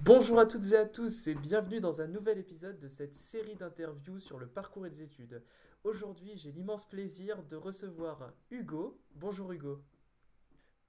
Bonjour 0.00 0.38
à 0.38 0.46
toutes 0.46 0.72
et 0.72 0.76
à 0.76 0.84
tous 0.84 1.26
et 1.26 1.34
bienvenue 1.34 1.80
dans 1.80 2.00
un 2.00 2.06
nouvel 2.06 2.38
épisode 2.38 2.78
de 2.78 2.88
cette 2.88 3.14
série 3.14 3.56
d'interviews 3.56 4.18
sur 4.18 4.38
le 4.38 4.46
parcours 4.46 4.86
et 4.86 4.90
les 4.90 5.02
études. 5.02 5.42
Aujourd'hui, 5.84 6.32
j'ai 6.36 6.52
l'immense 6.52 6.88
plaisir 6.88 7.42
de 7.42 7.56
recevoir 7.56 8.32
Hugo. 8.50 9.00
Bonjour 9.14 9.52
Hugo. 9.52 9.82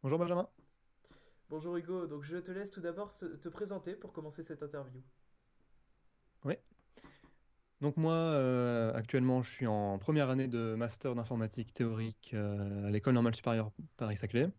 Bonjour 0.04 0.20
Benjamin. 0.20 0.47
Bonjour 1.49 1.78
Hugo, 1.78 2.05
donc 2.07 2.23
je 2.23 2.38
te 2.38 2.51
laisse 2.51 2.70
tout 2.70 2.81
d'abord 2.81 3.12
te 3.12 3.49
présenter 3.49 3.96
pour 3.96 4.12
commencer 4.12 4.44
cette 4.44 4.62
interview. 4.62 5.01
Oui. 6.44 6.55
Donc 7.81 7.96
moi, 7.97 8.13
euh, 8.13 8.92
actuellement, 8.94 9.42
je 9.42 9.51
suis 9.51 9.67
en 9.67 9.99
première 9.99 10.29
année 10.29 10.47
de 10.47 10.76
master 10.76 11.13
d'informatique 11.13 11.74
théorique 11.74 12.31
euh, 12.33 12.87
à 12.87 12.92
l'École 12.92 13.13
normale 13.13 13.35
supérieure 13.35 13.71
Paris-Saclay. 13.97 14.49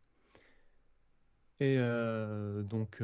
Et 1.60 1.76
euh, 1.78 2.62
donc, 2.62 3.02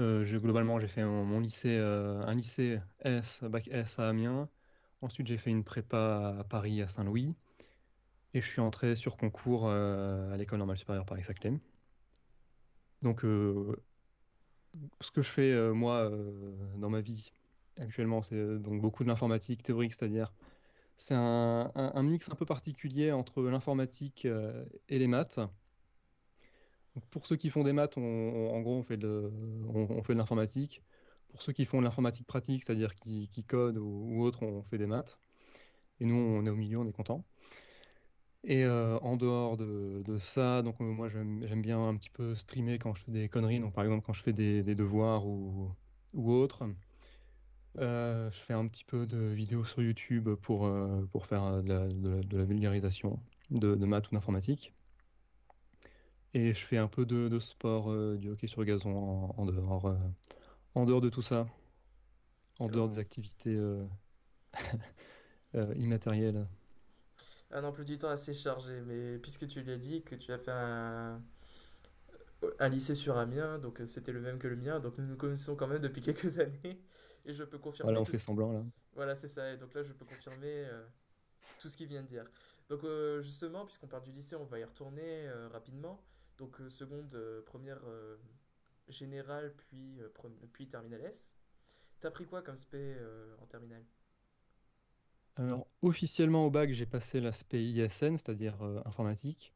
euh, 0.00 0.38
globalement, 0.38 0.80
j'ai 0.80 0.88
fait 0.88 1.04
mon, 1.04 1.40
lycée, 1.40 1.76
euh, 1.76 2.22
un 2.22 2.34
lycée 2.34 2.80
S, 3.00 3.42
bac 3.42 3.68
S 3.70 3.98
à 3.98 4.08
Amiens. 4.08 4.48
Ensuite, 5.02 5.26
j'ai 5.26 5.36
fait 5.36 5.50
une 5.50 5.64
prépa 5.64 6.36
à 6.40 6.44
Paris, 6.44 6.80
à 6.82 6.88
Saint-Louis. 6.88 7.34
Et 8.32 8.40
je 8.40 8.46
suis 8.46 8.60
entré 8.60 8.96
sur 8.96 9.16
concours 9.16 9.68
euh, 9.68 10.32
à 10.32 10.36
l'École 10.36 10.58
normale 10.58 10.78
supérieure 10.78 11.04
Paris-Saclay. 11.04 11.60
Donc, 13.02 13.22
ce 13.22 15.10
que 15.12 15.22
je 15.22 15.30
fais, 15.30 15.72
moi, 15.72 16.10
dans 16.76 16.90
ma 16.90 17.00
vie 17.00 17.32
actuellement, 17.78 18.22
c'est 18.22 18.58
donc 18.58 18.80
beaucoup 18.80 19.04
de 19.04 19.08
l'informatique 19.08 19.62
théorique, 19.62 19.94
c'est-à-dire 19.94 20.32
c'est 20.96 21.14
un, 21.14 22.02
mix 22.02 22.28
un 22.30 22.34
peu 22.34 22.44
particulier 22.44 23.10
entre 23.10 23.42
l'informatique 23.42 24.28
et 24.90 24.98
les 24.98 25.06
maths. 25.06 25.40
Pour 27.10 27.26
ceux 27.26 27.36
qui 27.36 27.50
font 27.50 27.62
des 27.62 27.72
maths, 27.72 27.96
on- 27.96 28.50
en 28.52 28.60
gros, 28.60 28.76
on 28.76 28.82
fait 28.82 28.96
de, 28.96 29.30
l'informatique. 30.08 30.82
Pour 31.28 31.42
ceux 31.42 31.52
qui 31.52 31.64
font 31.64 31.78
de 31.78 31.84
l'informatique 31.84 32.26
pratique, 32.26 32.64
c'est-à-dire 32.64 32.94
qui, 32.96 33.28
codent 33.46 33.78
ou, 33.78 34.16
ou 34.16 34.22
autre, 34.22 34.42
on 34.42 34.62
fait 34.64 34.78
des 34.78 34.86
maths. 34.86 35.18
Et 36.00 36.06
nous, 36.06 36.16
on 36.16 36.44
est 36.46 36.50
au 36.50 36.56
milieu, 36.56 36.78
on 36.78 36.86
est 36.86 36.92
content. 36.92 37.24
Et 38.44 38.64
euh, 38.64 38.98
en 39.00 39.16
dehors 39.16 39.56
de, 39.56 40.02
ça, 40.20 40.62
donc 40.62 40.80
euh, 40.80 40.84
moi 40.84 41.08
j'aime 41.08 41.62
bien 41.62 41.78
un 41.78 41.96
petit 41.96 42.10
peu 42.10 42.34
streamer 42.34 42.78
quand 42.78 42.94
je 42.94 43.02
fais 43.02 43.12
des 43.12 43.28
conneries. 43.28 43.60
Donc 43.60 43.74
par 43.74 43.84
exemple 43.84 44.04
quand 44.06 44.12
je 44.14 44.22
fais 44.22 44.32
des, 44.32 44.62
devoirs 44.74 45.26
ou, 45.26 45.74
autre. 46.14 46.64
Euh, 47.78 48.30
je 48.30 48.38
fais 48.38 48.54
un 48.54 48.66
petit 48.66 48.84
peu 48.84 49.06
de 49.06 49.18
vidéos 49.18 49.64
sur 49.64 49.82
YouTube 49.82 50.30
pour, 50.42 50.66
faire 51.26 51.62
de 51.62 51.68
la, 51.68 52.44
vulgarisation 52.44 53.20
de 53.50 53.74
maths 53.74 54.10
ou 54.10 54.14
d'informatique. 54.14 54.74
Et 56.34 56.54
je 56.54 56.66
fais 56.66 56.76
un 56.76 56.88
peu 56.88 57.06
de, 57.06 57.28
de 57.28 57.38
sport, 57.38 57.90
euh, 57.92 58.16
du 58.18 58.30
hockey 58.30 58.46
sur 58.48 58.64
gazon 58.64 58.90
en, 58.96 59.34
en 59.36 59.46
dehors, 59.46 59.86
euh, 59.86 59.96
en 60.74 60.86
dehors 60.86 61.00
de 61.02 61.10
tout 61.10 61.22
ça, 61.22 61.46
en 62.60 62.68
dehors 62.68 62.88
des 62.88 62.98
activités 62.98 63.56
euh, 63.56 63.84
euh, 65.54 65.74
immatérielles. 65.76 66.46
Un 67.52 67.64
emploi 67.64 67.84
du 67.84 67.98
temps 67.98 68.08
assez 68.10 68.34
chargé, 68.34 68.80
mais 68.82 69.18
puisque 69.18 69.46
tu 69.48 69.62
l'as 69.62 69.76
dit 69.76 70.02
que 70.02 70.14
tu 70.14 70.32
as 70.32 70.38
fait 70.38 70.52
un, 70.52 71.20
un 72.58 72.68
lycée 72.68 72.94
sur 72.94 73.16
Amiens, 73.18 73.58
donc 73.58 73.80
c'était 73.86 74.12
le 74.12 74.20
même 74.20 74.38
que 74.38 74.48
le 74.48 74.56
mien, 74.56 74.80
donc 74.80 74.98
nous 74.98 75.06
nous 75.06 75.16
connaissons 75.16 75.56
quand 75.56 75.66
même 75.66 75.80
depuis 75.80 76.00
quelques 76.02 76.38
années 76.38 76.80
et 77.24 77.32
je 77.34 77.44
peux 77.44 77.58
Voilà, 77.82 78.00
confirmer 78.00 78.00
on 78.00 78.06
fait 78.06 78.18
ce 78.18 78.24
semblant 78.26 78.52
là. 78.52 78.64
Voilà, 78.94 79.16
c'est 79.16 79.28
ça. 79.28 79.52
Et 79.52 79.56
donc 79.56 79.74
là, 79.74 79.82
je 79.82 79.92
peux 79.92 80.04
confirmer 80.04 80.66
tout 81.58 81.68
ce 81.68 81.76
qu'il 81.76 81.88
vient 81.88 82.02
de 82.02 82.08
dire. 82.08 82.26
Donc 82.68 82.82
justement, 83.22 83.64
puisqu'on 83.66 83.88
parle 83.88 84.04
du 84.04 84.12
lycée, 84.12 84.36
on 84.36 84.44
va 84.44 84.58
y 84.58 84.64
retourner 84.64 85.30
rapidement. 85.52 86.02
Donc 86.40 86.58
euh, 86.62 86.70
seconde, 86.70 87.14
euh, 87.14 87.42
première 87.42 87.80
euh, 87.86 88.16
générale, 88.88 89.54
puis, 89.56 90.00
puis 90.54 90.66
terminale 90.66 91.02
S. 91.02 91.36
T'as 92.00 92.10
pris 92.10 92.24
quoi 92.24 92.40
comme 92.40 92.56
spé 92.56 92.96
en 93.42 93.46
terminale? 93.46 93.84
Alors, 95.36 95.66
officiellement 95.82 96.46
au 96.46 96.50
bac, 96.50 96.72
j'ai 96.72 96.86
passé 96.86 97.20
l'aspect 97.20 97.62
ISN, 97.62 98.16
c'est-à-dire 98.16 98.56
informatique. 98.86 99.52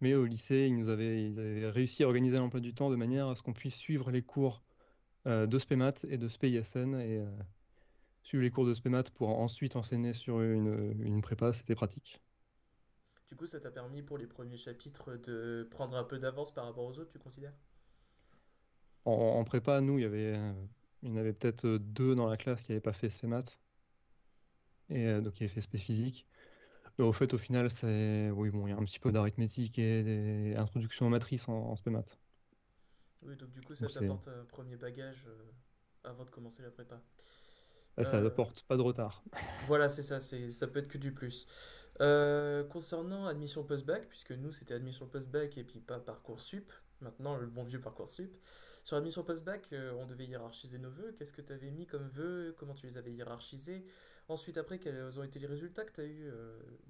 Mais 0.00 0.14
au 0.14 0.26
lycée, 0.26 0.66
ils 0.68 0.76
nous 0.76 0.88
avaient, 0.88 1.70
réussi 1.70 2.02
à 2.02 2.06
organiser 2.06 2.38
l'emploi 2.38 2.58
du 2.60 2.74
temps 2.74 2.90
de 2.90 2.96
manière 2.96 3.28
à 3.28 3.36
ce 3.36 3.42
qu'on 3.42 3.52
puisse 3.52 3.76
suivre 3.76 4.10
les 4.10 4.22
cours 4.22 4.62
euh, 5.26 5.46
de 5.46 5.58
SPEMAT 5.60 6.04
et 6.08 6.18
de 6.18 6.28
SPISN 6.28 6.96
et 6.96 7.24
suivre 8.24 8.42
les 8.42 8.50
cours 8.50 8.66
de 8.66 8.74
SPEMAT 8.74 9.04
pour 9.14 9.28
ensuite 9.38 9.76
enseigner 9.76 10.12
sur 10.12 10.40
une, 10.42 10.96
une 11.00 11.22
prépa, 11.22 11.54
c'était 11.54 11.76
pratique. 11.76 12.20
Du 13.28 13.36
coup, 13.36 13.46
ça 13.46 13.60
t'a 13.60 13.70
permis 13.70 14.02
pour 14.02 14.18
les 14.18 14.26
premiers 14.26 14.56
chapitres 14.56 15.14
de 15.14 15.64
prendre 15.70 15.96
un 15.96 16.02
peu 16.02 16.18
d'avance 16.18 16.52
par 16.52 16.64
rapport 16.64 16.86
aux 16.86 16.98
autres, 16.98 17.12
tu 17.12 17.20
considères? 17.20 17.54
En, 19.06 19.12
en 19.12 19.44
prépa, 19.44 19.80
nous, 19.80 19.98
il 19.98 20.02
y 20.02 20.04
avait, 20.04 20.36
euh, 20.36 20.52
il 21.02 21.08
y 21.08 21.12
en 21.12 21.16
avait 21.16 21.32
peut-être 21.32 21.64
euh, 21.66 21.78
deux 21.78 22.14
dans 22.14 22.26
la 22.28 22.36
classe 22.36 22.62
qui 22.62 22.72
n'avaient 22.72 22.80
pas 22.82 22.92
fait 22.92 23.08
SPEMAT 23.10 23.44
et 24.88 25.06
euh, 25.06 25.20
donc 25.20 25.34
qui 25.34 25.44
avaient 25.44 25.52
fait 25.52 25.60
SP 25.60 25.78
physique. 25.78 26.26
Mais 26.98 27.04
au 27.06 27.12
fait, 27.14 27.34
au 27.34 27.38
final, 27.38 27.70
c'est 27.70 28.30
oui, 28.32 28.50
bon, 28.50 28.66
il 28.68 28.70
y 28.70 28.74
a 28.74 28.78
un 28.78 28.84
petit 28.84 29.00
peu 29.00 29.12
d'arithmétique 29.12 29.78
et 29.80 30.02
des 30.04 30.56
introductions 30.56 31.06
aux 31.06 31.10
matrices 31.10 31.48
en, 31.48 31.54
en 31.72 31.76
SPEMAT. 31.76 32.04
Oui, 33.22 33.36
donc 33.36 33.50
du 33.50 33.62
coup, 33.62 33.74
ça 33.74 33.90
t'apporte 33.90 34.28
un 34.28 34.44
premier 34.44 34.76
bagage 34.76 35.28
avant 36.04 36.24
de 36.24 36.30
commencer 36.30 36.62
la 36.62 36.70
prépa. 36.70 37.02
Ça 38.04 38.18
Euh, 38.18 38.26
apporte 38.26 38.62
pas 38.64 38.76
de 38.76 38.82
retard. 38.82 39.24
Voilà, 39.66 39.88
c'est 39.88 40.02
ça, 40.02 40.20
ça 40.20 40.66
peut 40.66 40.78
être 40.78 40.88
que 40.88 40.98
du 40.98 41.12
plus. 41.12 41.46
Euh, 42.00 42.64
concernant 42.64 43.26
admission 43.26 43.64
post-bac, 43.64 44.08
puisque 44.08 44.32
nous 44.32 44.52
c'était 44.52 44.74
admission 44.74 45.06
post-bac 45.06 45.56
et 45.58 45.64
puis 45.64 45.80
pas 45.80 45.98
Parcoursup, 45.98 46.72
maintenant 47.00 47.36
le 47.36 47.46
bon 47.46 47.64
vieux 47.64 47.80
Parcoursup. 47.80 48.36
Sur 48.84 48.96
admission 48.98 49.24
post-bac, 49.24 49.72
euh, 49.72 49.92
on 49.94 50.06
devait 50.06 50.26
hiérarchiser 50.26 50.78
nos 50.78 50.90
vœux. 50.90 51.14
Qu'est-ce 51.18 51.32
que 51.32 51.42
tu 51.42 51.52
avais 51.52 51.70
mis 51.70 51.86
comme 51.86 52.08
vœux? 52.08 52.54
Comment 52.58 52.74
tu 52.74 52.86
les 52.86 52.98
avais 52.98 53.12
hiérarchisés? 53.12 53.84
Ensuite, 54.28 54.58
après, 54.58 54.78
quels 54.78 55.18
ont 55.18 55.22
été 55.24 55.38
les 55.38 55.46
résultats 55.46 55.84
que 55.84 55.92
tu 55.92 56.00
as 56.00 56.04
eu 56.06 56.30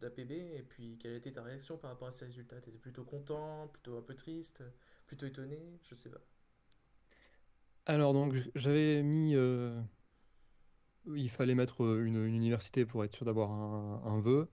d'APB? 0.00 0.30
Et 0.32 0.62
puis, 0.68 0.96
quelle 0.98 1.12
a 1.12 1.16
été 1.16 1.32
ta 1.32 1.42
réaction 1.42 1.76
par 1.76 1.90
rapport 1.90 2.08
à 2.08 2.10
ces 2.10 2.24
résultats? 2.26 2.60
Tu 2.60 2.70
étais 2.70 2.78
plutôt 2.78 3.04
content, 3.04 3.68
plutôt 3.68 3.96
un 3.98 4.02
peu 4.02 4.14
triste, 4.14 4.62
plutôt 5.06 5.26
étonné? 5.26 5.78
Je 5.82 5.94
sais 5.94 6.10
pas. 6.10 6.20
Alors 7.86 8.12
donc 8.12 8.34
j'avais 8.54 9.02
mis, 9.02 9.34
euh, 9.36 9.80
il 11.14 11.30
fallait 11.30 11.54
mettre 11.54 11.84
euh, 11.84 12.04
une, 12.04 12.24
université 12.24 12.84
pour 12.84 13.04
être 13.04 13.14
sûr 13.14 13.26
d'avoir 13.26 13.50
un, 13.52 14.20
vœu. 14.20 14.48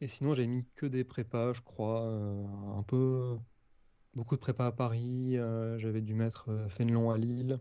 Et 0.00 0.08
sinon 0.08 0.34
j'avais 0.34 0.48
mis 0.48 0.66
que 0.74 0.86
des 0.86 1.04
prépas, 1.04 1.52
je 1.52 1.60
crois, 1.62 2.02
euh, 2.04 2.44
un 2.76 2.82
peu 2.82 3.36
beaucoup 4.14 4.34
de 4.36 4.40
prépas 4.40 4.66
à 4.66 4.72
Paris. 4.72 5.38
euh, 5.38 5.78
j'avais 5.78 6.00
dû 6.00 6.14
mettre 6.14 6.50
euh, 6.50 6.68
Fénelon 6.68 7.10
à 7.10 7.18
Lille 7.18 7.60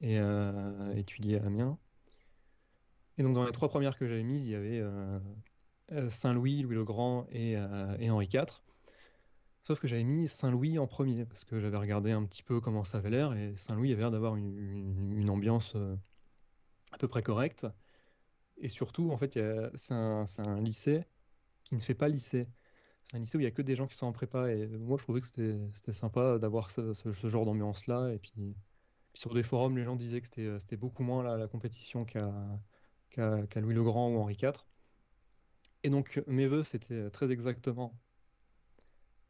et 0.00 0.18
euh, 0.18 0.94
étudier 0.94 1.40
à 1.40 1.46
Amiens. 1.46 1.78
Et 3.18 3.22
donc 3.22 3.34
dans 3.34 3.44
les 3.44 3.52
trois 3.52 3.68
premières 3.68 3.98
que 3.98 4.06
j'avais 4.06 4.22
mises, 4.22 4.46
il 4.46 4.52
y 4.52 4.54
avait 4.54 4.78
euh, 4.80 5.18
euh, 5.92 6.10
Saint-Louis, 6.10 6.62
Louis-le-Grand 6.62 7.26
et, 7.30 7.56
euh, 7.56 7.96
et 7.98 8.10
Henri 8.10 8.28
IV. 8.32 8.62
Sauf 9.62 9.80
que 9.80 9.88
j'avais 9.88 10.04
mis 10.04 10.28
Saint-Louis 10.28 10.78
en 10.78 10.86
premier 10.86 11.24
parce 11.24 11.44
que 11.44 11.60
j'avais 11.60 11.76
regardé 11.76 12.12
un 12.12 12.24
petit 12.24 12.42
peu 12.42 12.60
comment 12.60 12.84
ça 12.84 12.98
avait 12.98 13.10
l'air 13.10 13.34
et 13.34 13.54
Saint-Louis 13.56 13.92
avait 13.92 14.02
l'air 14.02 14.10
d'avoir 14.10 14.36
une, 14.36 15.28
ambiance 15.28 15.72
euh, 15.74 15.96
à 16.98 17.00
peu 17.00 17.08
près 17.08 17.22
correcte. 17.22 17.66
Et 18.56 18.68
surtout, 18.68 19.10
en 19.12 19.16
fait, 19.16 19.38
c'est 19.76 19.94
un, 19.94 20.26
un 20.38 20.60
lycée 20.60 21.04
qui 21.64 21.76
ne 21.76 21.80
fait 21.80 21.94
pas 21.94 22.08
lycée. 22.08 22.48
C'est 23.04 23.16
un 23.16 23.20
lycée 23.20 23.38
où 23.38 23.40
il 23.40 23.44
y 23.44 23.46
a 23.46 23.52
que 23.52 23.62
des 23.62 23.76
gens 23.76 23.86
qui 23.86 23.96
sont 23.96 24.06
en 24.06 24.12
prépa. 24.12 24.50
Et 24.52 24.66
moi, 24.66 24.96
je 24.98 25.04
trouvais 25.04 25.20
que 25.20 25.28
c'était 25.28 25.92
sympa 25.92 26.38
d'avoir 26.38 26.70
ce, 26.70 26.92
genre 27.24 27.44
d'ambiance-là. 27.44 28.12
Et 28.12 28.18
puis, 28.18 28.56
sur 29.14 29.32
des 29.32 29.44
forums, 29.44 29.76
les 29.76 29.84
gens 29.84 29.96
disaient 29.96 30.20
que 30.20 30.58
c'était 30.58 30.76
beaucoup 30.76 31.04
moins 31.04 31.36
la, 31.36 31.46
compétition 31.46 32.04
qu'à 32.04 33.60
Louis 33.60 33.74
le 33.74 33.84
Grand 33.84 34.10
ou 34.10 34.18
Henri 34.18 34.36
IV. 34.42 34.52
Et 35.84 35.90
donc, 35.90 36.20
mes 36.26 36.48
vœux, 36.48 36.64
c'était 36.64 37.10
très 37.10 37.30
exactement 37.30 37.96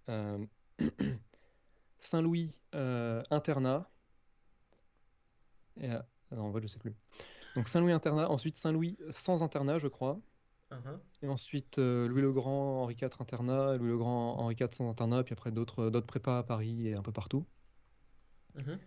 euh, 0.08 0.44
Saint-Louis 2.00 2.60
euh, 2.74 3.22
internat. 3.30 3.90
Et, 5.80 5.90
euh, 5.90 6.00
non, 6.32 6.48
en 6.48 6.52
fait, 6.52 6.62
je 6.62 6.66
sais 6.66 6.78
plus. 6.78 6.94
Donc 7.54 7.68
Saint-Louis 7.68 7.92
internat, 7.92 8.30
ensuite 8.30 8.56
Saint-Louis 8.56 8.98
sans 9.10 9.42
internat, 9.42 9.78
je 9.78 9.88
crois. 9.88 10.20
Uhum. 10.70 11.00
Et 11.22 11.28
ensuite 11.28 11.78
euh, 11.78 12.06
Louis 12.08 12.20
le 12.20 12.32
Grand, 12.32 12.82
Henri 12.82 12.94
IV 13.00 13.10
internat, 13.20 13.76
Louis 13.76 13.88
le 13.88 13.98
Grand, 13.98 14.38
Henri 14.38 14.54
IV 14.60 14.70
sans 14.70 14.88
internat, 14.90 15.24
puis 15.24 15.32
après 15.32 15.50
d'autres 15.52 15.90
d'autres 15.90 16.06
prépas 16.06 16.38
à 16.38 16.42
Paris 16.42 16.88
et 16.88 16.94
un 16.94 17.02
peu 17.02 17.12
partout. 17.12 17.46
Mhm. 18.54 18.78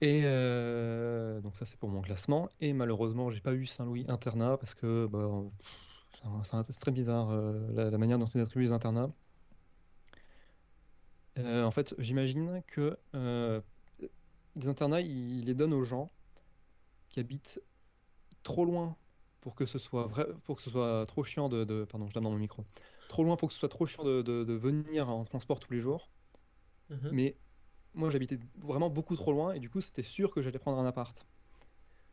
Et 0.00 0.22
euh, 0.24 1.40
donc 1.40 1.56
ça 1.56 1.64
c'est 1.64 1.78
pour 1.78 1.88
mon 1.88 2.02
classement. 2.02 2.50
Et 2.60 2.72
malheureusement 2.72 3.30
j'ai 3.30 3.40
pas 3.40 3.54
eu 3.54 3.66
Saint-Louis 3.66 4.04
internat 4.08 4.58
parce 4.58 4.74
que 4.74 5.06
bah, 5.06 5.50
c'est 6.64 6.80
très 6.80 6.92
bizarre 6.92 7.30
euh, 7.30 7.72
la, 7.72 7.90
la 7.90 7.98
manière 7.98 8.18
dont 8.18 8.26
ils 8.26 8.40
attribuent 8.40 8.66
les 8.66 8.72
internats. 8.72 9.12
Euh, 11.38 11.64
en 11.64 11.70
fait 11.72 11.94
j'imagine 11.98 12.62
que 12.66 12.98
euh, 13.14 13.60
les 14.56 14.68
internats 14.68 15.00
ils 15.00 15.44
les 15.44 15.54
donnent 15.54 15.74
aux 15.74 15.84
gens 15.84 16.13
qui 17.14 17.20
habitent 17.20 17.62
trop 18.42 18.64
loin 18.64 18.96
pour 19.40 19.54
que 19.54 19.66
ce 19.66 19.78
soit 19.78 20.06
vrai, 20.06 20.26
pour 20.42 20.56
que 20.56 20.62
ce 20.62 20.70
soit 20.70 21.04
trop 21.06 21.22
chiant 21.22 21.48
de, 21.48 21.62
de- 21.62 21.84
pardon, 21.84 22.08
je 22.08 22.14
dans 22.14 22.22
mon 22.22 22.36
micro. 22.36 22.64
Trop 23.08 23.22
loin 23.22 23.36
pour 23.36 23.48
que 23.48 23.54
ce 23.54 23.60
soit 23.60 23.68
trop 23.68 23.86
chiant 23.86 24.02
de, 24.02 24.20
de- 24.22 24.42
de 24.42 24.52
venir 24.54 25.08
en 25.08 25.24
transport 25.24 25.60
tous 25.60 25.72
les 25.72 25.78
jours. 25.78 26.08
Mhm. 26.90 27.10
Mais 27.12 27.36
moi 27.94 28.10
j'habitais 28.10 28.40
vraiment 28.58 28.90
beaucoup 28.90 29.14
trop 29.14 29.30
loin 29.30 29.52
et 29.52 29.60
du 29.60 29.70
coup 29.70 29.80
c'était 29.80 30.02
sûr 30.02 30.32
que 30.32 30.42
j'allais 30.42 30.58
prendre 30.58 30.78
un 30.78 30.86
appart. 30.86 31.24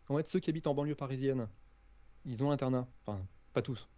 En 0.08 0.18
fait, 0.18 0.28
ceux 0.28 0.40
qui 0.40 0.52
habitent 0.52 0.68
en 0.68 0.76
banlieue 0.76 0.94
parisienne, 0.94 1.48
ils 2.26 2.44
ont 2.44 2.52
l'internat. 2.52 2.88
Enfin, 3.02 3.26
pas 3.54 3.64
tous. 3.64 3.90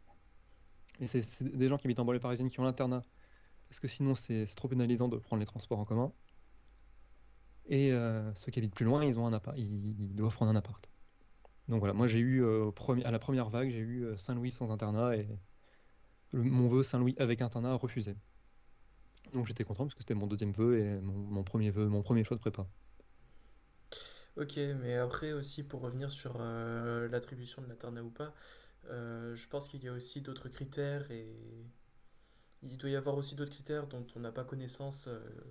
Mais 1.02 1.08
c'est 1.08 1.44
des 1.44 1.68
gens 1.68 1.78
qui 1.78 1.88
habitent 1.88 2.00
en 2.00 2.06
banlieue 2.06 2.22
parisienne 2.22 2.50
qui 2.50 2.62
ont 2.62 2.64
l'internat. 2.64 3.02
Parce 3.68 3.82
que 3.82 3.90
sinon, 3.90 4.16
c'est 4.16 4.46
trop 4.56 4.70
pénalisant 4.70 5.10
de 5.10 5.18
prendre 5.18 5.42
les 5.42 5.48
transports 5.48 5.80
en 5.80 5.86
commun. 5.86 6.14
Et 7.66 7.92
euh, 7.92 8.34
ceux 8.36 8.52
qui 8.52 8.60
habitent 8.60 8.76
plus 8.76 8.86
loin, 8.86 9.04
ils, 9.06 9.20
ont 9.20 9.26
un 9.26 9.34
appart, 9.34 9.58
ils, 9.58 10.16
doivent 10.16 10.34
prendre 10.34 10.52
un 10.52 10.56
appart. 10.56 10.90
Donc 11.70 11.80
voilà, 11.80 11.94
moi 11.94 12.08
j'ai 12.08 12.20
eu, 12.20 12.44
euh, 12.44 12.72
à 13.06 13.12
la 13.12 13.20
première 13.20 13.50
vague, 13.50 13.70
j'ai 13.70 13.80
eu 13.80 14.04
euh, 14.04 14.18
Saint-Louis 14.18 14.52
sans 14.52 14.72
internat 14.72 15.16
et 15.16 15.28
mon 16.34 16.68
vœu 16.68 16.84
Saint-Louis 16.84 17.16
avec 17.20 17.42
internat 17.42 17.76
refusé. 17.76 18.16
Donc 19.34 19.48
j'étais 19.48 19.64
content 19.64 19.86
parce 19.86 19.94
que 19.94 20.02
c'était 20.02 20.14
mon 20.14 20.28
deuxième 20.28 20.52
vœu 20.52 20.80
et 20.80 21.00
mon, 21.00 21.44
premier 21.44 21.72
vœu, 21.72 21.88
mon 21.88 22.04
premier 22.04 22.24
choix 22.24 22.36
de 22.36 22.42
prépa. 22.42 22.68
Ok, 24.36 24.58
mais 24.82 24.98
après 24.98 25.32
aussi 25.32 25.64
pour 25.64 25.82
revenir 25.82 26.10
sur 26.10 26.38
l'attribution 26.40 27.62
de 27.62 27.68
l'internat 27.68 28.04
ou 28.04 28.10
pas, 28.10 28.34
je 28.90 29.48
pense 29.48 29.70
qu'il 29.70 29.84
y 29.84 29.88
a 29.88 29.94
aussi 29.94 30.22
d'autres 30.22 30.50
critères 30.50 31.10
et 31.12 31.34
il 32.64 32.78
doit 32.78 32.90
y 32.90 32.96
avoir 32.96 33.16
aussi 33.16 33.36
d'autres 33.36 33.52
critères 33.52 33.88
dont 33.88 34.06
on 34.16 34.20
n'a 34.20 34.32
pas 34.32 34.44
connaissance 34.44 35.08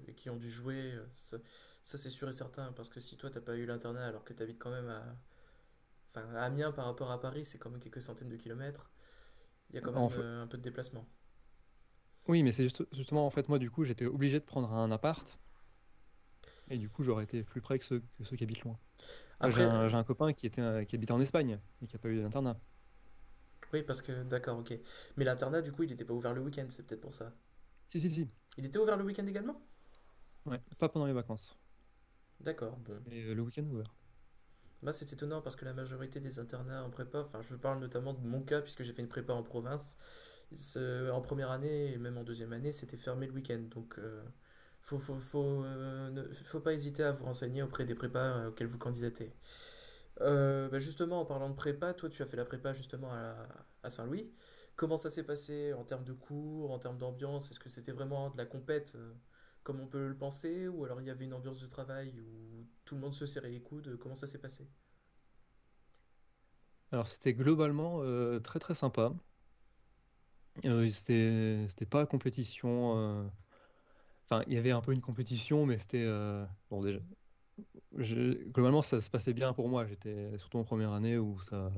et 0.08 0.14
qui 0.14 0.30
ont 0.30 0.36
dû 0.36 0.50
jouer. 0.50 0.94
Ça, 1.12 1.38
c'est 1.82 2.10
sûr 2.10 2.28
et 2.28 2.32
certain, 2.32 2.72
parce 2.72 2.88
que 2.88 3.00
si 3.00 3.16
toi, 3.16 3.30
t'as 3.30 3.40
pas 3.40 3.56
eu 3.56 3.66
l'internat 3.66 4.06
alors 4.06 4.24
que 4.24 4.32
tu 4.32 4.42
habites 4.42 4.58
quand 4.58 4.70
même 4.70 4.88
à... 4.88 5.16
Enfin, 6.14 6.34
à 6.34 6.44
Amiens 6.44 6.72
par 6.72 6.84
rapport 6.84 7.10
à 7.10 7.20
Paris, 7.20 7.44
c'est 7.44 7.58
quand 7.58 7.70
même 7.70 7.80
quelques 7.80 8.02
centaines 8.02 8.28
de 8.28 8.36
kilomètres. 8.36 8.90
Il 9.70 9.76
y 9.76 9.78
a 9.78 9.80
quand 9.80 9.92
même 9.92 10.10
euh, 10.18 10.42
un 10.42 10.46
peu 10.46 10.58
de 10.58 10.62
déplacement. 10.62 11.06
Oui, 12.28 12.42
mais 12.42 12.52
c'est 12.52 12.68
justement, 12.92 13.26
en 13.26 13.30
fait, 13.30 13.48
moi, 13.48 13.58
du 13.58 13.70
coup, 13.70 13.84
j'étais 13.84 14.06
obligé 14.06 14.38
de 14.38 14.44
prendre 14.44 14.72
un 14.72 14.90
appart. 14.92 15.38
Et 16.68 16.78
du 16.78 16.88
coup, 16.88 17.02
j'aurais 17.02 17.24
été 17.24 17.42
plus 17.42 17.60
près 17.60 17.78
que 17.78 17.84
ceux, 17.84 18.00
que 18.00 18.24
ceux 18.24 18.36
qui 18.36 18.44
habitent 18.44 18.62
loin. 18.62 18.78
J'ai 19.48 19.64
un, 19.64 20.04
copain 20.04 20.32
qui, 20.32 20.46
était, 20.46 20.86
qui 20.86 20.94
habitait 20.94 21.12
en 21.12 21.20
Espagne 21.20 21.58
et 21.80 21.86
qui 21.86 21.94
n'a 21.94 21.98
pas 21.98 22.08
eu 22.08 22.20
d'internat. 22.20 22.60
Oui, 23.72 23.82
parce 23.82 24.02
que, 24.02 24.22
d'accord, 24.24 24.58
ok. 24.58 24.78
Mais 25.16 25.24
l'internat, 25.24 25.62
du 25.62 25.72
coup, 25.72 25.82
il 25.82 25.90
n'était 25.90 26.04
pas 26.04 26.14
ouvert 26.14 26.34
le 26.34 26.42
week-end, 26.42 26.66
c'est 26.68 26.86
peut-être 26.86 27.00
pour 27.00 27.14
ça. 27.14 27.32
Si, 27.86 28.00
si, 28.00 28.10
si. 28.10 28.28
Il 28.56 28.66
était 28.66 28.78
ouvert 28.78 28.96
le 28.96 29.04
week-end 29.04 29.26
également? 29.26 29.60
Ouais, 30.44 30.60
pas 30.78 30.88
pendant 30.88 31.06
les 31.06 31.12
vacances. 31.12 31.58
D'accord, 32.40 32.76
bon. 32.78 33.00
Et 33.10 33.24
euh, 33.24 33.34
le 33.34 33.42
week-end 33.42 33.64
ouvert. 33.64 33.94
Bah, 34.82 34.92
c'est 34.92 35.12
étonnant 35.12 35.40
parce 35.40 35.54
que 35.54 35.64
la 35.64 35.72
majorité 35.72 36.18
des 36.18 36.40
internats 36.40 36.82
en 36.82 36.90
prépa, 36.90 37.20
enfin, 37.20 37.40
je 37.40 37.54
parle 37.54 37.78
notamment 37.78 38.14
de 38.14 38.26
mon 38.26 38.40
cas 38.40 38.60
puisque 38.60 38.82
j'ai 38.82 38.92
fait 38.92 39.02
une 39.02 39.08
prépa 39.08 39.32
en 39.32 39.42
province. 39.42 39.96
En 41.12 41.20
première 41.22 41.50
année 41.50 41.92
et 41.92 41.98
même 41.98 42.18
en 42.18 42.24
deuxième 42.24 42.52
année, 42.52 42.72
c'était 42.72 42.96
fermé 42.96 43.26
le 43.26 43.32
week-end. 43.32 43.60
Donc, 43.70 43.98
euh, 43.98 44.22
faut, 44.82 45.00
euh, 45.30 46.34
faut, 46.44 46.60
pas 46.60 46.72
hésiter 46.74 47.04
à 47.04 47.12
vous 47.12 47.24
renseigner 47.24 47.62
auprès 47.62 47.84
des 47.84 47.94
prépas 47.94 48.48
auxquels 48.48 48.66
vous 48.66 48.78
candidatez. 48.78 49.32
Bah, 50.18 50.78
justement, 50.78 51.20
en 51.20 51.24
parlant 51.24 51.48
de 51.48 51.54
prépa, 51.54 51.94
toi, 51.94 52.08
tu 52.10 52.22
as 52.22 52.26
fait 52.26 52.36
la 52.36 52.44
prépa 52.44 52.72
justement 52.72 53.10
à 53.82 53.90
Saint-Louis. 53.90 54.30
Comment 54.74 54.96
ça 54.96 55.10
s'est 55.10 55.22
passé 55.22 55.72
en 55.74 55.84
termes 55.84 56.04
de 56.04 56.12
cours, 56.12 56.72
en 56.72 56.78
termes 56.78 56.98
d'ambiance? 56.98 57.50
Est-ce 57.50 57.60
que 57.60 57.68
c'était 57.68 57.92
vraiment 57.92 58.30
de 58.30 58.36
la 58.36 58.46
compète 58.46 58.96
comme 59.62 59.80
on 59.80 59.86
peut 59.86 60.08
le 60.08 60.16
penser 60.16 60.68
Ou 60.68 60.84
alors 60.84 61.00
il 61.00 61.06
y 61.06 61.10
avait 61.10 61.24
une 61.24 61.34
ambiance 61.34 61.60
de 61.60 61.66
travail 61.66 62.20
où 62.20 62.66
tout 62.84 62.94
le 62.94 63.00
monde 63.00 63.14
se 63.14 63.26
serrait 63.26 63.50
les 63.50 63.60
coudes 63.60 63.96
Comment 63.98 64.14
ça 64.14 64.26
s'est 64.26 64.40
passé? 64.40 64.66
Alors 66.92 67.08
c'était 67.08 67.32
globalement 67.32 68.00
euh, 68.02 68.38
très 68.38 68.58
très 68.58 68.74
sympa. 68.74 69.14
Euh, 70.66 70.90
c'était 70.90 71.86
pas 71.86 72.04
compétition. 72.04 72.98
Euh, 72.98 73.24
enfin, 74.28 74.44
il 74.46 74.52
y 74.52 74.58
avait 74.58 74.72
un 74.72 74.82
peu 74.82 74.92
une 74.92 75.00
compétition, 75.00 75.64
mais 75.64 75.78
c'était. 75.78 76.06
Bon, 76.70 76.80
déjà. 76.80 76.98
Globalement, 77.94 78.82
ça 78.82 79.00
se 79.00 79.10
passait 79.10 79.32
bien 79.32 79.54
pour 79.54 79.68
moi. 79.68 79.86
J'étais 79.86 80.36
surtout 80.38 80.58
en 80.58 80.64
première 80.64 80.92
année 80.92 81.16
où 81.18 81.40
ça, 81.40 81.70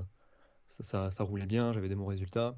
ça, 0.69 1.11
ça, 1.11 1.25
roulait 1.25 1.47
bien, 1.47 1.73
j'avais 1.73 1.89
des 1.89 1.95
bons 1.95 2.07
résultats. 2.07 2.57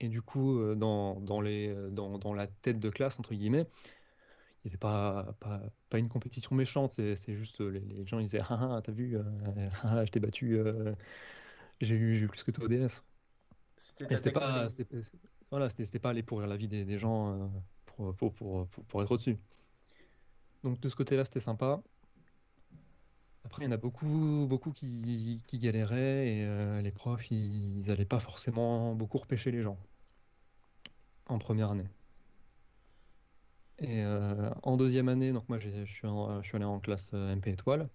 Et 0.00 0.08
du 0.08 0.22
coup, 0.22 0.74
dans, 0.74 1.20
dans 1.20 1.40
la 1.40 2.46
tête 2.46 2.80
de 2.80 2.90
classe, 2.90 3.18
entre 3.18 3.34
guillemets, 3.34 3.66
il 4.64 4.68
n'y 4.68 4.70
avait 4.72 4.78
pas, 4.78 5.34
pas, 5.40 5.62
pas, 5.88 5.98
une 5.98 6.08
compétition 6.08 6.54
méchante, 6.56 6.92
c'est 6.92 7.36
juste 7.36 7.60
les, 7.60 7.80
les, 7.80 8.06
gens 8.06 8.18
ils 8.18 8.24
disaient 8.24 8.42
Ah, 8.48 8.76
ah 8.76 8.80
t'as 8.82 8.92
vu, 8.92 9.16
euh, 9.16 9.22
ah, 9.84 10.04
je 10.04 10.10
t'ai 10.10 10.20
battu, 10.20 10.58
euh, 10.58 10.92
j'ai 11.80 11.94
eu, 11.94 12.22
eu, 12.22 12.28
plus 12.28 12.42
que 12.42 12.50
toi 12.50 12.64
au 12.64 12.68
DS. 12.68 13.02
C'était 13.76 14.32
pas, 14.32 14.68
voilà, 15.50 15.70
c'était 15.70 16.00
pas 16.00 16.10
aller 16.10 16.24
pourrir 16.24 16.48
la 16.48 16.56
vie 16.56 16.66
des, 16.66 16.84
des 16.84 16.98
gens 16.98 17.32
euh, 17.32 17.46
pour, 17.86 18.14
pour, 18.16 18.34
pour, 18.34 18.66
pour, 18.66 19.02
être 19.02 19.12
au-dessus. 19.12 19.38
Donc 20.64 20.80
de 20.80 20.88
ce 20.88 20.96
côté-là, 20.96 21.24
c'était 21.24 21.40
sympa. 21.40 21.80
Après, 23.44 23.62
il 23.62 23.66
y 23.66 23.68
en 23.68 23.72
a 23.72 23.78
beaucoup, 23.78 24.46
beaucoup 24.48 24.72
qui, 24.72 25.42
qui 25.46 25.58
galéraient 25.58 26.28
et 26.28 26.82
les 26.82 26.90
profs, 26.90 27.30
ils 27.30 27.86
n'allaient 27.86 28.04
pas 28.04 28.20
forcément 28.20 28.94
beaucoup 28.94 29.18
repêcher 29.18 29.52
les 29.52 29.62
gens 29.62 29.78
en 31.28 31.38
première 31.38 31.70
année. 31.70 31.88
Et 33.80 34.02
euh, 34.02 34.50
en 34.62 34.76
deuxième 34.76 35.08
année, 35.08 35.32
donc 35.32 35.48
moi 35.48 35.58
je 35.58 35.84
suis, 35.84 36.06
allé 36.06 36.64
en 36.64 36.80
classe 36.80 37.10
euh, 37.14 37.34
MP 37.34 37.48
étoile. 37.48 37.88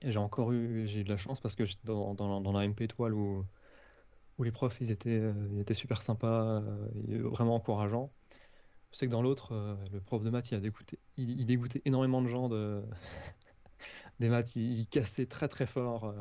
Et 0.00 0.10
j'ai 0.10 0.18
encore 0.18 0.52
eu, 0.52 0.86
j'ai 0.88 1.00
eu 1.00 1.04
de 1.04 1.08
la 1.08 1.18
chance 1.18 1.40
parce 1.40 1.54
que 1.54 1.64
j'étais 1.64 1.86
dans, 1.86 2.52
la 2.52 2.66
MP 2.66 2.82
étoile 2.82 3.14
où, 3.14 3.44
les 4.40 4.50
profs 4.50 4.80
ils 4.80 4.90
étaient, 4.90 5.20
euh, 5.20 5.74
super 5.74 6.02
sympas, 6.02 6.60
vraiment 7.06 7.54
encourageants. 7.54 8.12
Je 8.90 8.98
sais 8.98 9.06
que 9.06 9.12
dans 9.12 9.22
l'autre, 9.22 9.54
le 9.92 10.00
prof 10.00 10.24
de 10.24 10.30
maths 10.30 10.50
il 10.50 10.66
a 10.66 10.70
il, 11.16 11.46
dégoûtait 11.46 11.82
énormément 11.84 12.20
de 12.20 12.26
gens 12.26 12.48
de, 12.48 12.82
des 14.20 14.28
maths, 14.28 14.56
il, 14.56 14.86
cassait 14.88 15.26
très 15.26 15.46
très 15.46 15.66
fort. 15.66 16.12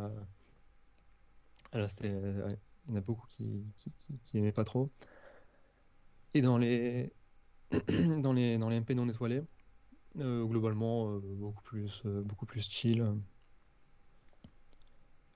il 1.74 1.80
y 1.80 2.92
en 2.92 2.96
a 2.96 3.02
beaucoup 3.02 3.26
qui, 3.28 3.66
qui, 3.78 3.92
qui, 4.24 4.38
aimaient 4.38 4.52
pas 4.52 4.64
trop. 4.64 4.92
Et 6.34 6.42
dans 6.42 6.58
les, 6.58 7.12
dans, 8.22 8.34
les, 8.34 8.58
dans 8.58 8.70
les 8.70 8.80
MP 8.80 8.92
non 8.92 9.08
étoilés. 9.08 9.44
Euh, 10.20 10.44
globalement, 10.44 11.10
euh, 11.10 11.20
beaucoup, 11.24 11.64
plus, 11.64 12.02
euh, 12.06 12.22
beaucoup 12.22 12.46
plus 12.46 12.70
chill. 12.70 13.06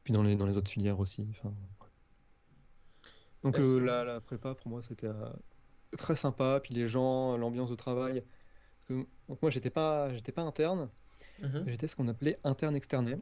Puis 0.04 0.14
dans 0.14 0.22
les, 0.22 0.36
dans 0.36 0.46
les 0.46 0.58
autres 0.58 0.70
filières 0.70 1.00
aussi. 1.00 1.28
Donc 3.44 3.58
la, 3.58 4.04
la, 4.04 4.22
prépa, 4.22 4.54
pour 4.56 4.68
moi, 4.68 4.82
c'était 4.82 5.10
très 5.98 6.16
sympa. 6.16 6.60
Puis 6.62 6.74
les 6.74 6.88
gens, 6.88 7.38
l'ambiance 7.38 7.70
de 7.70 7.76
travail. 7.76 8.24
Donc 8.90 9.42
moi, 9.42 9.50
j'étais 9.50 9.70
pas, 9.70 10.14
j'étais 10.14 10.32
pas 10.32 10.42
interne. 10.42 10.90
Mhm. 11.42 11.64
J'étais 11.68 11.88
ce 11.88 11.96
qu'on 11.96 12.08
appelait 12.08 12.40
interne 12.44 12.76
externé. 12.76 13.18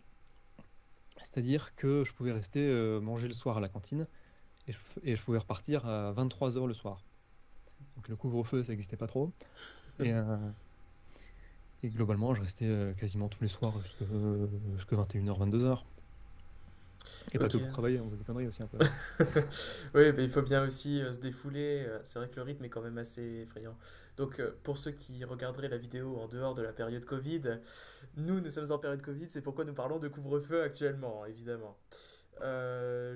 C'est-à-dire 1.21 1.75
que 1.75 2.03
je 2.03 2.13
pouvais 2.13 2.33
rester 2.33 2.99
manger 3.01 3.27
le 3.27 3.33
soir 3.33 3.57
à 3.57 3.59
la 3.61 3.69
cantine 3.69 4.07
et 4.67 4.73
je, 4.73 4.77
et 5.03 5.15
je 5.15 5.21
pouvais 5.21 5.37
repartir 5.37 5.85
à 5.85 6.11
23h 6.13 6.67
le 6.67 6.73
soir. 6.73 7.03
Donc 7.95 8.07
le 8.07 8.15
couvre-feu, 8.15 8.63
ça 8.63 8.69
n'existait 8.69 8.97
pas 8.97 9.07
trop. 9.07 9.31
Et, 9.99 10.13
euh, 10.13 10.37
et, 11.83 11.89
globalement, 11.89 12.33
je 12.33 12.41
restais 12.41 12.67
euh, 12.67 12.93
quasiment 12.93 13.27
tous 13.27 13.41
les 13.43 13.47
soirs 13.47 13.73
jusqu'à 14.75 14.95
21h, 14.95 15.49
22h. 15.49 15.79
Et 17.33 17.37
pas 17.37 17.49
tout 17.49 17.59
pour 17.59 17.69
travailler, 17.69 17.99
on 17.99 18.05
faisait 18.05 18.17
des 18.17 18.23
conneries 18.23 18.47
aussi 18.47 18.63
un 18.63 18.67
peu. 18.67 18.77
oui, 19.93 20.13
mais 20.15 20.23
il 20.23 20.29
faut 20.29 20.41
bien 20.41 20.65
aussi 20.65 21.01
euh, 21.01 21.11
se 21.11 21.19
défouler. 21.19 21.85
C'est 22.05 22.17
vrai 22.17 22.29
que 22.29 22.35
le 22.37 22.43
rythme 22.43 22.63
est 22.63 22.69
quand 22.69 22.81
même 22.81 22.97
assez 22.97 23.41
effrayant. 23.43 23.77
Donc, 24.15 24.41
pour 24.63 24.77
ceux 24.77 24.91
qui 24.91 25.25
regarderaient 25.25 25.69
la 25.69 25.77
vidéo 25.77 26.17
en 26.17 26.27
dehors 26.27 26.53
de 26.53 26.61
la 26.61 26.71
période 26.71 27.03
Covid, 27.03 27.59
nous, 28.15 28.39
nous 28.39 28.49
sommes 28.49 28.71
en 28.71 28.77
période 28.77 29.01
Covid, 29.01 29.25
c'est 29.29 29.41
pourquoi 29.41 29.65
nous 29.65 29.73
parlons 29.73 29.97
de 29.97 30.07
couvre-feu 30.07 30.61
actuellement, 30.61 31.25
évidemment. 31.25 31.77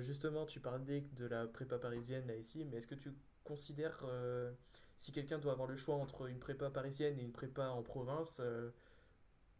justement, 0.00 0.44
tu 0.44 0.60
parlais 0.60 1.04
de 1.16 1.26
la 1.26 1.46
prépa 1.46 1.78
parisienne 1.78 2.26
là 2.26 2.34
ici, 2.34 2.66
mais 2.68 2.78
est-ce 2.78 2.88
que 2.88 2.96
tu 2.96 3.12
considère 3.48 4.00
euh, 4.04 4.52
si 4.96 5.10
quelqu'un 5.10 5.38
doit 5.38 5.52
avoir 5.52 5.66
le 5.66 5.76
choix 5.76 5.96
entre 5.96 6.28
une 6.28 6.38
prépa 6.38 6.68
parisienne 6.70 7.18
et 7.18 7.22
une 7.22 7.32
prépa 7.32 7.68
en 7.70 7.82
province, 7.82 8.40
euh, 8.40 8.70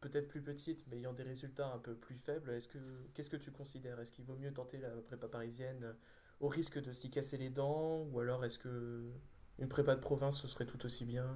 peut-être 0.01 0.29
plus 0.29 0.43
petite, 0.43 0.85
mais 0.89 0.99
ayant 0.99 1.15
des 1.15 1.23
résultats 1.23 1.73
un 1.73 1.79
peu 1.79 1.95
plus 1.95 2.17
faibles, 2.17 2.51
est-ce 2.51 2.69
que 2.69 2.79
qu'est-ce 3.15 3.31
que 3.31 3.37
tu 3.37 3.51
considères? 3.51 3.99
Est-ce 3.99 4.13
qu'il 4.13 4.25
vaut 4.27 4.37
mieux 4.37 4.53
tenter 4.53 4.79
la 4.79 4.91
prépa 4.91 5.27
parisienne 5.27 5.95
au 6.41 6.49
risque 6.49 6.79
de 6.81 6.93
s'y 6.93 7.11
casser 7.11 7.39
les 7.39 7.51
dents, 7.51 8.07
ou 8.13 8.21
alors 8.21 8.45
est-ce 8.45 8.59
que 8.59 9.11
une 9.59 9.69
prépa 9.69 9.97
de 9.97 10.01
province 10.01 10.41
ce 10.41 10.47
serait 10.47 10.67
tout 10.67 10.85
aussi 10.85 11.05
bien? 11.05 11.27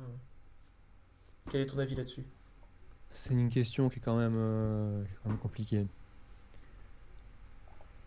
Quel 1.50 1.62
est 1.62 1.66
ton 1.66 1.78
avis 1.78 1.96
là-dessus? 1.96 2.24
C'est 3.10 3.34
une 3.34 3.50
question 3.50 3.88
qui 3.88 3.98
est 3.98 4.08
euh, 4.08 5.04
quand 5.22 5.28
même 5.28 5.38
compliquée. 5.38 5.86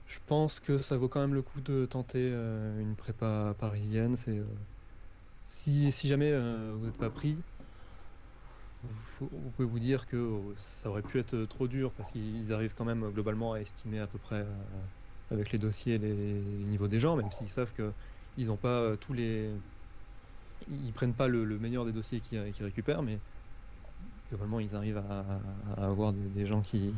Je 0.07 0.19
pense 0.27 0.59
que 0.59 0.81
ça 0.81 0.97
vaut 0.97 1.07
quand 1.07 1.19
même 1.21 1.33
le 1.33 1.41
coup 1.41 1.62
de 1.62 1.85
tenter 1.85 2.29
euh, 2.31 2.79
une 2.79 2.95
prépa 2.95 3.55
parisienne. 3.59 4.15
C'est 4.15 4.38
euh, 4.38 4.45
si, 5.47 5.91
si, 5.91 6.07
jamais 6.07 6.31
euh, 6.31 6.74
vous 6.77 6.85
n'êtes 6.85 6.97
pas 6.97 7.09
pris, 7.09 7.38
vous, 9.19 9.27
pouvez 9.55 9.67
vous 9.67 9.79
dire 9.79 10.05
que 10.07 10.39
ça 10.57 10.89
aurait 10.89 11.01
pu 11.01 11.19
être 11.19 11.45
trop 11.45 11.67
dur 11.67 11.91
parce 11.91 12.12
qu'ils 12.12 12.53
arrivent 12.53 12.74
quand 12.77 12.85
même 12.85 13.09
globalement 13.12 13.53
à 13.53 13.59
estimer 13.59 14.00
à 14.00 14.07
peu 14.07 14.19
près 14.19 14.45
avec 15.31 15.51
les 15.51 15.57
dossiers 15.57 15.97
les, 15.97 16.13
niveaux 16.13 16.88
des 16.88 17.00
gens, 17.00 17.15
même 17.15 17.31
s'ils 17.31 17.50
savent 17.50 17.71
qu'ils 17.74 18.45
n'ont 18.45 18.57
pas 18.57 18.95
tous 18.97 19.13
les, 19.13 19.50
ils 20.67 20.93
prennent 20.93 21.13
pas 21.13 21.27
le, 21.27 21.45
meilleur 21.59 21.85
des 21.85 21.91
dossiers 21.91 22.19
qu'ils 22.19 22.39
récupèrent, 22.59 23.01
mais 23.01 23.19
globalement, 24.29 24.59
ils 24.59 24.75
arrivent 24.75 25.01
à, 25.09 25.83
avoir 25.83 26.13
des, 26.13 26.45
gens 26.45 26.62
qui, 26.62 26.93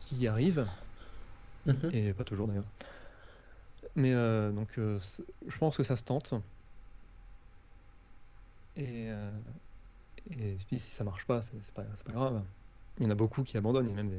qui 0.00 0.16
y 0.16 0.28
arrivent. 0.28 0.66
Mhm. 1.66 1.90
Et 1.92 2.12
pas 2.12 2.24
toujours 2.24 2.46
d'ailleurs. 2.46 2.66
Mais 3.96 4.12
euh, 4.12 4.50
donc, 4.50 4.78
euh, 4.78 4.98
je 5.46 5.58
pense 5.58 5.76
que 5.76 5.84
ça 5.84 5.96
se 5.96 6.04
tente. 6.04 6.34
Et, 8.76 9.08
euh, 9.08 9.30
et 10.30 10.56
puis 10.66 10.78
si 10.78 10.90
ça 10.90 11.04
marche 11.04 11.26
pas, 11.26 11.42
c'est 11.42 11.72
pas, 11.72 11.82
pas 11.82 12.12
grave. 12.12 12.42
Il 12.98 13.04
y 13.04 13.06
en 13.06 13.10
a 13.10 13.14
beaucoup 13.14 13.42
qui 13.42 13.56
abandonnent. 13.56 13.92
même 13.92 14.10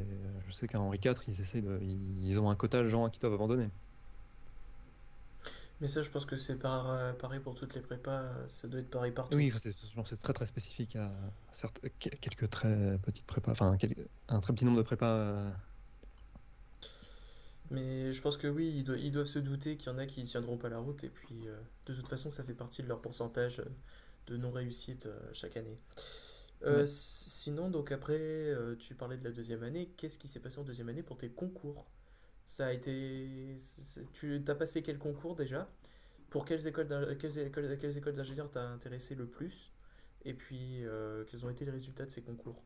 je 0.48 0.54
sais 0.54 0.68
qu'à 0.68 0.80
Henri 0.80 1.00
IV, 1.04 1.16
ils 1.28 1.42
essayent 1.42 1.62
de, 1.62 1.80
ils, 1.82 2.40
ont 2.40 2.50
un 2.50 2.56
quota 2.56 2.82
de 2.82 2.88
gens 2.88 3.10
qui 3.10 3.20
doivent 3.20 3.34
abandonner. 3.34 3.70
Mais 5.82 5.90
ça, 5.90 6.02
je 6.02 6.10
pense 6.10 6.26
que 6.26 6.38
c'est 6.38 6.58
pareil 6.58 7.42
pour 7.42 7.56
toutes 7.56 7.76
les 7.76 7.82
prépas. 7.82 8.24
Ça 8.48 8.68
doit 8.68 8.80
être 8.80 8.90
pareil 8.90 9.12
partout. 9.12 9.36
Oui, 9.36 9.54
c'est 9.62 10.22
très 10.22 10.34
très 10.34 10.46
spécifique 10.46 10.96
à 10.96 11.12
certes, 11.52 11.80
quelques 12.00 12.50
très 12.50 12.98
petites 13.00 13.26
prépas, 13.26 13.52
enfin 13.52 13.78
un 14.30 14.40
très 14.40 14.54
petit 14.54 14.64
nombre 14.64 14.78
de 14.78 14.84
prépas 14.84 15.52
mais 17.72 18.12
je 18.12 18.22
pense 18.22 18.38
que 18.38 18.48
oui, 18.48 18.72
ils, 18.76 19.12
doivent, 19.12 19.26
se 19.26 19.40
douter 19.40 19.78
qu'il 19.78 19.92
y 19.92 19.96
en 19.96 19.98
a 19.98 20.06
qui 20.06 20.22
ne 20.22 20.26
tiendront 20.26 20.58
pas 20.58 20.70
la 20.70 20.78
route. 20.78 21.04
Et 21.04 21.10
puis, 21.10 21.48
euh, 21.48 21.58
de 21.88 21.94
toute 21.94 22.08
façon, 22.08 22.30
ça 22.30 22.44
fait 22.44 22.54
partie 22.54 22.84
de 22.84 22.88
leur 22.88 23.02
pourcentage 23.02 23.60
euh, 23.60 23.66
de 24.28 24.38
non-réussite 24.38 25.08
euh, 25.08 25.20
chaque 25.34 25.58
année. 25.58 25.80
Sinon, 26.88 27.70
donc 27.70 27.92
après, 27.92 28.52
tu 28.80 28.96
parlais 28.96 29.18
de 29.18 29.24
la 29.24 29.32
deuxième 29.32 29.62
année. 29.62 29.92
Qu'est-ce 29.98 30.18
qui 30.18 30.28
s'est 30.28 30.40
passé 30.40 30.58
en 30.58 30.64
deuxième 30.64 30.90
année 30.90 31.04
pour 31.04 31.18
tes 31.18 31.30
concours? 31.30 31.86
Ça 32.46 32.68
a 32.68 32.72
été. 32.72 33.56
Tu 34.14 34.42
as 34.48 34.56
passé 34.56 34.82
quel 34.82 34.98
concours 34.98 35.36
déjà? 35.36 35.70
Pour 36.32 36.44
quelles 36.44 36.66
écoles 36.66 37.18
quelles 37.20 37.38
écoles, 37.38 37.78
quelles 37.80 37.98
écoles 37.98 38.14
d'ingénieurs 38.14 38.50
t'as 38.50 38.64
intéressé 38.64 39.14
le 39.14 39.28
plus? 39.28 39.72
Et 40.24 40.34
puis, 40.34 40.84
quels 41.30 41.46
ont 41.46 41.52
été 41.52 41.66
les 41.66 41.72
résultats 41.72 42.06
de 42.06 42.12
ces 42.12 42.24
concours? 42.24 42.64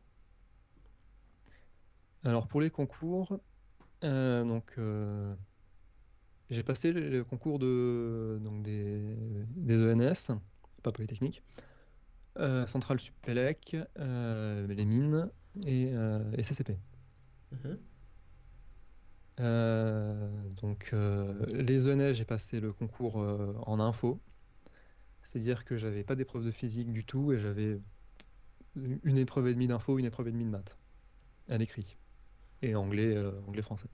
Alors, 2.24 2.48
pour 2.48 2.62
les 2.62 2.70
concours, 2.70 3.38
euh, 4.04 4.44
donc, 4.44 4.72
euh, 4.78 5.34
j'ai 6.50 6.62
passé 6.62 6.92
le, 6.92 7.24
concours 7.24 7.58
de, 7.58 8.40
donc 8.42 8.62
des, 8.62 9.16
des 9.56 9.92
ENS, 9.92 10.38
pas 10.82 10.92
Polytechnique, 10.92 11.42
euh, 12.38 12.66
Centrale 12.66 13.00
Supélec, 13.00 13.76
euh, 13.98 14.66
les 14.66 14.84
mines 14.84 15.30
et, 15.66 15.92
et 16.36 16.42
CCP. 16.42 16.78
Mhm. 17.52 17.78
donc, 20.60 20.92
les 21.52 21.88
ENS, 21.88 22.14
j'ai 22.14 22.24
passé 22.24 22.60
le 22.60 22.72
concours 22.72 23.16
en 23.16 23.80
info, 23.80 24.20
c'est-à-dire 25.22 25.64
que 25.64 25.76
j'avais 25.76 26.04
pas 26.04 26.14
d'épreuve 26.14 26.44
de 26.44 26.50
physique 26.50 26.92
du 26.92 27.04
tout 27.04 27.32
et 27.32 27.38
j'avais 27.38 27.80
une 28.76 29.18
épreuve 29.18 29.48
et 29.48 29.54
demie 29.54 29.66
d'info, 29.66 29.98
une 29.98 30.04
épreuve 30.04 30.28
et 30.28 30.32
demie 30.32 30.44
de 30.44 30.50
maths 30.50 30.78
à 31.48 31.58
l'écrit 31.58 31.96
et 32.62 32.74
anglais, 32.74 33.14
euh, 33.16 33.32
anglais-français. 33.48 33.88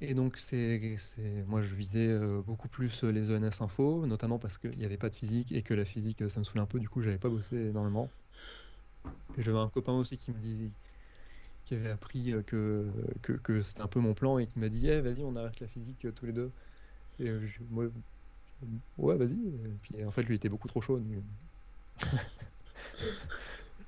Et 0.00 0.14
donc, 0.14 0.38
c'est, 0.38 0.98
moi, 1.46 1.62
je 1.62 1.74
visais 1.74 2.08
euh, 2.08 2.42
beaucoup 2.42 2.68
plus 2.68 3.04
les 3.04 3.30
ENS 3.34 3.62
Info, 3.62 4.06
notamment 4.06 4.38
parce 4.38 4.58
qu'il 4.58 4.76
n'y 4.76 4.84
avait 4.84 4.98
pas 4.98 5.08
de 5.08 5.14
physique 5.14 5.52
et 5.52 5.62
que 5.62 5.72
la 5.72 5.84
physique, 5.84 6.28
ça 6.28 6.40
me 6.40 6.44
saoulait 6.44 6.60
un 6.60 6.66
peu, 6.66 6.78
du 6.78 6.88
coup, 6.88 7.00
j'avais 7.00 7.18
pas 7.18 7.28
bossé 7.28 7.56
énormément. 7.56 8.10
Et 9.38 9.42
j'avais 9.42 9.58
un 9.58 9.68
copain 9.68 9.92
aussi 9.92 10.18
qui 10.18 10.30
me 10.30 10.38
disait, 10.38 10.70
qui 11.64 11.74
avait 11.74 11.90
appris 11.90 12.32
euh, 12.32 12.42
que, 12.42 13.32
que, 13.42 13.62
c'était 13.62 13.82
un 13.82 13.88
peu 13.88 14.00
mon 14.00 14.14
plan 14.14 14.38
et 14.38 14.46
qui 14.46 14.58
m'a 14.58 14.68
dit, 14.68 14.88
eh, 14.88 15.00
vas-y, 15.00 15.22
on 15.22 15.36
arrête 15.36 15.60
la 15.60 15.68
physique 15.68 16.06
tous 16.14 16.26
les 16.26 16.32
deux. 16.32 16.50
Et 17.20 17.30
moi, 17.70 17.86
ouais, 18.98 19.16
vas-y. 19.16 19.38
Et 19.96 20.04
en 20.04 20.10
fait, 20.10 20.22
lui, 20.22 20.34
était 20.36 20.48
beaucoup 20.48 20.68
trop 20.68 20.80
chaud. 20.80 21.00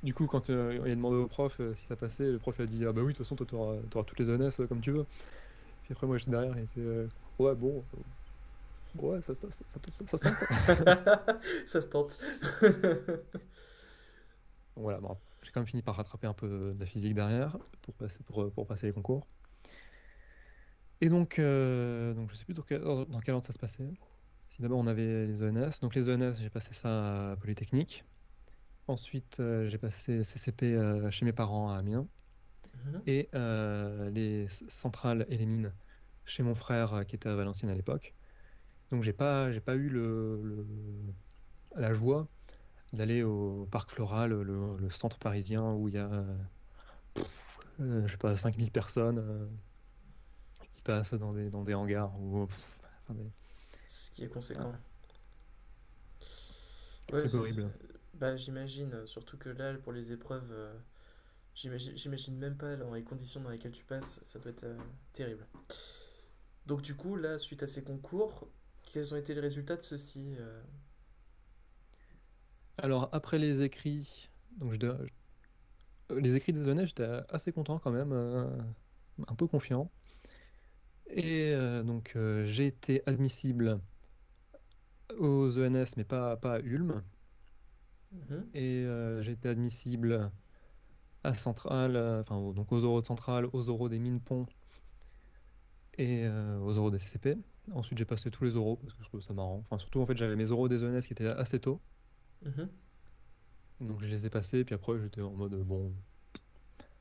Du 0.03 0.13
coup, 0.13 0.27
quand 0.27 0.51
euh, 0.51 0.79
il 0.85 0.93
a 0.93 0.95
demandé 0.95 1.17
au 1.17 1.27
prof 1.27 1.57
euh, 1.61 1.75
si 1.75 1.87
ça 1.87 1.97
passait, 1.97 2.31
le 2.31 2.39
prof 2.39 2.59
a 2.61 2.67
dit 2.67 2.85
Ah 2.85 2.93
bah 2.93 3.01
oui, 3.01 3.13
de 3.13 3.17
toute 3.17 3.27
façon, 3.27 3.37
toi, 3.37 3.47
tu 3.49 3.55
auras, 3.55 4.05
toutes 4.05 4.19
les 4.19 4.31
ENS 4.31 4.61
euh, 4.61 4.67
comme 4.67 4.81
tu 4.81 4.91
veux. 4.91 5.07
Puis 5.83 5.93
après, 5.93 6.07
moi, 6.07 6.19
j'étais 6.19 6.31
derrière 6.31 6.57
et 6.59 6.65
était 6.65 7.07
Ouais, 7.39 7.55
bon. 7.55 7.85
Ouais, 8.97 9.21
ça, 9.23 9.35
ça, 9.35 9.49
ça, 9.51 9.63
ça, 10.07 10.17
se 10.17 10.25
tente. 10.25 11.39
ça 11.67 11.81
se 11.83 11.87
tente. 11.87 12.19
voilà, 14.77 15.01
bon, 15.01 15.17
j'ai 15.43 15.51
quand 15.53 15.61
même 15.61 15.67
fini 15.67 15.83
par 15.83 15.97
rattraper 15.97 16.27
un 16.27 16.33
peu 16.33 16.49
de 16.49 16.81
la 16.81 16.87
physique 16.87 17.15
derrière 17.15 17.59
pour 17.83 17.95
passer, 17.95 18.19
pour, 18.25 18.51
pour 18.53 18.67
passer 18.67 18.87
les 18.87 18.93
concours. 18.95 19.27
Et 21.03 21.11
donc, 21.11 21.39
donc 21.39 22.31
je 22.31 22.37
sais 22.37 22.45
plus 22.47 22.55
dans 22.55 22.63
quel, 22.63 22.81
dans 22.81 23.21
quel 23.23 23.35
ordre 23.35 23.47
ça 23.47 23.53
se 23.53 23.59
passait. 23.59 23.93
Si 24.49 24.63
d'abord 24.63 24.79
on 24.79 24.87
avait 24.87 25.27
les 25.27 25.43
ENS. 25.43 25.81
Donc 25.83 25.95
les 25.95 26.09
ENS, 26.09 26.37
j'ai 26.41 26.49
passé 26.49 26.73
ça 26.73 27.33
à 27.33 27.37
Polytechnique. 27.37 28.03
Ensuite, 28.89 29.41
euh, 29.41 29.69
j'ai 29.69 29.79
passé 29.79 30.23
CCP 30.23 30.75
euh, 30.75 31.11
chez 31.11 31.25
mes 31.25 31.33
parents 31.33 31.71
à 31.71 31.79
Amiens. 31.79 32.07
Mhm. 32.85 33.03
Et 33.07 33.29
euh, 33.35 34.11
les 34.11 34.47
centrales 34.69 35.27
et 35.29 35.39
les 35.39 35.47
mines 35.47 35.73
chez 36.25 36.43
mon 36.43 36.55
frère 36.55 37.05
qui 37.07 37.17
était 37.17 37.29
à 37.29 37.35
Valenciennes 37.35 37.71
à 37.71 37.75
l'époque. 37.75 38.15
Donc 38.91 39.03
j'ai 39.03 39.13
pas, 39.13 39.51
j'ai 39.51 39.61
pas 39.61 39.75
eu 39.75 39.89
le, 39.89 40.65
la 41.75 41.93
joie 41.95 42.29
d'aller 42.93 43.25
au 43.25 43.67
parc 43.71 43.91
floral, 43.91 44.31
le, 44.31 44.91
centre 44.91 45.19
parisien 45.19 45.73
où 45.73 45.89
il 45.89 45.95
y 45.95 45.99
a, 45.99 46.25
je 47.81 48.09
sais 48.09 48.17
pas, 48.17 48.37
5000 48.37 48.71
personnes 48.71 49.49
qui 50.71 50.81
passent 50.81 51.15
dans 51.15 51.31
des, 51.31 51.51
dans 51.51 51.65
des 51.65 51.75
hangars. 51.75 52.13
Ou, 52.21 52.49
Ce 53.87 54.11
qui 54.13 54.25
est 54.25 54.29
conséquent. 54.29 54.73
c'est 57.11 57.35
horrible. 57.35 57.71
Bah, 58.19 58.35
j'imagine, 58.37 58.95
euh, 58.95 59.07
surtout 59.07 59.37
que 59.37 59.51
là, 59.51 59.75
pour 59.75 59.93
les 59.93 60.11
épreuves, 60.13 60.51
euh, 60.51 60.73
j'imagine 61.55 62.39
même 62.39 62.57
pas 62.57 62.77
dans 62.77 62.95
les 62.95 63.03
conditions 63.03 63.43
dans 63.43 63.51
lesquelles 63.51 63.73
tu 63.73 63.85
passes, 63.85 64.21
ça 64.23 64.39
doit 64.39 64.53
être 64.53 64.65
euh, 64.65 64.79
terrible. 65.13 65.47
Donc, 66.65 66.81
du 66.81 66.95
coup, 66.95 67.15
là, 67.17 67.37
suite 67.37 67.63
à 67.63 67.67
ces 67.67 67.85
concours, 67.85 68.49
quels 68.85 69.13
ont 69.13 69.19
été 69.19 69.35
les 69.35 69.41
résultats 69.41 69.77
de 69.77 69.83
ceux-ci 69.83 70.37
Alors, 72.79 73.11
après 73.13 73.39
les 73.39 73.63
écrits, 73.63 74.31
donc 74.59 74.73
je, 74.73 76.15
les 76.15 76.37
écrits 76.37 76.53
des 76.53 76.69
ENS, 76.69 76.87
j'étais 76.87 77.09
assez 77.29 77.53
content 77.53 77.79
quand 77.79 77.93
même, 77.93 78.13
un 78.13 79.35
peu 79.37 79.47
confiant. 79.47 79.91
Et 81.09 81.55
donc, 81.85 82.17
j'ai 82.47 82.67
été 82.67 83.03
admissible 83.07 83.81
aux 85.19 85.59
ENS, 85.59 85.95
mais 85.97 86.05
pas 86.05 86.33
à 86.43 86.59
Ulm. 86.61 87.03
Mhm. 88.13 88.47
Et 88.55 88.85
euh, 88.85 89.23
j'ai 89.23 89.33
été 89.33 89.49
admissible 89.49 90.31
à 91.25 91.35
Centrale, 91.35 91.97
euh, 91.97 92.21
enfin 92.21 92.53
donc 92.53 92.73
aux 92.73 92.83
oraux 92.85 93.01
de 93.01 93.07
Centrale, 93.07 93.49
aux 93.53 93.69
oraux 93.69 93.89
des 93.89 93.99
mines 93.99 94.21
ponts 94.21 94.47
et 95.99 96.25
euh, 96.27 96.59
aux 96.61 96.77
oraux 96.77 96.91
des 96.91 96.99
CCP. 96.99 97.37
Ensuite 97.73 97.99
j'ai 97.99 98.05
passé 98.05 98.31
tous 98.31 98.45
les 98.45 98.57
oraux 98.57 98.77
parce 98.77 98.95
que 98.95 99.03
je 99.03 99.09
trouve 99.09 99.21
ça 99.21 99.35
marrant. 99.35 99.59
Enfin 99.65 99.79
surtout 99.79 100.01
en 100.01 100.07
fait 100.07 100.17
j'avais 100.17 100.37
mes 100.37 100.51
oraux 100.51 100.69
des 100.69 100.85
ENS 100.85 101.01
qui 101.01 101.13
étaient 101.13 101.27
assez 101.27 101.59
tôt. 101.59 101.81
Mhm. 102.45 102.69
Donc 103.81 104.01
je 104.01 104.07
les 104.07 104.25
ai 104.25 104.31
passés, 104.31 104.65
puis 104.65 104.75
après 104.75 104.99
j'étais 105.01 105.21
en 105.21 105.33
mode 105.33 105.55
bon, 105.63 105.93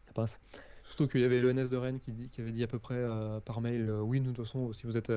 ça 0.05 0.13
passe. 0.13 0.39
Surtout 0.83 1.07
qu'il 1.07 1.21
y 1.21 1.23
avait 1.23 1.41
l'ENS 1.41 1.69
de 1.69 1.77
Rennes 1.77 1.99
qui, 1.99 2.11
dit, 2.13 2.29
qui 2.29 2.41
avait 2.41 2.51
dit 2.51 2.63
à 2.63 2.67
peu 2.67 2.79
près 2.79 3.03
par 3.45 3.61
mail 3.61 3.89
oui, 3.91 4.19
nous 4.19 4.31
de 4.31 4.35
toute 4.35 4.45
façon, 4.45 4.73
si 4.73 4.85
vous 4.85 4.97
êtes 4.97 5.11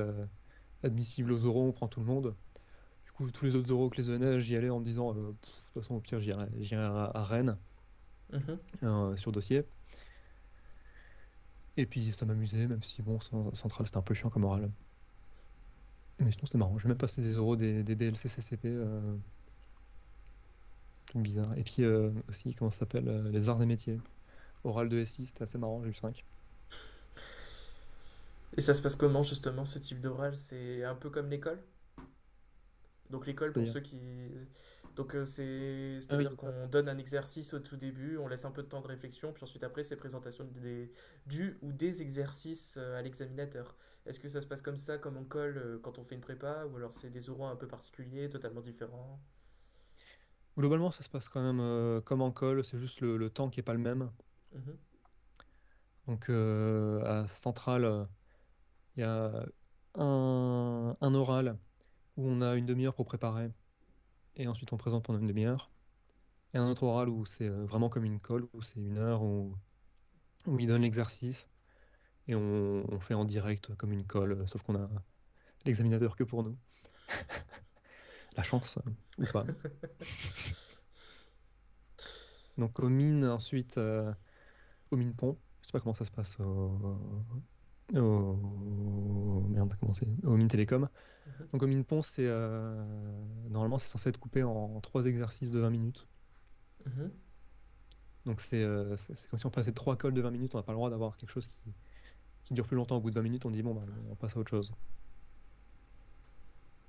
admissible 0.83 1.31
aux 1.31 1.45
oraux, 1.45 1.67
on 1.67 1.71
prend 1.71 1.87
tout 1.87 1.99
le 1.99 2.05
monde 2.05 2.35
tous 3.27 3.45
les 3.45 3.55
autres 3.55 3.71
euros 3.71 3.89
que 3.89 3.97
les 3.97 4.09
ENS, 4.09 4.39
j'y 4.39 4.55
allais 4.55 4.69
en 4.69 4.79
me 4.79 4.83
disant, 4.83 5.11
euh, 5.11 5.13
de 5.13 5.35
toute 5.73 5.83
façon, 5.83 5.95
au 5.95 5.99
pire, 5.99 6.19
j'irai 6.19 6.45
à, 6.75 7.23
Rennes 7.23 7.57
mhm. 8.31 8.57
euh, 8.83 9.17
sur 9.17 9.31
dossier. 9.31 9.65
Et 11.77 11.85
puis 11.85 12.11
ça 12.11 12.25
m'amusait, 12.25 12.67
même 12.67 12.83
si 12.83 13.01
bon, 13.01 13.19
Central 13.53 13.87
c'était 13.87 13.97
un 13.97 14.01
peu 14.01 14.13
chiant 14.13 14.29
comme 14.29 14.43
oral. 14.43 14.69
Mais 16.19 16.31
sinon 16.31 16.45
c'était 16.45 16.57
marrant, 16.57 16.77
j'ai 16.77 16.89
même 16.89 16.97
passé 16.97 17.21
des 17.21 17.33
euros 17.33 17.55
des, 17.55 17.83
des 17.83 17.95
DLC 17.95 18.27
CCP. 18.27 18.67
Euh... 18.67 19.15
bizarre. 21.15 21.57
Et 21.57 21.63
puis 21.63 21.83
euh, 21.83 22.11
aussi, 22.27 22.53
comment 22.53 22.69
ça 22.69 22.79
s'appelle 22.79 23.23
Les 23.31 23.47
arts 23.47 23.59
des 23.59 23.65
métiers. 23.65 23.99
Oral 24.65 24.89
de 24.89 25.05
SI, 25.05 25.27
c'était 25.27 25.43
assez 25.43 25.57
marrant, 25.57 25.81
j'ai 25.83 25.91
eu 25.91 25.93
5. 25.93 26.25
Et 28.57 28.61
ça 28.61 28.73
se 28.73 28.81
passe 28.81 28.97
comment 28.97 29.23
justement 29.23 29.63
ce 29.63 29.79
type 29.79 30.01
d'oral? 30.01 30.35
C'est 30.35 30.83
un 30.83 30.95
peu 30.95 31.09
comme 31.09 31.29
l'école? 31.29 31.59
Donc 33.09 33.25
l'école, 33.25 33.51
pour 33.51 33.65
ceux 33.67 33.79
qui... 33.79 33.99
Donc 34.95 35.15
euh, 35.15 35.25
c'est... 35.25 35.95
Ah 35.97 36.01
C'est-à-dire 36.01 36.35
qu'on 36.35 36.67
donne 36.67 36.89
un 36.89 36.97
exercice 36.97 37.53
au 37.53 37.59
tout 37.59 37.77
début, 37.77 38.17
on 38.17 38.27
laisse 38.27 38.45
un 38.45 38.51
peu 38.51 38.63
de 38.63 38.67
temps 38.67 38.81
de 38.81 38.87
réflexion, 38.87 39.31
puis 39.31 39.43
ensuite 39.43 39.63
après 39.63 39.83
c'est 39.83 39.95
présentation 39.95 40.45
des... 40.45 40.91
du 41.25 41.57
ou 41.61 41.71
des 41.71 42.01
exercices 42.01 42.77
euh, 42.77 42.97
à 42.97 43.01
l'examinateur. 43.01 43.75
Est-ce 44.05 44.19
que 44.19 44.29
ça 44.29 44.41
se 44.41 44.45
passe 44.45 44.61
comme 44.61 44.77
ça, 44.77 44.97
comme 44.97 45.17
en 45.17 45.23
colle, 45.23 45.57
euh, 45.57 45.79
quand 45.81 45.99
on 45.99 46.03
fait 46.03 46.15
une 46.15 46.21
prépa, 46.21 46.65
ou 46.65 46.75
alors 46.77 46.93
c'est 46.93 47.09
des 47.09 47.29
oraux 47.29 47.45
un 47.45 47.55
peu 47.55 47.67
particuliers, 47.67 48.29
totalement 48.29 48.61
différents? 48.61 49.19
Globalement, 50.57 50.91
ça 50.91 51.03
se 51.03 51.09
passe 51.09 51.29
quand 51.29 51.41
même 51.41 52.01
comme 52.01 52.21
en 52.21 52.31
colle, 52.31 52.63
c'est 52.65 52.77
juste 52.77 52.99
le, 53.01 53.29
temps 53.29 53.49
qui 53.49 53.61
est 53.61 53.63
pas 53.63 53.73
le 53.73 53.79
même. 53.79 54.11
Mhm. 54.53 54.77
Donc 56.07 56.29
à 56.29 57.27
Centrale, 57.27 58.07
il 58.97 59.01
y 59.01 59.03
a 59.03 59.45
un, 59.95 60.97
un 60.99 61.15
oral 61.15 61.57
où 62.17 62.27
on 62.27 62.41
a 62.41 62.55
une 62.55 62.65
demi-heure 62.65 62.95
pour 62.95 63.05
préparer, 63.05 63.51
et 64.35 64.47
ensuite 64.47 64.73
on 64.73 64.77
présente 64.77 65.03
pendant 65.03 65.19
une 65.19 65.27
demi-heure. 65.27 65.71
Et 66.53 66.57
un 66.57 66.67
autre 66.69 66.83
oral 66.83 67.09
où 67.09 67.25
c'est 67.25 67.49
vraiment 67.49 67.89
comme 67.89 68.05
une 68.05 68.19
colle, 68.19 68.47
où 68.53 68.61
c'est 68.61 68.79
une 68.79 68.97
heure, 68.97 69.21
où, 69.21 69.55
où 70.47 70.59
il 70.59 70.67
donne 70.67 70.81
l'exercice. 70.81 71.47
Et 72.27 72.35
on, 72.35 72.85
on, 72.91 72.99
fait 72.99 73.13
en 73.13 73.25
direct 73.25 73.75
comme 73.75 73.91
une 73.91 74.05
colle, 74.05 74.47
sauf 74.47 74.63
qu'on 74.63 74.75
a 74.75 74.89
l'examinateur 75.65 76.15
que 76.15 76.23
pour 76.23 76.43
nous. 76.43 76.57
La 78.37 78.43
chance, 78.43 78.77
ou 79.17 79.25
pas. 79.25 79.45
Donc 82.57 82.79
aux 82.79 82.89
mines, 82.89 83.25
ensuite, 83.25 83.77
euh, 83.77 84.13
aux 84.91 84.97
mines 84.97 85.15
pont. 85.15 85.37
Je 85.61 85.67
sais 85.67 85.71
pas 85.71 85.79
comment 85.79 85.93
ça 85.93 86.05
se 86.05 86.11
passe 86.11 86.39
au, 86.39 86.99
au... 87.95 89.45
Merde, 89.49 89.75
comment 89.79 89.93
c'est? 89.93 90.07
Aux 90.25 90.35
mines 90.35 90.47
télécom. 90.47 90.89
Mhm. 91.29 91.47
Donc 91.51 91.63
aux 91.63 91.67
mines 91.67 91.85
pont, 91.85 92.01
c'est 92.01 92.25
euh, 92.27 92.83
normalement 93.49 93.79
c'est 93.79 93.87
censé 93.87 94.09
être 94.09 94.19
coupé 94.19 94.43
en 94.43 94.79
trois 94.81 95.05
exercices 95.05 95.51
de 95.51 95.59
20 95.59 95.69
minutes. 95.69 96.07
Mhm. 96.85 97.11
Donc 98.25 98.41
euh, 98.53 98.97
c'est 98.97 99.29
comme 99.29 99.39
si 99.39 99.45
on 99.45 99.49
passait 99.49 99.71
trois 99.71 99.95
cols 99.95 100.13
de 100.13 100.21
20 100.21 100.31
minutes, 100.31 100.55
on 100.55 100.57
n'a 100.57 100.63
pas 100.63 100.71
le 100.71 100.77
droit 100.77 100.89
d'avoir 100.89 101.17
quelque 101.17 101.31
chose 101.31 101.47
qui, 101.47 101.73
qui, 102.43 102.53
dure 102.53 102.67
plus 102.67 102.75
longtemps. 102.75 102.97
Au 102.97 103.01
bout 103.01 103.09
de 103.09 103.15
20 103.15 103.21
minutes, 103.21 103.45
on 103.45 103.51
dit 103.51 103.63
bon, 103.63 103.73
bah, 103.73 103.81
on 104.11 104.15
passe 104.15 104.35
à 104.35 104.39
autre 104.39 104.49
chose. 104.49 104.71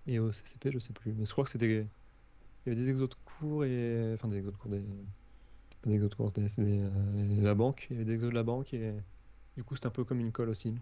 Et 0.07 0.19
au 0.19 0.33
CCP, 0.33 0.73
je 0.73 0.79
sais 0.79 0.93
plus. 0.93 1.13
Mais 1.13 1.27
je 1.27 1.33
crois 1.33 1.45
que 1.45 1.51
c'était. 1.51 1.87
Il 2.67 2.69
y 2.69 2.73
avait 2.73 2.77
des 2.77 2.91
exos 2.91 3.09
de 3.09 3.15
cours 3.25 3.65
et. 3.65 4.13
Enfin, 4.15 4.29
des 4.29 4.39
exos 4.39 4.53
de 4.53 4.59
cours, 4.59 4.71
des. 4.71 4.83
Pas 5.83 5.89
des 5.89 5.97
exos 5.97 6.11
de 6.11 6.15
cours, 6.15 6.29
c'était 6.29 6.47
euh, 6.61 7.43
la 7.43 7.55
banque. 7.55 7.87
Il 7.91 7.95
y 7.95 7.97
avait 7.97 8.05
des 8.05 8.15
exos 8.15 8.31
de 8.31 8.35
la 8.35 8.43
banque 8.43 8.75
et. 8.75 8.93
Du 9.57 9.65
coup, 9.65 9.75
c'était 9.75 9.87
un 9.87 9.91
peu 9.91 10.05
comme 10.05 10.21
une 10.21 10.33
colle 10.33 10.49
aussi. 10.49 10.75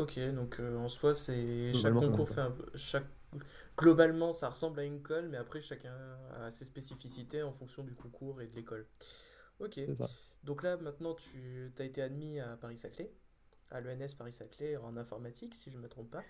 Ok, 0.00 0.18
donc 0.34 0.58
euh, 0.60 0.78
en 0.78 0.88
soi, 0.88 1.14
c'est 1.14 1.74
chaque 1.74 1.92
concours 1.92 2.28
fait 2.28 2.40
un... 2.40 2.56
chaque 2.74 3.04
globalement, 3.76 4.32
ça 4.32 4.48
ressemble 4.48 4.80
à 4.80 4.84
une 4.84 5.02
colle, 5.02 5.28
mais 5.28 5.36
après, 5.36 5.60
chacun 5.60 5.92
a 6.40 6.50
ses 6.50 6.64
spécificités 6.64 7.42
en 7.42 7.52
fonction 7.52 7.84
du 7.84 7.94
concours 7.94 8.40
et 8.40 8.46
de 8.46 8.54
l'école. 8.54 8.86
Ok. 9.58 9.78
Donc 10.42 10.62
là, 10.62 10.78
maintenant, 10.78 11.14
tu 11.14 11.70
as 11.78 11.84
été 11.84 12.00
admis 12.00 12.40
à 12.40 12.56
Paris-Saclay, 12.56 13.10
à 13.70 13.82
l'ENS 13.82 14.14
Paris-Saclay 14.16 14.78
en 14.78 14.96
informatique, 14.96 15.54
si 15.54 15.70
je 15.70 15.76
ne 15.76 15.82
me 15.82 15.88
trompe 15.88 16.10
pas. 16.10 16.24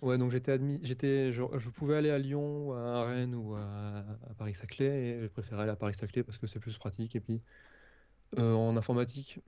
Ouais, 0.00 0.16
donc 0.16 0.30
j'étais 0.30 0.52
admis, 0.52 0.78
j'étais, 0.82 1.32
je, 1.32 1.68
pouvais 1.70 1.96
aller 1.96 2.10
à 2.10 2.18
Lyon, 2.18 2.72
à 2.72 3.04
Rennes 3.04 3.34
ou 3.34 3.56
à, 3.56 4.04
Paris-Saclay, 4.38 4.86
et 4.86 5.22
je 5.22 5.26
préférais 5.26 5.62
aller 5.62 5.72
à 5.72 5.76
Paris-Saclay 5.76 6.22
parce 6.22 6.38
que 6.38 6.46
c'est 6.46 6.60
plus 6.60 6.78
pratique. 6.78 7.16
Et 7.16 7.20
puis, 7.20 7.42
euh, 8.38 8.54
en 8.54 8.76
informatique, 8.76 9.40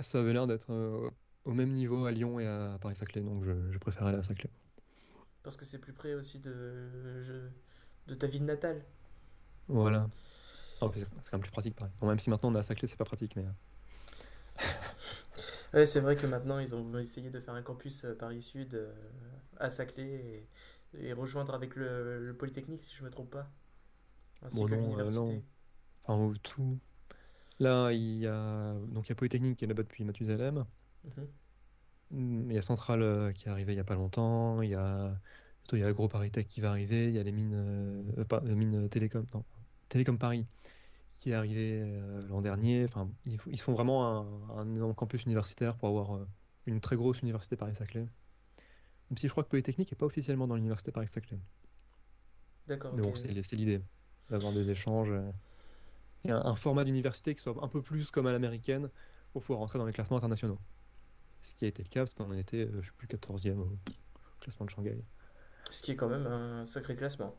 ça 0.00 0.18
avait 0.18 0.32
l'air 0.32 0.48
d'être 0.48 0.72
euh, 0.72 1.08
au 1.44 1.52
même 1.52 1.70
niveau 1.70 2.06
à 2.06 2.10
Lyon 2.10 2.40
et 2.40 2.46
à 2.46 2.78
Paris-Saclay, 2.80 3.22
donc 3.22 3.44
je, 3.44 3.52
je 3.70 3.78
préférais 3.78 4.10
aller 4.10 4.18
à 4.18 4.22
Saclay. 4.22 4.50
Parce 5.42 5.56
que 5.56 5.64
c'est 5.64 5.78
plus 5.78 5.92
près 5.92 6.14
aussi 6.14 6.38
de, 6.38 7.50
de 8.06 8.14
ta 8.14 8.26
ville 8.26 8.44
natale. 8.44 8.82
Voilà. 9.68 10.08
c'est 10.80 10.86
quand 11.04 11.32
même 11.34 11.40
plus 11.42 11.50
pratique, 11.50 11.76
pareil. 11.76 11.92
même 12.02 12.18
si 12.18 12.30
maintenant 12.30 12.50
on 12.50 12.54
est 12.54 12.58
à 12.58 12.62
Saclay, 12.62 12.88
c'est 12.88 12.96
pas 12.96 13.04
pratique, 13.04 13.36
mais. 13.36 13.44
Euh. 13.44 14.62
ouais, 15.74 15.86
c'est 15.86 16.00
vrai 16.00 16.16
que 16.16 16.26
maintenant 16.26 16.58
ils 16.58 16.74
ont 16.74 16.98
essayé 16.98 17.30
de 17.30 17.40
faire 17.40 17.54
un 17.54 17.62
campus 17.62 18.04
euh, 18.04 18.14
Paris 18.14 18.40
Sud 18.40 18.74
euh, 18.74 18.92
à 19.58 19.68
Saclay 19.68 20.46
et, 20.98 21.12
rejoindre 21.12 21.54
avec 21.54 21.76
le, 21.76 22.34
Polytechnique, 22.38 22.82
si 22.82 22.94
je 22.94 23.04
me 23.04 23.10
trompe 23.10 23.30
pas. 23.30 23.50
Ainsi 24.42 24.60
bon, 24.60 24.66
que 24.66 24.74
l'université. 24.74 25.42
enfin, 26.06 26.32
tout. 26.42 26.78
Là, 27.58 27.90
il 27.92 28.18
y 28.18 28.26
a 28.26 28.74
donc 28.88 29.06
il 29.06 29.10
y 29.10 29.12
a 29.12 29.14
Polytechnique 29.14 29.58
qui 29.58 29.64
est 29.64 29.68
là-bas 29.68 29.82
depuis 29.82 30.04
Mathusalem. 30.04 30.64
Mhm. 31.04 31.28
Il 32.50 32.52
y 32.52 32.58
a 32.58 32.62
Centrale 32.62 33.02
euh, 33.02 33.32
qui 33.32 33.48
est 33.48 33.50
arrivé 33.50 33.72
il 33.72 33.76
n'y 33.76 33.80
a 33.80 33.84
pas 33.84 33.94
longtemps, 33.94 34.62
il 34.62 34.70
y 34.70 34.74
a, 34.74 35.16
il 35.72 35.78
y 35.78 35.82
a 35.82 36.42
qui 36.44 36.60
va 36.60 36.70
arriver, 36.70 37.08
il 37.08 37.14
y 37.14 37.18
a 37.18 37.22
les 37.22 37.32
mines, 37.32 37.54
euh, 38.18 38.24
pas, 38.24 38.40
les 38.44 38.54
mines 38.54 38.88
Télécom, 38.88 39.26
non, 39.34 39.44
Télécom 39.88 40.18
Paris 40.18 40.46
qui 41.12 41.30
est 41.30 41.34
arrivé 41.34 41.80
euh, 41.82 42.26
l'an 42.28 42.42
dernier. 42.42 42.84
Enfin, 42.84 43.08
ils, 43.24 43.38
ils, 43.46 43.60
font 43.60 43.72
vraiment 43.72 44.18
un, 44.58 44.82
un, 44.82 44.94
campus 44.94 45.24
universitaire 45.24 45.76
pour 45.76 45.88
avoir 45.88 46.26
une 46.66 46.80
très 46.80 46.96
grosse 46.96 47.20
université 47.20 47.56
Paris-Saclay. 47.56 48.00
Même 48.00 49.16
si 49.16 49.28
je 49.28 49.32
crois 49.32 49.44
que 49.44 49.48
Polytechnique 49.48 49.92
n'est 49.92 49.96
pas 49.96 50.06
officiellement 50.06 50.48
dans 50.48 50.56
l'université 50.56 50.90
Paris-Saclay. 50.90 51.38
D'accord. 52.66 52.94
Mais 52.94 53.02
bon, 53.02 53.14
c'est 53.14 53.56
l'idée 53.56 53.80
d'avoir 54.28 54.52
des 54.52 54.70
échanges 54.70 55.12
et 56.24 56.30
un, 56.32 56.44
un 56.44 56.56
format 56.56 56.84
d'université 56.84 57.34
qui 57.34 57.42
soit 57.42 57.54
un 57.62 57.68
peu 57.68 57.80
plus 57.80 58.10
comme 58.10 58.26
à 58.26 58.32
l'américaine 58.32 58.90
pour 59.32 59.42
pouvoir 59.42 59.60
rentrer 59.60 59.78
dans 59.78 59.86
les 59.86 59.92
classements 59.92 60.16
internationaux 60.16 60.58
ce 61.44 61.54
qui 61.54 61.64
a 61.64 61.68
été 61.68 61.82
le 61.82 61.88
cas 61.88 62.00
parce 62.00 62.14
qu'on 62.14 62.32
était, 62.32 62.66
euh, 62.66 62.80
je 62.80 62.86
sais 62.86 62.94
plus, 62.96 63.06
14e 63.06 63.58
au 63.58 63.68
classement 64.40 64.66
de 64.66 64.70
Shanghai. 64.70 65.04
Ce 65.70 65.82
qui 65.82 65.92
est 65.92 65.96
quand 65.96 66.08
même 66.08 66.26
un 66.26 66.64
sacré 66.64 66.96
classement. 66.96 67.36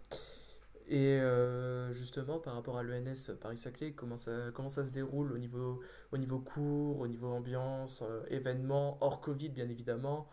Et 0.88 1.20
euh, 1.20 1.92
justement, 1.94 2.40
par 2.40 2.54
rapport 2.54 2.78
à 2.78 2.84
l'ENS 2.84 3.32
Paris-Saclay, 3.42 3.94
comment 3.94 4.18
ça, 4.18 4.52
comment 4.54 4.70
ça 4.70 4.84
se 4.84 4.92
déroule 4.92 5.32
au 5.32 5.38
niveau, 5.40 5.82
au 6.12 6.18
niveau 6.18 6.40
cours, 6.40 7.00
au 7.00 7.08
niveau 7.08 7.28
ambiance, 7.28 8.04
euh, 8.04 8.24
événements, 8.30 9.00
hors 9.02 9.22
Covid 9.22 9.50
bien 9.50 9.70
évidemment 9.70 10.30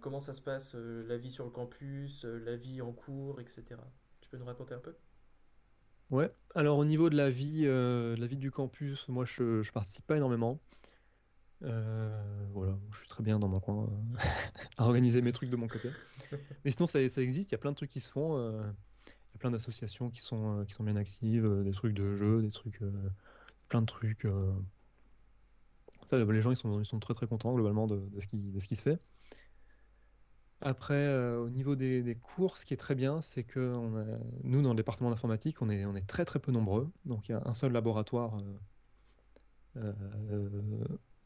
Comment 0.00 0.20
ça 0.20 0.32
se 0.32 0.40
passe, 0.40 0.76
la 0.76 1.16
vie 1.16 1.28
sur 1.28 1.44
le 1.44 1.50
campus, 1.50 2.24
la 2.24 2.54
vie 2.54 2.80
en 2.82 2.92
cours, 2.92 3.40
etc. 3.40 3.64
Tu 4.20 4.28
peux 4.28 4.36
nous 4.36 4.44
raconter 4.44 4.74
un 4.74 4.78
peu? 4.78 4.94
Ouais, 6.08 6.32
alors 6.54 6.78
au 6.78 6.84
niveau 6.84 7.10
de 7.10 7.16
la 7.16 7.30
vie, 7.30 7.64
la 7.64 8.26
vie 8.26 8.36
du 8.36 8.52
campus, 8.52 9.08
moi 9.08 9.24
je, 9.24 9.62
je 9.62 9.72
participe 9.72 10.06
pas 10.06 10.18
énormément. 10.18 10.60
Euh, 11.62 12.46
voilà, 12.52 12.78
je 12.92 12.98
suis 12.98 13.08
très 13.08 13.22
bien 13.22 13.38
dans 13.38 13.48
mon 13.48 13.60
coin 13.60 13.84
euh, 13.84 14.16
à 14.76 14.84
organiser 14.84 15.22
mes 15.22 15.32
trucs 15.32 15.50
de 15.50 15.56
mon 15.56 15.68
côté. 15.68 15.90
Mais 16.64 16.70
sinon, 16.70 16.86
ça, 16.86 17.06
ça 17.08 17.22
existe, 17.22 17.50
il 17.50 17.52
y 17.52 17.54
a 17.54 17.58
plein 17.58 17.70
de 17.70 17.76
trucs 17.76 17.90
qui 17.90 18.00
se 18.00 18.10
font. 18.10 18.36
Euh, 18.36 18.62
il 19.06 19.34
y 19.34 19.36
a 19.36 19.38
plein 19.38 19.50
d'associations 19.50 20.10
qui 20.10 20.20
sont, 20.20 20.64
qui 20.66 20.72
sont 20.72 20.84
bien 20.84 20.96
actives, 20.96 21.62
des 21.62 21.72
trucs 21.72 21.94
de 21.94 22.14
jeux, 22.16 22.42
des 22.42 22.50
trucs, 22.50 22.80
plein 23.68 23.82
de 23.82 23.86
trucs. 23.86 24.26
Ça, 26.06 26.18
les 26.18 26.42
gens 26.42 26.52
ils 26.52 26.56
sont, 26.56 26.80
ils 26.80 26.86
sont 26.86 27.00
très 27.00 27.12
très 27.12 27.26
contents 27.26 27.52
globalement 27.52 27.86
de, 27.86 27.96
de, 27.96 28.20
ce, 28.20 28.26
qui, 28.26 28.38
de 28.38 28.58
ce 28.60 28.66
qui 28.66 28.76
se 28.76 28.82
fait. 28.82 28.98
Après, 30.62 31.14
au 31.36 31.50
niveau 31.50 31.76
des, 31.76 32.02
des, 32.02 32.14
cours, 32.14 32.56
ce 32.56 32.64
qui 32.64 32.72
est 32.72 32.78
très 32.78 32.94
bien, 32.94 33.20
c'est 33.20 33.44
que 33.44 33.60
on 33.60 33.98
a, 33.98 34.04
nous, 34.42 34.62
dans 34.62 34.70
le 34.70 34.76
département 34.76 35.10
d'informatique, 35.10 35.60
on 35.60 35.68
est, 35.68 35.84
on 35.84 35.94
est 35.94 36.06
très 36.06 36.24
très 36.24 36.38
peu 36.38 36.50
nombreux. 36.50 36.90
Donc 37.04 37.28
il 37.28 37.32
y 37.32 37.34
a 37.34 37.42
un 37.44 37.52
seul 37.52 37.72
laboratoire 37.72 38.38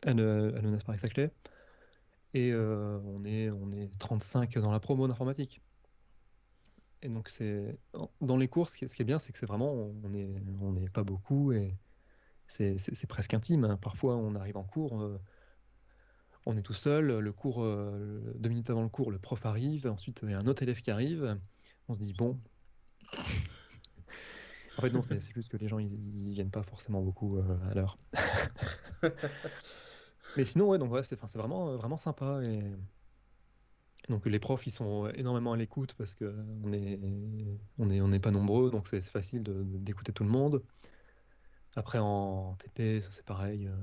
à 0.06 0.12
l'ENS 0.12 0.82
Paris-Saclay. 0.84 1.30
Et 2.32 2.52
euh, 2.52 2.98
on, 3.04 3.24
est, 3.24 3.50
on 3.50 3.72
est 3.72 3.90
35 3.98 4.58
dans 4.58 4.70
la 4.70 4.80
promo 4.80 5.08
d'informatique. 5.08 5.60
Et 7.02 7.08
donc, 7.08 7.28
c'est 7.28 7.78
dans 8.20 8.36
les 8.36 8.48
cours, 8.48 8.68
ce 8.68 8.76
qui 8.76 8.84
est, 8.84 9.04
bien, 9.04 9.18
c'est 9.18 9.32
que 9.32 9.38
c'est 9.38 9.46
vraiment, 9.46 9.72
on 9.72 10.08
n'est 10.10 10.28
on 10.60 10.76
est 10.76 10.90
pas 10.90 11.02
beaucoup 11.02 11.52
et 11.52 11.74
c'est 12.46 13.06
presque 13.08 13.32
intime. 13.32 13.64
Hein. 13.64 13.78
Parfois, 13.78 14.16
on 14.16 14.34
arrive 14.34 14.58
en 14.58 14.64
cours, 14.64 15.00
euh, 15.00 15.18
on 16.44 16.56
est 16.58 16.62
tout 16.62 16.74
seul, 16.74 17.18
le 17.18 17.32
cours, 17.32 17.62
euh, 17.64 18.34
deux 18.38 18.50
minutes 18.50 18.68
avant 18.68 18.82
le 18.82 18.90
cours, 18.90 19.10
le 19.10 19.18
prof 19.18 19.44
arrive, 19.46 19.86
ensuite, 19.86 20.20
il 20.22 20.30
y 20.30 20.34
a 20.34 20.38
un 20.38 20.46
autre 20.46 20.62
élève 20.62 20.80
qui 20.82 20.90
arrive, 20.90 21.38
on 21.88 21.94
se 21.94 22.00
dit, 22.00 22.12
bon. 22.12 22.38
En 24.80 24.88
fait, 24.88 24.94
non, 24.94 25.02
c'est 25.02 25.32
juste 25.34 25.48
que 25.48 25.56
les 25.56 25.68
gens, 25.68 25.78
ils, 25.78 25.92
ils 25.92 26.32
viennent 26.32 26.50
pas 26.50 26.62
forcément 26.62 27.02
beaucoup 27.02 27.38
à 27.70 27.74
l'heure. 27.74 27.98
Mais 30.36 30.44
sinon, 30.44 30.68
ouais, 30.68 30.78
donc 30.78 30.92
ouais, 30.92 31.02
c'est 31.02 31.18
vraiment, 31.34 31.70
euh, 31.70 31.76
vraiment 31.76 31.96
sympa. 31.96 32.40
Et... 32.42 32.62
Donc 34.08 34.26
les 34.26 34.38
profs, 34.38 34.66
ils 34.66 34.70
sont 34.70 35.08
énormément 35.10 35.52
à 35.52 35.56
l'écoute 35.56 35.94
parce 35.94 36.14
que 36.14 36.34
on 36.64 36.72
est, 36.72 36.98
on 37.78 37.90
est, 37.90 38.00
on 38.00 38.08
n'est 38.08 38.20
pas 38.20 38.30
nombreux, 38.30 38.70
donc 38.70 38.88
c'est 38.88 39.00
facile 39.02 39.42
d'écouter 39.42 40.12
tout 40.12 40.24
le 40.24 40.30
monde. 40.30 40.62
Après 41.76 41.98
en 41.98 42.56
TP, 42.56 43.04
c'est 43.10 43.24
pareil. 43.24 43.66
Euh, 43.66 43.76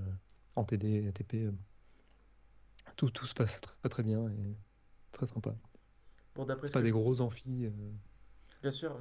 en 0.55 0.65
TD, 0.65 1.11
TP, 1.13 1.35
euh, 1.35 1.51
tout, 2.95 3.09
tout 3.09 3.25
se 3.25 3.33
passe 3.33 3.61
très 3.61 3.89
très 3.89 4.03
bien 4.03 4.27
et 4.29 4.57
très 5.11 5.27
sympa. 5.27 5.55
Bon, 6.35 6.45
d'après 6.45 6.69
pas 6.69 6.81
des 6.81 6.91
gros 6.91 7.21
amphis. 7.21 7.69
Bien 8.61 8.71
sûr. 8.71 8.99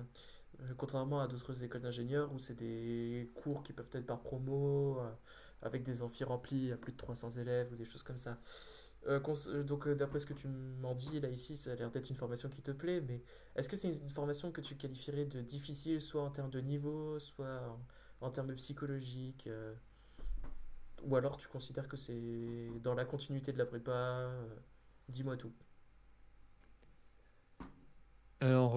Contrairement 0.78 1.20
à 1.20 1.28
d'autres 1.28 1.62
écoles 1.62 1.82
d'ingénieurs 1.82 2.32
où 2.32 2.38
c'est 2.38 2.54
des 2.54 3.30
cours 3.34 3.62
qui 3.62 3.72
peuvent 3.72 3.88
être 3.92 4.06
par 4.06 4.20
promo, 4.20 5.00
avec 5.62 5.82
des 5.82 6.02
amphis 6.02 6.24
remplis 6.24 6.72
à 6.72 6.76
plus 6.76 6.92
de 6.92 6.96
300 6.96 7.30
élèves 7.40 7.72
ou 7.72 7.76
des 7.76 7.84
choses 7.84 8.02
comme 8.02 8.16
ça. 8.16 8.38
Euh, 9.08 9.20
euh, 9.48 9.62
donc, 9.62 9.86
euh, 9.86 9.94
d'après 9.94 10.18
ce 10.18 10.26
que 10.26 10.34
tu 10.34 10.48
m'en 10.48 10.94
dis, 10.94 11.20
là, 11.20 11.28
ici, 11.28 11.56
ça 11.56 11.72
a 11.72 11.74
l'air 11.74 11.90
d'être 11.90 12.10
une 12.10 12.16
formation 12.16 12.48
qui 12.48 12.62
te 12.62 12.72
plaît, 12.72 13.00
mais 13.00 13.22
est-ce 13.54 13.68
que 13.68 13.76
c'est 13.76 13.88
une, 13.88 14.10
formation 14.10 14.50
que 14.50 14.60
tu 14.60 14.76
qualifierais 14.76 15.26
de 15.26 15.40
difficile, 15.40 16.00
soit 16.00 16.22
en 16.22 16.30
termes 16.30 16.50
de 16.50 16.60
niveau, 16.60 17.18
soit 17.18 17.78
en, 18.20 18.30
termes 18.30 18.54
psychologiques 18.56 19.48
Ou 21.04 21.16
alors 21.16 21.36
tu 21.36 21.46
considères 21.48 21.88
que 21.88 21.96
c'est 21.96 22.70
dans 22.82 22.94
la 22.94 23.04
continuité 23.04 23.52
de 23.52 23.58
la 23.58 23.66
prépa 23.66 24.30
Dis-moi 25.08 25.36
tout. 25.36 25.52
Alors, 28.40 28.76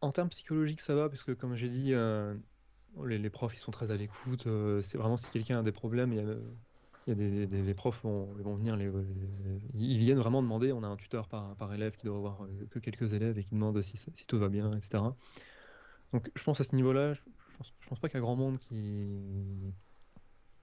en 0.00 0.10
termes 0.10 0.28
psychologiques, 0.28 0.80
ça 0.80 0.94
va, 0.94 1.08
parce 1.08 1.22
que 1.22 1.32
comme 1.32 1.54
j'ai 1.56 1.68
dit, 1.68 1.94
les, 3.04 3.30
profs, 3.30 3.54
ils 3.54 3.58
sont 3.58 3.70
très 3.72 3.90
à 3.90 3.96
l'écoute. 3.96 4.46
Euh, 4.46 4.82
c'est 4.82 4.98
vraiment 4.98 5.16
si 5.16 5.28
quelqu'un 5.30 5.58
a 5.58 5.62
des 5.62 5.72
problèmes, 5.72 6.12
il 6.12 6.18
y 7.06 7.10
a, 7.10 7.14
des, 7.14 7.46
les 7.46 7.74
profs 7.74 8.02
vont, 8.02 8.26
vont 8.34 8.54
venir, 8.54 8.76
ils 9.74 9.98
viennent 9.98 10.18
vraiment 10.18 10.42
demander. 10.42 10.72
On 10.72 10.82
a 10.82 10.86
un 10.86 10.96
tuteur 10.96 11.28
par, 11.28 11.72
élève 11.72 11.96
qui 11.96 12.06
doit 12.06 12.16
avoir 12.16 12.44
euh, 12.44 12.66
que 12.70 12.78
quelques 12.78 13.12
élèves 13.12 13.38
et 13.38 13.44
qui 13.44 13.54
demande 13.54 13.80
si, 13.82 13.98
tout 14.26 14.38
va 14.38 14.48
bien, 14.48 14.72
etc. 14.72 15.02
Donc 16.12 16.30
je 16.34 16.42
pense 16.44 16.60
à 16.60 16.64
ce 16.64 16.74
niveau-là, 16.74 17.14
je 17.14 17.20
je 17.80 17.88
pense 17.88 18.00
pas 18.00 18.08
qu'il 18.08 18.16
y 18.16 18.18
a 18.18 18.20
grand 18.20 18.36
monde 18.36 18.58
qui, 18.58 19.16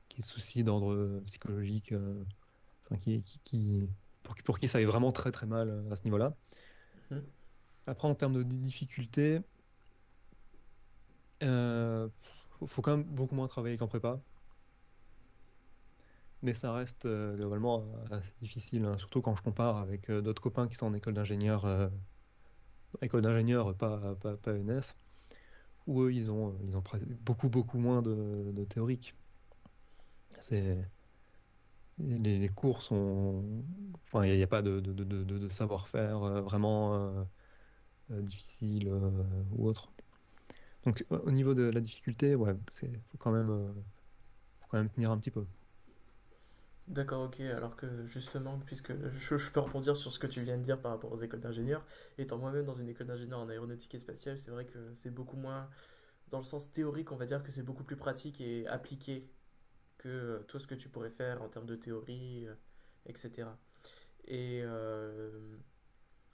qui 0.09 0.19
ait 0.19 0.23
souci 0.23 0.63
d'ordre 0.63 1.21
psychologique, 1.25 1.91
euh, 1.91 2.23
pour, 4.43 4.59
qui- 4.59 4.67
ça 4.67 4.77
aille 4.77 4.85
vraiment 4.85 5.11
très 5.11 5.31
très 5.31 5.47
mal 5.47 5.69
euh, 5.69 5.91
à 5.91 5.95
ce 5.95 6.03
niveau-là. 6.03 6.35
Mhm. 7.09 7.21
Après, 7.87 8.07
en 8.07 8.15
termes 8.15 8.33
de 8.33 8.43
di- 8.43 8.57
difficulté, 8.59 9.41
euh, 11.43 12.07
faut, 12.65 12.81
quand 12.81 12.97
même 12.97 13.03
beaucoup 13.03 13.35
moins 13.35 13.47
travailler 13.47 13.77
qu'en 13.77 13.87
prépa. 13.87 14.19
Mais 16.41 16.53
ça 16.53 16.73
reste 16.73 17.05
euh, 17.05 17.35
globalement 17.35 17.83
euh, 18.11 18.17
assez 18.17 18.33
difficile, 18.41 18.85
hein, 18.85 18.97
surtout 18.97 19.21
quand 19.21 19.35
je 19.35 19.41
compare 19.41 19.77
avec 19.77 20.09
euh, 20.09 20.21
d'autres 20.21 20.41
copains 20.41 20.67
qui 20.67 20.75
sont 20.75 20.85
en 20.87 20.93
école 20.93 21.13
d'ingénieur, 21.13 21.65
école 23.01 23.21
d'ingénieur, 23.21 23.75
pas, 23.75 24.15
pas, 24.15 24.35
pas 24.37 24.53
ENS, 24.53 24.95
où 25.87 26.01
eux, 26.03 26.13
ils 26.13 26.31
ont, 26.31 26.55
ils 26.63 26.77
ont 26.77 26.83
beaucoup, 27.21 27.49
beaucoup 27.49 27.77
moins 27.77 28.01
de, 28.01 28.51
de 28.53 28.63
théorique. 28.65 29.15
C'est, 30.39 30.77
les, 31.99 32.49
cours 32.49 32.81
sont... 32.81 33.43
Enfin, 34.05 34.25
il 34.25 34.35
n'y 34.35 34.43
a, 34.43 34.47
pas 34.47 34.61
de, 34.61 35.49
savoir-faire 35.49 36.19
vraiment 36.19 37.25
difficile 38.21 38.89
euh, 38.89 39.23
ou 39.55 39.67
autre. 39.67 39.91
Donc, 40.85 41.05
au 41.09 41.15
au 41.17 41.31
niveau 41.31 41.53
de 41.53 41.63
la 41.63 41.79
difficulté, 41.79 42.35
ouais, 42.35 42.55
c'est, 42.71 42.91
faut 43.09 43.17
quand 43.17 43.31
même, 43.31 43.49
euh, 43.49 43.71
faut 44.61 44.67
quand 44.69 44.77
même 44.77 44.89
tenir 44.89 45.11
un 45.11 45.17
petit 45.17 45.31
peu. 45.31 45.45
D'accord, 46.87 47.23
ok. 47.23 47.39
Alors 47.39 47.77
que 47.77 48.05
justement, 48.07 48.59
puisque 48.65 48.91
je, 49.13 49.51
peux 49.51 49.61
rebondir 49.61 49.95
sur 49.95 50.11
ce 50.11 50.19
que 50.19 50.27
tu 50.27 50.41
viens 50.41 50.57
de 50.57 50.63
dire 50.63 50.81
par 50.81 50.91
rapport 50.91 51.11
aux 51.13 51.17
écoles 51.17 51.39
d'ingénieurs, 51.39 51.85
étant 52.17 52.37
moi-même 52.37 52.65
dans 52.65 52.75
une 52.75 52.89
école 52.89 53.07
d'ingénieur 53.07 53.39
en 53.39 53.47
aéronautique 53.47 53.95
et 53.95 53.99
spatiale, 53.99 54.37
c'est 54.37 54.51
vrai 54.51 54.65
que 54.65 54.93
c'est 54.93 55.09
beaucoup 55.09 55.37
moins, 55.37 55.69
dans 56.29 56.39
le 56.39 56.43
sens 56.43 56.71
théorique, 56.71 57.11
on 57.13 57.15
va 57.15 57.25
dire 57.25 57.41
que 57.41 57.51
c'est 57.51 57.63
beaucoup 57.63 57.85
plus 57.85 57.95
pratique 57.95 58.41
et 58.41 58.67
appliqué 58.67 59.29
que 59.97 60.09
euh, 60.09 60.39
tout 60.47 60.59
ce 60.59 60.67
que 60.67 60.75
tu 60.75 60.89
pourrais 60.89 61.09
faire 61.09 61.41
en 61.41 61.47
termes 61.47 61.65
de 61.65 61.75
théorie, 61.75 62.45
euh, 62.47 62.55
etc. 63.05 63.47
Et 64.25 64.61
euh, 64.63 65.57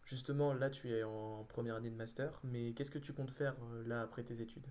justement, 0.09 0.53
là, 0.53 0.69
tu 0.69 0.91
es 0.91 1.03
en 1.03 1.43
première 1.45 1.75
année 1.75 1.89
de 1.89 1.95
master, 1.95 2.39
mais 2.43 2.73
qu'est-ce 2.73 2.91
que 2.91 2.99
tu 2.99 3.13
comptes 3.13 3.31
faire 3.31 3.55
euh, 3.71 3.87
là 3.87 4.01
après 4.01 4.23
tes 4.23 4.41
études? 4.41 4.65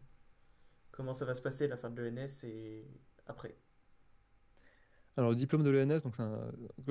Comment 0.90 1.12
ça 1.12 1.24
va 1.24 1.35
se 1.35 1.42
passer 1.42 1.68
la 1.68 1.77
fin 1.77 1.90
de 1.90 2.03
l'ENS 2.03 2.44
et 2.44 2.85
après? 3.27 3.57
Alors, 5.16 5.31
le 5.31 5.37
diplôme 5.37 5.62
de 5.62 5.70
l'ENS, 5.70 6.01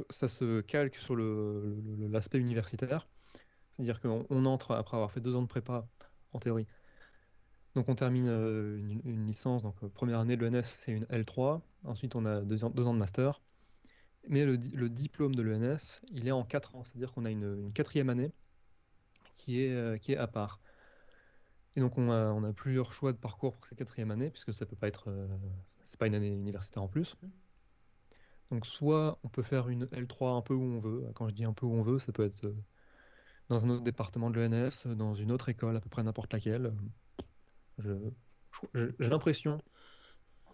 ça, 0.10 0.28
se 0.28 0.62
calque 0.62 0.96
sur 0.96 1.16
l'aspect 1.16 2.40
universitaire. 2.40 3.08
C'est-à-dire 3.76 4.02
qu'on 4.02 4.26
on 4.30 4.46
entre 4.46 4.76
après 4.76 4.98
avoir 4.98 5.12
fait 5.12 5.22
deux 5.22 5.36
ans 5.36 5.42
de 5.42 5.48
prépa, 5.48 5.88
en 6.34 6.40
théorie. 6.40 6.68
Donc, 7.76 7.90
on 7.90 7.96
termine 7.96 8.28
euh, 8.28 8.78
une, 9.06 9.26
licence. 9.26 9.64
Donc, 9.64 9.76
première 9.94 10.20
année 10.20 10.36
de 10.36 10.46
l'ENS, 10.46 10.64
c'est 10.64 10.94
une 10.94 11.06
L3. 11.06 11.62
Ensuite, 11.84 12.16
on 12.16 12.26
a 12.26 12.42
deux 12.42 12.64
ans 12.64 12.70
de 12.72 12.98
master. 12.98 13.42
Mais 14.28 14.46
le, 14.46 14.58
di- 14.58 14.76
le 14.76 14.90
diplôme 14.90 15.36
de 15.36 15.42
l'ENS, 15.42 16.02
il 16.12 16.28
est 16.28 16.32
en 16.32 16.44
quatre 16.44 16.76
ans. 16.76 16.84
C'est-à-dire 16.84 17.12
qu'on 17.14 17.26
a 17.26 17.32
une, 17.32 17.72
quatrième 17.74 18.10
année 18.10 18.32
qui 19.34 19.62
est, 19.62 19.74
euh, 19.74 19.98
qui 19.98 20.14
est 20.14 20.18
à 20.18 20.28
part. 20.28 20.60
Et 21.76 21.80
donc, 21.80 21.98
on 21.98 22.12
a, 22.12 22.54
plusieurs 22.54 22.92
choix 22.92 23.14
de 23.14 23.18
parcours 23.18 23.54
pour 23.54 23.66
cette 23.66 23.78
quatrième 23.78 24.12
année, 24.12 24.32
puisque 24.32 24.54
ça 24.54 24.66
peut 24.66 24.76
pas 24.76 24.88
être, 24.88 25.10
euh, 25.10 25.28
c'est 25.84 26.00
pas 26.00 26.08
une 26.08 26.16
année 26.16 26.30
universitaire 26.30 26.82
en 26.82 26.88
plus. 26.88 27.16
Donc, 28.52 28.66
soit 28.66 29.20
on 29.24 29.30
peut 29.30 29.44
faire 29.44 29.70
une 29.70 29.86
L3 29.86 30.38
un 30.38 30.42
peu 30.42 30.56
où 30.56 30.64
on 30.64 30.80
veut. 30.80 31.06
Quand 31.14 31.30
je 31.30 31.34
dis 31.34 31.46
un 31.46 31.54
peu 31.54 31.66
où 31.66 31.74
on 31.74 31.84
veut, 31.84 32.00
ça 32.00 32.12
peut 32.12 32.26
être 32.26 32.46
euh, 32.46 32.56
dans 33.50 33.66
un 33.66 33.70
autre 33.70 33.84
département 33.84 34.30
de 34.30 34.40
l'ENS, 34.40 34.88
dans 34.96 35.16
une 35.16 35.32
autre 35.32 35.50
école, 35.50 35.78
à 35.78 35.82
peu 35.82 35.90
près 35.90 36.04
n'importe 36.04 36.34
laquelle. 36.34 36.74
J'ai 38.74 38.92
l'impression 39.00 39.62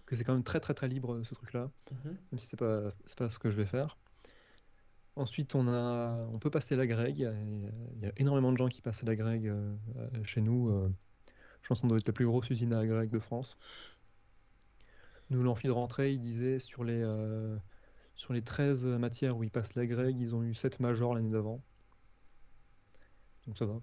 que 0.05 0.15
c'est 0.15 0.23
quand 0.23 0.33
même 0.33 0.43
très 0.43 0.59
très 0.59 0.73
très 0.73 0.87
libre 0.87 1.21
ce 1.23 1.33
truc-là, 1.33 1.71
Mhm. 1.91 2.17
même 2.31 2.39
si 2.39 2.47
c'est 2.47 2.57
pas, 2.57 2.91
c'est 3.05 3.17
pas 3.17 3.29
ce 3.29 3.39
que 3.39 3.49
je 3.49 3.55
vais 3.57 3.65
faire. 3.65 3.97
Ensuite, 5.15 5.53
on 5.55 5.67
a, 5.67 6.27
on 6.33 6.39
peut 6.39 6.49
passer 6.49 6.75
la 6.75 6.87
grègue. 6.87 7.19
Il 7.19 7.21
y 7.21 7.25
a, 7.25 7.33
il 7.95 8.01
y 8.01 8.05
a 8.07 8.11
énormément 8.17 8.51
de 8.51 8.57
gens 8.57 8.67
qui 8.67 8.81
passent 8.81 9.03
la 9.03 9.15
grègue 9.15 9.47
euh, 9.47 9.75
euh, 9.97 10.23
chez 10.23 10.41
nous. 10.41 10.69
euh, 10.69 10.89
je 11.61 11.67
pense 11.67 11.81
qu'on 11.81 11.87
doit 11.87 11.97
être 11.99 12.07
la 12.07 12.13
plus 12.13 12.25
grosse 12.25 12.49
usine 12.49 12.73
à 12.73 12.85
grègue 12.85 13.11
de 13.11 13.19
France. 13.19 13.55
Nous, 15.29 15.41
l'amphi 15.43 15.67
de 15.67 15.71
rentrée, 15.71 16.13
il 16.13 16.19
disait 16.19 16.59
sur 16.59 16.83
les, 16.83 17.01
euh, 17.03 17.57
sur 18.15 18.33
les 18.33 18.41
13 18.41 18.85
matières 18.85 19.37
où 19.37 19.43
ils 19.43 19.51
passent 19.51 19.75
la 19.75 19.85
grègue, 19.85 20.19
ils 20.19 20.35
ont 20.35 20.43
eu 20.43 20.53
7 20.55 20.79
majors 20.79 21.13
l'année 21.15 21.29
d'avant. 21.31 21.61
Donc 23.47 23.57
ça 23.57 23.65
va. 23.65 23.81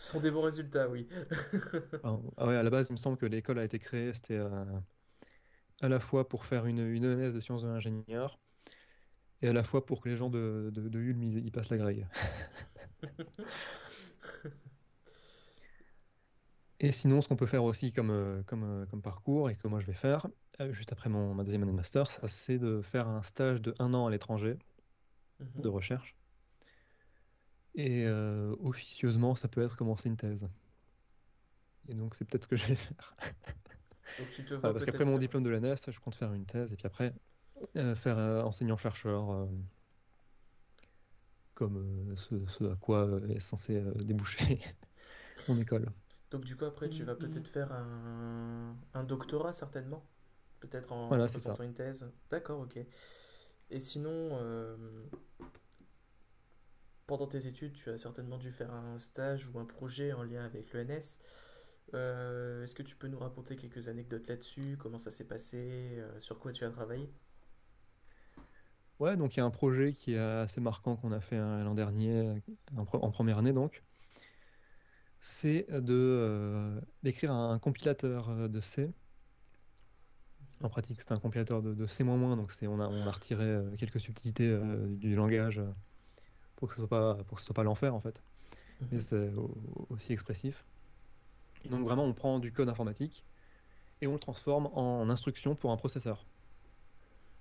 Ce 0.00 0.12
sont 0.12 0.20
des 0.20 0.30
bons 0.30 0.40
résultats, 0.40 0.88
oui. 0.88 1.06
Ah, 2.02 2.14
ouais, 2.46 2.56
à 2.56 2.62
la 2.62 2.70
base, 2.70 2.88
il 2.88 2.92
me 2.92 2.98
semble 2.98 3.16
que 3.18 3.26
l'école 3.26 3.58
a 3.58 3.64
été 3.64 3.78
créée, 3.78 4.12
c'était 4.14 4.38
euh, 4.38 4.80
à 5.82 5.88
la 5.88 6.00
fois 6.00 6.26
pour 6.26 6.46
faire 6.46 6.64
une, 6.66 6.78
une 6.78 7.04
ENS 7.04 7.34
de 7.34 7.40
sciences 7.40 7.62
de 7.62 7.68
l'ingénieur 7.68 8.38
et 9.42 9.48
à 9.48 9.52
la 9.52 9.62
fois 9.64 9.84
pour 9.86 10.00
que 10.00 10.08
les 10.08 10.16
gens 10.16 10.30
de, 10.30 10.70
de, 10.72 10.88
de 10.88 10.98
Ulm, 10.98 11.22
ils, 11.22 11.52
passent 11.52 11.70
la 11.70 11.76
grille. 11.78 12.06
Et 16.80 16.92
sinon, 16.92 17.20
ce 17.20 17.28
qu'on 17.28 17.36
peut 17.36 17.46
faire 17.46 17.64
aussi 17.64 17.92
comme, 17.92 18.10
euh, 18.10 18.42
comme, 18.44 18.64
euh, 18.64 18.86
comme 18.86 19.02
parcours 19.02 19.50
et 19.50 19.56
que 19.56 19.68
moi 19.68 19.80
je 19.80 19.86
vais 19.86 19.92
faire, 19.94 20.26
juste 20.70 20.92
après 20.92 21.08
mon, 21.10 21.34
ma 21.34 21.44
deuxième 21.44 21.62
année 21.62 21.72
de 21.72 21.76
master, 21.76 22.06
c'est 22.28 22.58
de 22.58 22.80
faire 22.82 23.08
un 23.08 23.22
stage 23.22 23.60
de 23.60 23.74
un 23.78 23.92
an 23.94 24.06
à 24.06 24.10
l'étranger 24.10 24.56
de 25.56 25.68
Mhm. 25.68 25.74
recherche. 25.74 26.16
Et 27.80 28.04
euh, 28.06 28.54
officieusement, 28.60 29.34
ça 29.34 29.48
peut 29.48 29.62
être 29.62 29.76
commencer 29.76 30.08
une 30.08 30.16
thèse. 30.16 30.48
Et 31.88 31.94
donc, 31.94 32.14
c'est 32.14 32.24
peut-être 32.24 32.44
ce 32.44 32.48
que 32.48 32.56
je 32.56 32.66
vais 32.66 32.76
faire. 32.76 33.16
Donc 34.18 34.30
tu 34.30 34.44
te 34.44 34.54
parce 34.54 34.84
qu'après 34.84 35.04
mon 35.04 35.12
faire... 35.12 35.18
diplôme 35.18 35.42
de 35.42 35.50
l'ENS, 35.50 35.76
je 35.88 35.98
compte 36.00 36.14
faire 36.14 36.32
une 36.34 36.46
thèse 36.46 36.72
et 36.72 36.76
puis 36.76 36.86
après 36.86 37.14
euh, 37.76 37.94
faire 37.94 38.18
euh, 38.18 38.42
enseignant-chercheur, 38.42 39.30
euh, 39.32 39.46
comme 41.54 41.76
euh, 42.10 42.16
ce, 42.16 42.46
ce 42.46 42.64
à 42.64 42.76
quoi 42.76 43.06
euh, 43.06 43.28
est 43.28 43.40
censé 43.40 43.76
euh, 43.76 43.92
déboucher 44.02 44.60
mon 45.48 45.56
école. 45.58 45.92
Donc 46.30 46.44
du 46.44 46.56
coup 46.56 46.64
après 46.64 46.88
tu 46.88 47.04
vas 47.04 47.14
peut-être 47.16 47.48
faire 47.48 47.72
un, 47.72 48.76
un 48.94 49.04
doctorat 49.04 49.52
certainement, 49.52 50.08
peut-être 50.60 50.92
en 50.92 51.08
Voilà, 51.08 51.26
présentant 51.26 51.64
une 51.64 51.74
thèse. 51.74 52.10
D'accord, 52.30 52.60
ok. 52.60 52.78
Et 53.70 53.80
sinon, 53.80 54.10
euh, 54.40 54.76
pendant 57.10 57.26
tes 57.26 57.48
études, 57.48 57.72
tu 57.72 57.90
as 57.90 57.98
certainement 57.98 58.38
dû 58.38 58.52
faire 58.52 58.72
un 58.72 58.96
stage 58.96 59.48
ou 59.48 59.58
un 59.58 59.64
projet 59.64 60.12
en 60.12 60.22
lien 60.22 60.44
avec 60.44 60.72
l'ENS. 60.72 61.18
Euh, 61.92 62.62
est-ce 62.62 62.72
que 62.76 62.84
tu 62.84 62.94
peux 62.94 63.08
nous 63.08 63.18
raconter 63.18 63.56
quelques 63.56 63.88
anecdotes 63.88 64.28
là-dessus? 64.28 64.76
Comment 64.78 64.96
ça 64.96 65.10
s'est 65.10 65.26
passé? 65.26 65.96
euh, 65.98 66.20
sur 66.20 66.38
quoi 66.38 66.52
tu 66.52 66.64
as 66.64 66.70
travaillé? 66.70 67.10
Ouais, 69.00 69.16
donc 69.16 69.34
il 69.34 69.38
y 69.38 69.40
a 69.40 69.44
un 69.44 69.50
projet 69.50 69.92
qui 69.92 70.12
est 70.12 70.18
assez 70.18 70.60
marquant 70.60 70.94
qu'on 70.94 71.10
a 71.10 71.18
fait 71.18 71.36
euh, 71.36 71.64
l'an 71.64 71.74
dernier, 71.74 72.40
en, 72.76 72.84
pre- 72.84 73.02
en 73.02 73.10
première 73.10 73.38
année 73.38 73.52
donc, 73.52 73.82
c'est 75.18 75.66
d'écrire 77.02 77.32
un, 77.32 77.58
compilateur 77.58 78.48
de 78.48 78.60
C. 78.60 78.88
En 80.62 80.68
pratique, 80.68 81.00
c'est 81.00 81.10
un 81.10 81.18
compilateur 81.18 81.60
de, 81.60 81.86
C++, 81.88 82.04
donc 82.04 82.52
on 82.62 82.80
a, 82.80 82.86
on 82.86 83.06
a 83.06 83.10
retiré 83.10 83.58
quelques 83.78 83.98
subtilités 83.98 84.56
du 84.90 85.16
langage 85.16 85.60
pour 86.60 86.68
que 86.70 86.76
ce 86.76 86.82
soit 86.82 86.88
pas, 86.88 87.24
pour 87.24 87.38
que 87.38 87.42
ce 87.42 87.46
soit 87.46 87.54
pas 87.56 87.64
l'enfer 87.64 87.94
en 87.94 88.00
fait, 88.02 88.24
mais 88.90 88.98
Mhm. 88.98 89.00
c'est 89.00 89.30
au- 89.34 89.86
aussi 89.90 90.12
expressif. 90.14 90.66
Donc 91.64 91.84
vraiment, 91.84 92.04
on 92.04 92.12
prend 92.14 92.38
du 92.38 92.52
code 92.52 92.68
informatique 92.68 93.24
et 94.02 94.06
on 94.08 94.14
le 94.14 94.20
transforme 94.20 94.66
en 94.74 95.08
instruction 95.10 95.56
pour 95.56 95.72
un 95.72 95.78
processeur. 95.78 96.26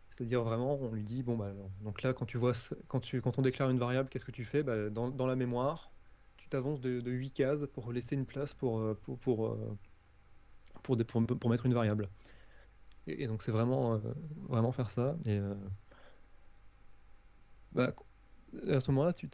C'est-à-dire 0.09 0.43
vraiment, 0.43 0.75
on 0.75 0.91
lui 0.91 1.03
dit, 1.03 1.23
bon 1.23 1.37
bah, 1.37 1.53
donc 1.81 2.01
là, 2.01 2.13
quand 2.13 2.25
tu 2.25 2.37
vois, 2.37 2.53
quand 2.87 2.99
tu, 2.99 3.21
quand 3.21 3.39
on 3.39 3.41
déclare 3.41 3.69
une 3.69 3.79
variable, 3.79 4.09
qu'est-ce 4.09 4.25
que 4.25 4.31
tu 4.31 4.45
fais? 4.45 4.63
Bah, 4.63 4.89
dans, 4.89 5.09
dans 5.09 5.27
la 5.27 5.35
mémoire, 5.35 5.93
tu 6.37 6.49
t'avances 6.49 6.81
de, 6.81 6.99
de 7.01 7.11
8 7.11 7.31
cases 7.31 7.65
pour 7.67 7.91
laisser 7.93 8.15
une 8.15 8.25
place 8.25 8.53
pour, 8.53 8.79
euh, 8.79 8.95
pour, 8.95 9.19
pour, 9.19 9.47
euh, 9.47 9.77
pour, 10.83 10.97
pour, 11.05 11.25
pour 11.39 11.49
mettre 11.49 11.65
une 11.65 11.73
variable. 11.73 12.09
Et, 13.07 13.23
et 13.23 13.27
donc 13.27 13.41
c'est 13.43 13.51
vraiment, 13.51 13.95
euh, 13.95 13.99
vraiment 14.49 14.71
faire 14.71 14.91
ça. 14.91 15.17
Et 15.25 15.39
euh, 15.39 15.55
bah, 17.71 17.93
à 18.67 18.79
ce 18.79 18.91
moment-là, 18.91 19.13
tu, 19.13 19.29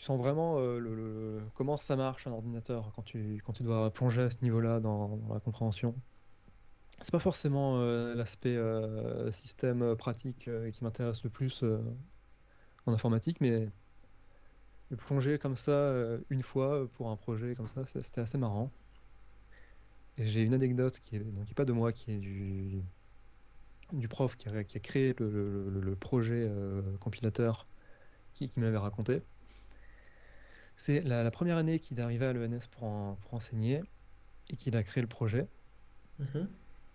sens 0.00 0.18
vraiment 0.18 0.56
euh, 0.58 1.40
comment 1.54 1.76
ça 1.76 1.96
marche 1.96 2.26
un 2.26 2.32
ordinateur 2.32 2.92
quand 2.94 3.02
tu, 3.02 3.42
dois 3.60 3.90
plonger 3.90 4.22
à 4.22 4.30
ce 4.30 4.38
niveau-là 4.42 4.80
dans, 4.80 5.18
la 5.32 5.40
compréhension. 5.40 5.94
C'est 7.00 7.10
pas 7.10 7.18
forcément 7.18 7.80
euh, 7.80 8.14
l'aspect 8.14 8.56
euh, 8.56 9.30
système 9.32 9.96
pratique 9.96 10.48
qui 10.72 10.84
m'intéresse 10.84 11.24
le 11.24 11.30
plus 11.30 11.64
en 12.86 12.92
informatique, 12.92 13.40
mais, 13.40 13.68
plonger 14.98 15.38
comme 15.38 15.56
ça 15.56 15.92
une 16.30 16.44
fois 16.44 16.86
pour 16.92 17.10
un 17.10 17.16
projet 17.16 17.56
comme 17.56 17.66
ça, 17.66 17.84
c'était 17.84 18.20
assez 18.20 18.38
marrant. 18.38 18.70
Et 20.18 20.28
j'ai 20.28 20.42
une 20.42 20.54
anecdote 20.54 21.00
qui 21.00 21.16
est, 21.16 21.54
pas 21.56 21.64
de 21.64 21.72
moi, 21.72 21.92
qui 21.92 22.12
est 22.12 22.18
du, 22.18 24.08
prof 24.08 24.36
qui 24.36 24.48
a, 24.48 24.62
créé 24.62 25.16
le, 25.18 25.96
projet 25.98 26.48
compilateur 27.00 27.66
qui, 28.34 28.48
qui 28.48 28.60
me 28.60 28.64
l'avait 28.64 28.78
raconté. 28.78 29.22
C'est 30.76 31.00
la, 31.02 31.30
première 31.30 31.56
année 31.56 31.78
qu'il 31.78 31.98
est 31.98 32.02
arrivé 32.02 32.26
à 32.26 32.32
l'ENS 32.32 32.66
pour, 32.70 33.16
pour 33.16 33.34
enseigner 33.34 33.82
et 34.50 34.56
qu'il 34.56 34.76
a 34.76 34.82
créé 34.82 35.00
le 35.00 35.08
projet. 35.08 35.46
Mhm. 36.18 36.48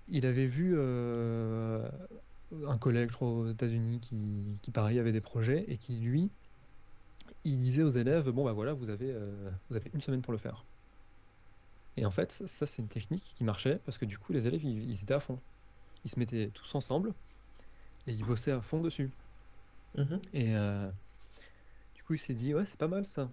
Il 0.10 0.25
avait 0.25 0.47
vu 0.47 0.73
euh, 0.75 1.88
un 2.67 2.78
collègue, 2.78 3.10
je 3.10 3.15
crois, 3.15 3.30
aux 3.30 3.47
États-Unis 3.47 3.99
qui, 4.02 4.58
qui, 4.62 4.71
pareil, 4.71 4.99
avait 4.99 5.12
des 5.12 5.21
projets 5.21 5.65
et 5.67 5.78
qui, 5.78 5.99
lui, 5.99 6.30
il 7.43 7.58
disait 7.58 7.84
aux 7.84 7.89
élèves 7.89 8.30
Bon, 8.30 8.43
bah 8.43 8.54
voilà, 8.54 8.73
vous 8.73 8.89
avez, 8.89 9.12
euh, 9.12 9.49
vous 9.69 9.75
avez 9.75 9.89
une 9.93 10.02
semaine 10.02 10.21
pour 10.21 10.34
le 10.34 10.39
faire. 10.39 10.65
Et 11.97 12.06
en 12.06 12.12
fait, 12.12 12.32
ça, 12.32 12.65
c'est 12.65 12.82
une 12.82 12.88
technique 12.88 13.34
qui 13.36 13.43
marchait 13.43 13.80
parce 13.86 13.97
que 13.97 14.06
du 14.06 14.17
coup, 14.17 14.34
les 14.34 14.47
élèves, 14.47 14.63
ils, 14.63 15.02
étaient 15.02 15.13
à 15.13 15.19
fond. 15.19 15.39
Ils 16.06 16.12
se 16.12 16.17
mettaient 16.17 16.49
tous 16.54 16.75
ensemble 16.75 17.13
et 18.08 18.13
ils 18.13 18.23
bossaient 18.23 18.52
à 18.52 18.62
fond 18.62 18.82
dessus. 18.82 19.12
Mhm. 19.97 20.21
Et 20.34 20.56
euh, 20.56 20.89
il 22.13 22.19
s'est 22.19 22.34
dit 22.34 22.54
Ouais, 22.54 22.65
c'est 22.65 22.78
pas 22.78 22.88
mal 22.88 23.06
ça. 23.06 23.30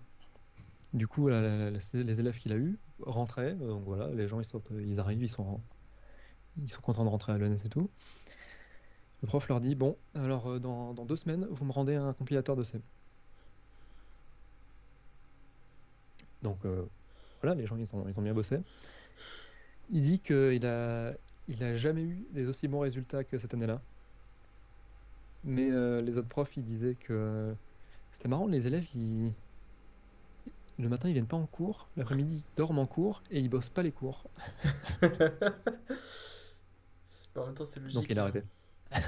Du 0.95 1.07
coup, 1.07 1.29
les 1.29 2.21
élèves 2.21 2.39
qu'il 2.39 2.53
a 2.53 2.57
eu 2.57 2.79
rentraient. 3.01 3.55
Donc 3.55 3.85
voilà, 3.85 4.09
les 4.11 4.29
gens, 4.29 4.41
ils, 4.41 4.81
ils 4.89 5.01
arrivent, 5.01 5.23
ils 5.23 5.29
sont, 5.29 5.61
ils 6.57 6.71
sont 6.71 6.81
contents 6.81 7.05
de 7.05 7.11
rentrer 7.11 7.33
à 7.33 7.39
l'ENS 7.39 7.57
et 7.65 7.69
tout. 7.69 7.91
Le 9.23 9.29
prof 9.29 9.49
leur 9.49 9.61
dit 9.61 9.75
Bon, 9.75 9.97
alors 10.15 10.47
euh, 10.49 10.59
dans, 10.59 10.93
deux 10.95 11.17
semaines, 11.17 11.47
vous 11.51 11.65
me 11.65 11.73
rendez 11.73 11.95
un 11.95 12.13
compilateur 12.13 12.57
de 12.57 12.63
C. 12.63 12.81
Donc 16.43 16.59
euh, 16.65 16.85
voilà, 17.43 17.57
les 17.57 17.67
gens 17.67 17.77
ils 17.77 17.95
ont, 17.95 18.07
ils 18.09 18.19
ont 18.19 18.23
bien 18.23 18.35
bossé. 18.35 18.59
Il 19.91 20.03
dit 20.03 20.21
qu'il 20.21 20.67
a, 20.67 21.15
il 21.49 21.63
a 21.63 21.77
jamais 21.77 22.03
eu 22.03 22.27
des 22.33 22.47
aussi 22.47 22.69
bons 22.69 22.81
résultats 22.81 23.25
que 23.25 23.39
cette 23.39 23.55
année-là. 23.55 23.81
Mais 25.45 25.71
euh, 25.71 26.03
les 26.03 26.19
autres 26.19 26.29
profs 26.29 26.57
ils 26.57 26.65
disaient 26.65 26.97
que 26.97 27.55
c'était 28.17 28.29
marrant, 28.29 28.47
les 28.47 28.67
élèves 28.67 28.87
ils, 28.95 29.35
le 30.79 30.89
matin 30.89 31.11
ils 31.11 31.13
viennent 31.13 31.27
pas 31.27 31.37
en 31.37 31.45
cours, 31.45 31.91
l'après-midi 31.99 32.43
ils 32.47 32.57
dorment 32.57 32.79
en 32.79 32.87
cours 32.87 33.23
et 33.31 33.41
ils 33.41 33.51
bossent 33.51 33.69
pas 33.69 33.83
les 33.83 33.93
cours. 33.93 34.25
en 35.03 35.09
même 37.45 37.53
temps 37.55 37.67
c'est 37.67 37.81
logique. 37.81 37.95
Donc 37.95 38.07
il 38.09 38.19
a 38.19 38.23
arrêté. 38.23 38.43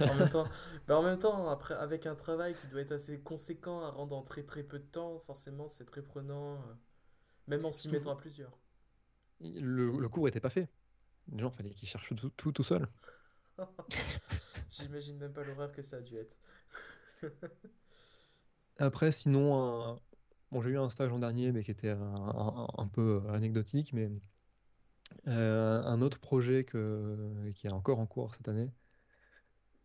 en 0.03 0.15
même 0.15 0.29
temps, 0.29 0.47
bah, 0.87 0.99
en 0.99 1.03
même 1.03 1.19
temps 1.19 1.49
après, 1.49 1.73
avec 1.73 2.05
un 2.05 2.15
travail 2.15 2.55
qui 2.55 2.67
doit 2.67 2.83
être 2.83 2.93
assez 2.93 3.19
conséquent 3.19 3.81
à 3.81 3.89
rendre 3.89 4.15
en 4.15 4.23
très 4.23 4.43
très 4.43 4.63
peu 4.63 4.79
de 4.79 4.85
temps, 4.85 5.21
forcément 5.21 5.69
c'est 5.69 5.87
très 5.87 6.03
prenant. 6.03 6.57
Euh. 6.57 6.75
Même 7.47 7.65
en 7.65 7.73
s'y 7.73 7.89
mettant 7.89 8.11
à 8.11 8.17
plusieurs. 8.17 8.59
Le, 9.41 10.07
cours 10.11 10.29
était 10.29 10.39
pas 10.39 10.51
fait. 10.51 10.69
Les 11.33 11.39
gens, 11.39 11.51
fallait 11.51 11.71
qu'ils 11.71 11.89
cherchent 11.89 12.13
tout, 12.15 12.53
tout, 12.53 12.63
seul. 12.63 12.87
J'imagine 14.71 15.17
même 15.17 15.33
pas 15.33 15.45
l'horreur 15.45 15.73
que 15.73 15.81
ça 15.81 15.97
a 15.97 16.01
dû 16.01 16.17
être. 16.17 16.37
Après, 18.79 19.13
sinon, 19.13 19.99
bon, 20.53 20.63
j'ai 20.63 20.71
eu 20.71 20.79
un 20.79 20.91
stage 20.91 21.13
en 21.13 21.19
dernier, 21.19 21.53
mais 21.53 21.63
qui 21.63 21.71
était 21.71 21.91
un, 21.91 22.89
peu 22.93 23.23
anecdotique, 23.31 23.93
mais 23.93 24.11
euh, 25.27 25.83
un 25.83 26.01
autre 26.03 26.19
projet 26.19 26.65
que, 26.65 27.51
qui 27.55 27.67
est 27.67 27.71
encore 27.71 27.99
en 27.99 28.07
cours 28.07 28.35
cette 28.35 28.49
année, 28.49 28.71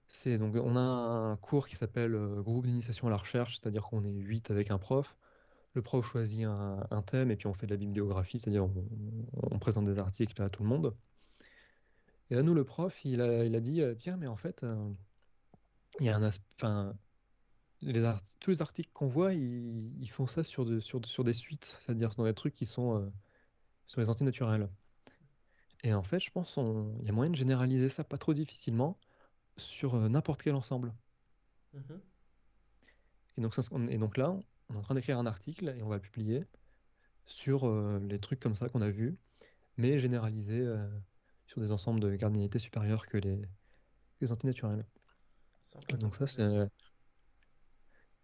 c'est 0.09 0.37
donc 0.37 0.55
on 0.55 0.75
a 0.75 0.79
un 0.79 1.35
cours 1.37 1.67
qui 1.67 1.75
s'appelle 1.75 2.13
euh, 2.15 2.41
groupe 2.41 2.67
d'initiation 2.67 3.07
à 3.07 3.09
la 3.09 3.17
recherche, 3.17 3.59
c'est-à-dire 3.59 3.83
qu'on 3.83 4.03
est 4.03 4.11
8 4.11 4.51
avec 4.51 4.69
un 4.69 4.77
prof 4.77 5.15
le 5.73 5.81
prof 5.81 6.05
choisit 6.05 6.45
un, 6.45 7.01
thème 7.05 7.31
et 7.31 7.35
puis 7.35 7.47
on 7.47 7.53
fait 7.53 7.65
de 7.65 7.71
la 7.71 7.77
bibliographie, 7.77 8.39
c'est-à-dire 8.39 8.67
on, 9.51 9.59
présente 9.59 9.85
des 9.85 9.99
articles 9.99 10.39
à 10.41 10.49
tout 10.49 10.63
le 10.63 10.69
monde. 10.69 10.95
Et 12.29 12.35
là, 12.35 12.43
nous, 12.43 12.53
le 12.53 12.63
prof, 12.63 13.03
il 13.05 13.21
a, 13.21 13.43
il 13.43 13.55
a 13.55 13.59
dit 13.59 13.81
euh, 13.81 13.93
tiens, 13.95 14.17
mais 14.17 14.27
en 14.27 14.37
fait, 14.37 14.63
euh, 14.63 14.91
il 15.99 16.05
y 16.05 16.09
a 16.09 16.15
un 16.15 16.29
enfin, 16.57 16.95
les 17.85 18.13
tous 18.39 18.51
les 18.51 18.61
articles 18.61 18.89
qu'on 18.93 19.07
voit, 19.07 19.33
ils, 19.33 20.09
font 20.09 20.27
ça 20.27 20.43
sur, 20.43 20.65
de, 20.65 20.79
sur, 20.79 21.03
sur 21.05 21.23
des 21.23 21.33
suites, 21.33 21.77
c'est-à-dire 21.79 22.15
dans 22.15 22.25
des 22.25 22.33
trucs 22.33 22.55
qui 22.55 22.65
sont 22.65 22.97
euh, 22.97 23.09
sur 23.85 24.01
les 24.01 24.09
antinaturels. 24.09 24.69
Et 25.83 25.93
en 25.93 26.03
fait, 26.03 26.19
je 26.19 26.31
pense 26.31 26.53
qu'il 26.53 27.05
y 27.05 27.09
a 27.09 27.11
moyen 27.11 27.31
de 27.31 27.35
généraliser 27.35 27.89
ça 27.89 28.03
pas 28.03 28.17
trop 28.17 28.33
difficilement 28.33 28.97
sur 29.57 29.95
n'importe 30.09 30.41
quel 30.41 30.55
ensemble. 30.55 30.93
Mm-hmm. 31.75 31.99
Et, 33.37 33.41
donc, 33.41 33.55
et 33.89 33.97
donc 33.97 34.17
là, 34.17 34.35
on 34.69 34.75
est 34.75 34.77
en 34.77 34.81
train 34.81 34.95
d'écrire 34.95 35.17
un 35.19 35.25
article 35.25 35.73
et 35.77 35.83
on 35.83 35.89
va 35.89 35.99
publier 35.99 36.45
sur 37.25 37.67
euh, 37.67 37.99
les 37.99 38.19
trucs 38.19 38.39
comme 38.39 38.55
ça 38.55 38.69
qu'on 38.69 38.81
a 38.81 38.89
vus, 38.89 39.17
mais 39.77 39.99
généralisés 39.99 40.61
euh, 40.61 40.87
sur 41.47 41.61
des 41.61 41.71
ensembles 41.71 41.99
de 41.99 42.15
cardinalités 42.15 42.59
supérieures 42.59 43.07
que 43.07 43.17
les, 43.17 43.41
les 44.21 44.31
antinaturels. 44.31 44.85
Et 45.89 45.97
donc 45.97 46.15
ça, 46.15 46.27
c'est... 46.27 46.67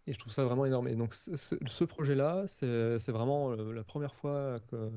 Et 0.06 0.12
je 0.12 0.18
trouve 0.18 0.32
ça 0.32 0.44
vraiment 0.44 0.66
énorme. 0.66 0.88
Et 0.88 0.94
donc 0.96 1.14
ce 1.14 1.84
projet-là, 1.84 2.44
c'est 2.48 3.12
vraiment 3.12 3.52
euh, 3.52 3.72
la 3.72 3.84
première 3.84 4.14
fois 4.14 4.58
que, 4.70 4.90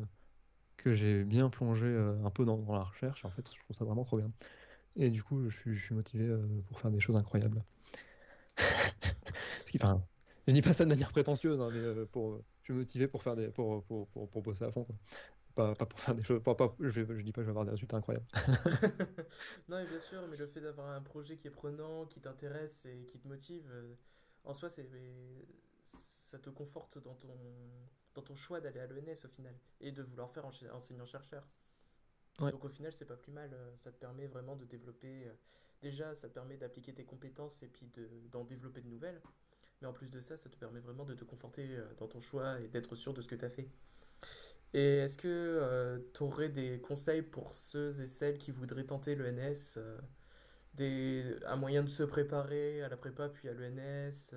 que 0.78 0.94
j'ai 0.96 1.24
bien 1.24 1.50
plongé 1.50 1.88
un 2.24 2.30
peu 2.30 2.46
dans, 2.46 2.58
la 2.70 2.84
recherche. 2.84 3.26
En 3.26 3.30
fait, 3.30 3.46
je 3.54 3.64
trouve 3.64 3.76
ça 3.76 3.86
vraiment 3.86 4.06
trop 4.06 4.18
bien. 4.18 4.32
Et 4.96 5.10
du 5.10 5.24
coup, 5.24 5.50
je 5.50 5.56
suis, 5.56 5.76
je 5.76 5.84
suis 5.84 5.96
motivé 5.96 6.34
pour 6.68 6.80
faire 6.80 6.92
des 6.92 7.00
choses 7.00 7.16
incroyables. 7.16 7.64
Ce 9.66 9.72
qui, 9.72 9.78
enfin, 9.82 10.04
je 10.48 10.54
dis 10.54 10.62
pas 10.62 10.74
ça 10.74 10.84
de 10.84 10.90
manière 10.90 11.12
prétentieuse, 11.12 11.60
hein, 11.62 11.70
mais 11.72 11.80
euh, 11.80 12.06
pour, 12.06 12.42
je 12.62 12.66
suis 12.66 12.74
motivé 12.74 13.08
pour 13.08 13.24
faire 13.24 13.36
des, 13.36 13.48
pour, 13.48 13.84
pour, 13.86 14.08
pour, 14.08 14.30
pour 14.30 14.42
bosser 14.42 14.66
à 14.66 14.72
fond. 14.72 14.86
Pas, 15.56 15.76
pas, 15.76 15.86
pour 15.86 16.00
faire 16.00 16.16
des 16.16 16.24
choses. 16.24 16.42
Pas, 16.44 16.56
pas, 16.56 16.76
je, 16.80 16.90
je 16.90 17.22
dis 17.22 17.32
pas 17.32 17.42
que 17.42 17.44
je 17.44 17.46
vais 17.46 17.50
avoir 17.52 17.66
des 17.66 17.72
résultats 17.72 17.98
incroyables. 17.98 18.26
non, 19.70 19.78
mais 19.78 19.86
bien 19.86 20.00
sûr, 20.00 20.20
mais 20.30 20.36
le 20.36 20.48
fait 20.48 20.62
d'avoir 20.62 20.90
un 20.90 21.02
projet 21.02 21.38
qui 21.38 21.48
est 21.48 21.52
prenant, 21.52 22.06
qui 22.06 22.20
t'intéresse 22.20 22.86
et 22.86 23.06
qui 23.06 23.20
te 23.20 23.28
motive, 23.28 23.64
euh, 23.72 23.94
en 24.44 24.54
soi, 24.54 24.70
c'est 24.70 24.90
ça 25.84 26.40
te 26.40 26.50
conforte 26.50 26.98
dans 26.98 27.14
ton, 27.14 27.36
dans 28.16 28.22
ton 28.22 28.36
choix 28.36 28.60
d'aller 28.60 28.80
à 28.80 28.88
l'ENS 28.88 29.26
au 29.26 29.28
final 29.28 29.56
et 29.80 29.92
de 29.92 30.02
vouloir 30.02 30.32
faire 30.32 30.46
enseignant-chercheur. 30.46 31.48
Donc 32.40 32.66
au 32.66 32.70
final, 32.70 32.92
c'est 32.92 33.06
pas 33.06 33.16
plus 33.16 33.32
mal. 33.32 33.54
Euh, 33.54 33.76
ça 33.76 33.92
te 33.92 33.98
permet 33.98 34.26
vraiment 34.26 34.56
de 34.56 34.66
développer. 34.66 35.32
Déjà, 35.82 36.16
ça 36.16 36.28
te 36.28 36.34
permet 36.34 36.58
d'appliquer 36.58 36.94
tes 36.94 37.06
compétences 37.06 37.62
et 37.62 37.68
puis 37.68 37.92
d'en 38.32 38.44
développer 38.44 38.82
de 38.82 38.88
nouvelles. 38.88 39.22
Mais 39.84 39.90
en 39.90 39.94
plus 39.94 40.10
de 40.10 40.22
ça, 40.22 40.38
ça 40.38 40.50
te 40.50 40.56
permet 40.56 40.80
vraiment 40.80 41.04
de 41.04 41.14
te 41.14 41.26
conforter 41.26 41.68
euh, 41.76 41.84
dans 41.98 42.08
ton 42.08 42.22
choix 42.22 42.58
et 42.62 42.70
d'être 42.70 42.96
sûr 42.96 43.14
de 43.14 43.22
ce 43.22 43.28
que 43.28 43.36
tu 43.36 43.44
as 43.44 43.50
fait. 43.50 43.68
Et 44.74 45.00
est-ce 45.00 45.18
que 45.18 45.28
euh, 45.28 46.00
tu 46.14 46.24
aurais 46.24 46.48
des 46.48 46.80
conseils 46.80 47.22
pour 47.22 47.52
ceux 47.52 48.02
et 48.02 48.08
celles 48.08 48.38
qui 48.38 48.52
voudraient 48.52 48.86
tenter 48.86 49.14
l'ENS 49.16 49.76
euh, 49.76 50.00
des, 50.74 51.36
Un 51.46 51.56
moyen 51.56 51.84
de 51.84 51.90
se 51.90 52.04
préparer 52.04 52.82
à 52.82 52.90
la 52.90 52.98
prépa 52.98 53.30
puis 53.30 53.50
à 53.50 53.54
l'ENS 53.54 54.36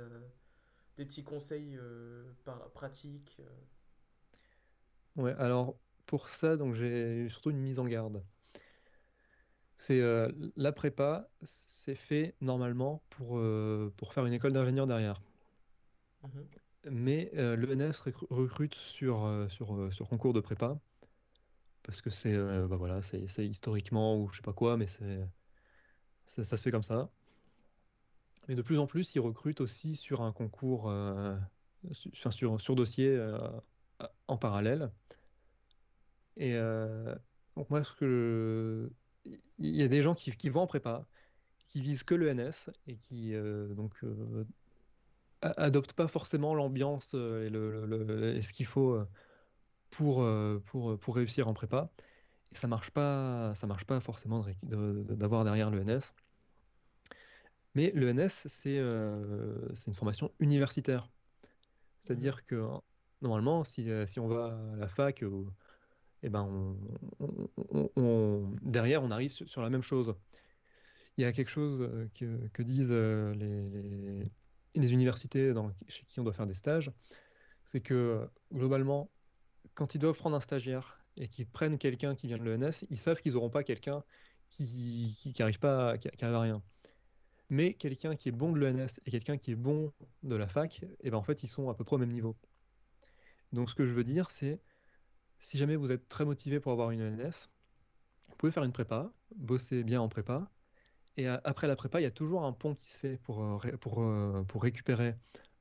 Des 0.96 1.05
petits 1.05 1.25
conseils 1.25 1.79
par, 2.44 2.70
pratiques 2.70 3.40
Ouais, 5.16 5.35
alors 5.38 5.79
pour 6.07 6.29
ça, 6.29 6.57
donc 6.57 6.75
j'ai 6.75 7.29
surtout 7.31 7.51
une 7.51 7.59
mise 7.59 7.79
en 7.79 7.87
garde. 7.87 8.22
C'est 9.77 10.03
la 10.57 10.72
prépa, 10.72 11.29
c'est 11.42 11.94
fait 11.94 12.35
normalement 12.40 13.03
pour, 13.11 13.40
pour 13.96 14.12
faire 14.12 14.27
une 14.27 14.33
école 14.33 14.53
d'ingénieur 14.53 14.87
derrière. 14.87 15.20
Mhm. 16.22 16.46
Mais 16.90 17.31
euh, 17.35 17.57
l'ENS 17.57 17.92
recrute 18.31 18.75
sur, 18.75 19.25
euh, 19.25 19.49
sur, 19.49 19.75
euh, 19.75 19.90
sur 19.90 20.09
concours 20.09 20.33
de 20.33 20.40
prépa, 20.40 20.79
parce 21.83 22.03
que 22.03 22.11
c'est 22.11 22.37
bah 22.68 22.77
voilà, 22.77 23.01
c'est 23.03 23.46
historiquement 23.46 24.16
ou 24.18 24.29
je 24.31 24.37
sais 24.37 24.42
pas 24.42 24.53
quoi, 24.53 24.77
mais 24.77 24.87
c'est 24.87 25.22
ça, 26.27 26.45
se 26.45 26.57
fait 26.57 26.71
comme 26.71 26.83
ça. 26.83 27.09
Mais 28.49 28.55
de 28.55 28.62
plus 28.62 28.79
en 28.79 28.87
plus, 28.87 29.15
ils 29.15 29.21
recrutent 29.21 29.61
aussi 29.61 29.97
sur 29.97 30.23
un 30.23 30.33
concours, 30.33 30.93
sur, 31.93 32.33
sur, 32.33 32.61
sur, 32.61 32.77
dossier 32.77 33.19
en 34.29 34.37
parallèle. 34.37 34.93
Et 36.37 36.55
donc 37.57 37.71
moi, 37.71 37.83
ce 37.83 37.93
que 37.93 38.91
il 39.59 39.77
y 39.77 39.83
a 39.83 39.89
des 39.89 40.03
gens 40.03 40.15
qui, 40.15 40.31
qui 40.31 40.49
vont 40.49 40.61
en 40.61 40.67
prépa, 40.69 41.05
qui 41.69 41.81
visent 41.81 42.05
que 42.05 42.15
l'ENS 42.15 42.71
et 42.87 42.97
qui 42.97 43.33
donc 43.75 43.95
adopte 45.43 45.93
pas 45.93 46.09
forcément 46.09 46.55
l'ambiance 46.55 47.12
euh, 47.15 47.47
et, 47.47 47.51
le, 47.51 48.41
ce 48.41 48.53
qu'il 48.53 48.67
faut 48.67 48.93
euh, 48.93 49.09
pour, 49.91 50.23
euh, 50.23 50.62
pour, 50.67 50.99
pour 50.99 51.17
réussir 51.17 51.49
en 51.49 51.55
prépa. 51.55 51.91
Ça 52.57 52.69
marche 52.69 52.90
pas, 52.90 53.55
ça 53.55 53.66
marche 53.66 53.85
pas 53.85 54.01
forcément 54.01 54.45
d'avoir 54.62 55.45
derrière 55.45 55.71
l'ENS. 55.71 56.12
Mais 57.75 57.92
l'ENS, 57.95 58.29
c'est 58.29 58.81
c'est 59.75 59.87
une 59.88 59.95
formation 59.95 60.33
universitaire. 60.40 61.11
C'est-à-dire 62.01 62.47
que 62.47 62.66
normalement, 63.21 63.64
si, 63.64 63.88
si, 64.07 64.21
on 64.21 64.29
va 64.29 64.59
à 64.75 64.77
la 64.77 64.88
fac, 64.88 65.23
et 65.23 65.27
eh 66.23 66.29
ben 66.31 66.77
derrière, 68.62 69.03
on 69.03 69.11
arrive 69.11 69.31
sur, 69.31 69.62
la 69.62 69.71
même 69.71 69.83
chose. 69.83 70.14
Il 71.19 71.23
y 71.23 71.25
a 71.25 71.33
quelque 71.33 71.51
chose 71.51 72.09
que, 72.14 72.62
disent 72.62 72.92
les 72.92 74.25
les 74.77 74.92
universités 74.92 75.53
chez 75.88 76.05
qui 76.07 76.21
on 76.21 76.25
doit 76.25 76.33
faire 76.33 76.47
des 76.47 76.55
stages, 76.55 76.90
c'est 77.64 77.81
que 77.81 78.29
globalement, 78.53 79.11
quand 79.75 79.95
ils 79.95 79.99
doivent 79.99 80.16
prendre 80.16 80.37
un 80.37 80.40
stagiaire 80.40 81.05
et 81.17 81.29
qu'ils 81.29 81.47
prennent 81.47 81.79
quelqu'un 81.79 82.15
qui 82.15 82.27
vient 82.27 82.39
de 82.39 82.45
l'ENS, 82.45 82.85
ils 82.91 82.99
savent 82.99 83.21
qu'ils 83.21 83.33
n'auront 83.35 83.51
pas 83.51 83.65
quelqu'un 83.65 84.03
qui 84.51 85.35
n'arrive 85.39 85.59
pas, 85.59 85.95
à 85.95 86.41
rien. 86.41 86.63
Mais 87.49 87.75
quelqu'un 87.75 88.17
qui 88.17 88.29
est 88.29 88.33
bon 88.33 88.53
de 88.53 88.59
l'ENS 88.59 89.01
et 89.07 89.11
quelqu'un 89.11 89.37
qui 89.37 89.53
est 89.53 89.57
bon 89.57 89.93
de 90.23 90.37
la 90.37 90.49
fac, 90.49 90.83
eh 91.01 91.11
ben 91.11 91.23
ils 91.43 91.49
sont 91.49 91.69
à 91.69 91.75
peu 91.75 91.85
près 91.85 91.97
au 91.97 91.99
même 91.99 92.13
niveau. 92.13 92.37
Donc 93.53 93.71
ce 93.71 93.75
que 93.75 93.85
je 93.85 93.93
veux 93.93 94.05
dire, 94.05 94.31
c'est 94.31 94.61
si 95.39 95.59
jamais 95.59 95.77
vous 95.77 95.93
êtes 95.93 96.09
très 96.09 96.25
motivé 96.25 96.61
pour 96.61 96.73
avoir 96.73 96.91
une 96.91 97.03
ENS, 97.03 97.49
vous 98.29 98.37
pouvez 98.37 98.53
faire 98.53 98.65
une 98.65 98.73
prépa, 98.73 99.13
bosser 99.37 99.85
bien 99.85 100.01
en 100.01 100.09
prépa, 100.09 100.51
et 101.17 101.29
après 101.29 101.67
la 101.67 101.77
prépa, 101.77 102.01
il 102.01 102.05
y 102.05 102.07
a 102.07 102.11
toujours 102.11 102.45
un 102.45 102.53
pont 102.53 102.75
qui 102.75 102.89
se 102.89 102.99
fait 102.99 103.17
pour, 103.19 103.63
pour, 103.81 104.05
pour 104.49 104.63
récupérer 104.63 105.15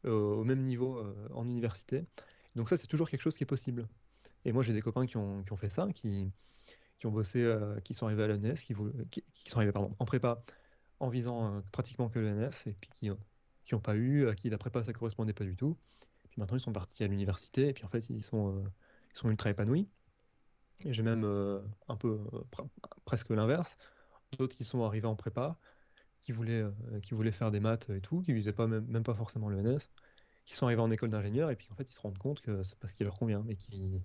au 0.03 0.43
même 0.43 0.63
niveau 0.63 1.01
en 1.33 1.45
université. 1.45 2.05
Donc 2.55 2.69
ça, 2.69 2.77
c'est 2.77 2.87
toujours 2.87 3.09
quelque 3.09 3.21
chose 3.21 3.37
qui 3.37 3.43
est 3.43 3.47
possible. 3.47 3.87
Et 4.45 4.51
moi, 4.51 4.63
j'ai 4.63 4.73
des 4.73 4.81
copains 4.81 5.05
qui 5.05 5.17
ont, 5.17 5.43
qui 5.43 5.51
ont 5.51 5.57
fait 5.57 5.69
ça, 5.69 5.87
qui, 5.93 6.31
qui 6.99 7.07
ont 7.07 7.11
bossé, 7.11 7.43
euh, 7.43 7.79
qui 7.81 7.93
sont 7.93 8.05
arrivés 8.05 8.23
à 8.23 8.27
l'ENS, 8.27 8.55
qui, 8.55 8.75
qui, 9.09 9.49
sont 9.49 9.57
arrivés 9.57 9.71
pardon, 9.71 9.95
en 9.99 10.05
prépa 10.05 10.43
en 10.99 11.09
visant 11.09 11.55
euh, 11.55 11.61
pratiquement 11.71 12.09
que 12.09 12.19
l'ENS, 12.19 12.51
et 12.67 12.73
puis 12.73 12.89
qui 12.93 13.09
n'ont 13.09 13.79
pas 13.79 13.95
eu, 13.95 14.27
à 14.27 14.35
qui 14.35 14.49
la 14.49 14.57
prépa 14.57 14.83
ça 14.83 14.93
correspondait 14.93 15.33
pas 15.33 15.43
du 15.43 15.55
tout. 15.55 15.77
Puis 16.29 16.39
maintenant 16.39 16.57
ils 16.57 16.61
sont 16.61 16.73
partis 16.73 17.03
à 17.03 17.07
l'université, 17.07 17.69
et 17.69 17.73
puis 17.73 17.85
en 17.85 17.89
fait 17.89 18.09
ils 18.09 18.23
sont, 18.23 18.57
euh, 18.57 18.63
ils 19.13 19.17
sont 19.17 19.29
ultra 19.29 19.49
épanouis. 19.49 19.89
Et 20.81 20.93
j'ai 20.93 21.03
même 21.03 21.23
un 21.87 21.95
peu 21.95 22.19
presque 23.05 23.29
l'inverse, 23.29 23.77
d'autres 24.37 24.55
qui 24.55 24.65
sont 24.65 24.83
arrivés 24.83 25.07
en 25.07 25.15
prépa, 25.15 25.57
qui 26.19 26.33
voulaient, 26.33 26.65
qui 27.01 27.13
voulaient 27.13 27.31
faire 27.31 27.49
des 27.49 27.61
maths 27.61 27.89
et 27.89 28.01
tout, 28.01 28.21
qui 28.21 28.33
visaient 28.33 28.53
pas 28.53 28.67
même, 28.67 29.03
pas 29.03 29.13
forcément 29.15 29.49
l'ENS, 29.49 29.79
qui 30.45 30.55
sont 30.55 30.65
arrivés 30.65 30.81
en 30.81 30.91
école 30.91 31.09
d'ingénieur, 31.09 31.49
et 31.49 31.55
puis 31.55 31.67
en 31.71 31.75
fait 31.75 31.89
ils 31.89 31.93
se 31.93 32.01
rendent 32.01 32.17
compte 32.17 32.41
que 32.41 32.61
c'est 32.63 32.77
pas 32.77 32.89
ce 32.89 32.95
qui 32.97 33.05
leur 33.05 33.17
convient, 33.17 33.41
mais 33.45 33.55
qui 33.55 34.03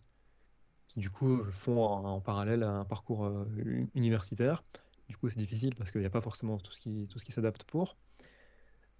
qui 0.92 0.98
du 0.98 1.08
coup 1.08 1.44
font 1.52 1.84
en, 1.84 2.20
parallèle 2.20 2.64
un 2.64 2.84
parcours 2.84 3.24
euh, 3.24 3.46
universitaire. 3.94 4.64
Du 5.08 5.16
coup, 5.16 5.28
c'est 5.28 5.38
difficile 5.38 5.74
parce 5.76 5.92
qu'il 5.92 6.00
n'y 6.00 6.06
a 6.06 6.10
pas 6.10 6.20
forcément 6.20 6.58
tout 6.58 6.72
ce 6.72 6.80
qui, 6.80 7.06
tout 7.08 7.20
ce 7.20 7.24
qui 7.24 7.30
s'adapte 7.30 7.62
pour. 7.62 7.96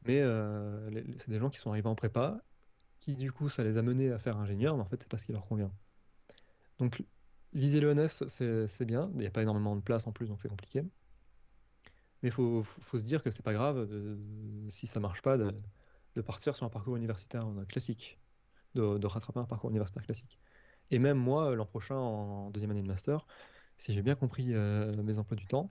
Mais 0.07 0.21
euh, 0.21 0.89
c'est 1.19 1.29
des 1.29 1.41
gens 1.41 1.51
qui 1.51 1.59
sont 1.59 1.71
arrivés 1.71 1.89
en 1.89 1.97
prépa, 1.97 2.41
qui 3.01 3.17
du 3.17 3.33
coup, 3.33 3.49
ça 3.49 3.65
les 3.65 3.77
a 3.77 3.83
menés 3.83 4.13
à 4.13 4.19
faire 4.19 4.37
ingénieur, 4.37 4.77
mais 4.77 4.83
en 4.83 4.87
fait, 4.87 5.01
c'est 5.01 5.09
pas 5.09 5.19
ce 5.19 5.27
qui 5.27 5.33
leur 5.33 5.43
convient. 5.43 5.73
Donc, 6.79 7.03
viser 7.55 7.81
l'ENS, 7.81 8.23
c'est 8.29 8.85
bien. 8.85 9.11
Il 9.15 9.19
n'y 9.19 9.27
a 9.27 9.31
pas 9.31 9.43
énormément 9.43 9.75
de 9.75 9.83
place 9.83 10.07
en 10.07 10.13
plus, 10.13 10.29
donc 10.29 10.41
c'est 10.41 10.49
compliqué. 10.49 10.83
Mais 12.23 12.29
il 12.29 12.33
faut, 12.33 12.63
faut, 12.63 13.01
se 13.01 13.05
dire 13.05 13.23
que 13.23 13.31
c'est 13.33 13.43
pas 13.43 13.53
grave 13.53 13.89
si 14.69 14.87
ça 14.87 15.01
marche 15.01 15.23
pas 15.23 15.37
de, 15.37 16.21
partir 16.23 16.55
sur 16.55 16.67
un 16.67 16.71
parcours 16.71 16.97
universitaire 16.97 17.47
classique, 17.69 18.19
de 18.77 19.07
rattraper 19.07 19.41
un 19.41 19.45
parcours 19.45 19.71
universitaire 19.71 20.05
classique. 20.05 20.39
Et 20.91 20.99
même 20.99 21.19
moi, 21.19 21.55
l'an 21.55 21.67
prochain, 21.67 21.97
en 21.97 22.51
deuxième 22.51 22.71
année 22.71 22.83
de 22.83 22.87
master, 22.87 23.27
si 23.77 23.95
j'ai 23.95 24.03
bien 24.03 24.15
compris 24.15 24.55
euh, 24.55 24.95
mes 25.03 25.19
emplois 25.19 25.37
du 25.37 25.47
temps, 25.47 25.71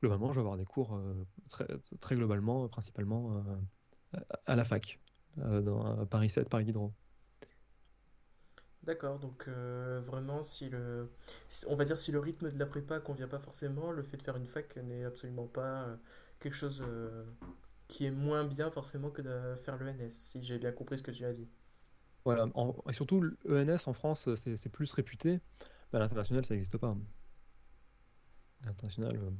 globalement, 0.00 0.28
je 0.28 0.34
vais 0.34 0.40
avoir 0.40 0.56
des 0.56 0.64
cours 0.64 0.94
euh, 0.94 1.26
très, 2.00 2.16
globalement, 2.16 2.68
principalement 2.68 3.42
euh, 4.14 4.18
à 4.46 4.56
la 4.56 4.64
fac, 4.64 5.00
dans 5.36 6.06
Paris 6.06 6.30
7, 6.30 6.48
Paris 6.48 6.64
Diderot. 6.64 6.92
D'accord, 8.82 9.18
donc 9.18 9.48
vraiment, 9.48 10.42
si 10.42 10.68
le, 10.68 11.10
on 11.66 11.76
va 11.76 11.84
dire 11.84 11.96
si 11.96 12.10
le 12.10 12.18
rythme 12.18 12.50
de 12.50 12.58
la 12.58 12.64
prépa 12.64 13.00
convient 13.00 13.28
pas 13.28 13.38
forcément, 13.38 13.90
le 13.90 14.02
fait 14.02 14.16
de 14.16 14.22
faire 14.22 14.36
une 14.36 14.46
fac 14.46 14.76
n'est 14.76 15.04
absolument 15.04 15.46
pas 15.46 15.86
quelque 16.40 16.54
chose 16.54 16.82
qui 17.86 18.06
est 18.06 18.10
moins 18.10 18.44
bien 18.44 18.70
forcément 18.70 19.10
que 19.10 19.22
de 19.22 19.56
faire 19.56 19.76
l'ENS, 19.76 20.10
si 20.10 20.42
j'ai 20.42 20.58
bien 20.58 20.72
compris 20.72 20.98
ce 20.98 21.02
que 21.02 21.10
tu 21.10 21.24
as 21.24 21.32
dit. 21.34 21.48
Voilà, 22.28 22.46
et 22.90 22.92
surtout 22.92 23.22
l'ENS 23.46 23.78
en 23.86 23.94
France, 23.94 24.28
c'est 24.36 24.68
plus 24.68 24.92
réputé, 24.92 25.40
mais 25.90 25.96
à 25.96 26.00
l'international, 26.00 26.44
ça 26.44 26.52
n'existe 26.52 26.76
pas. 26.76 26.94
l'international. 28.66 29.16
Euh, 29.16 29.30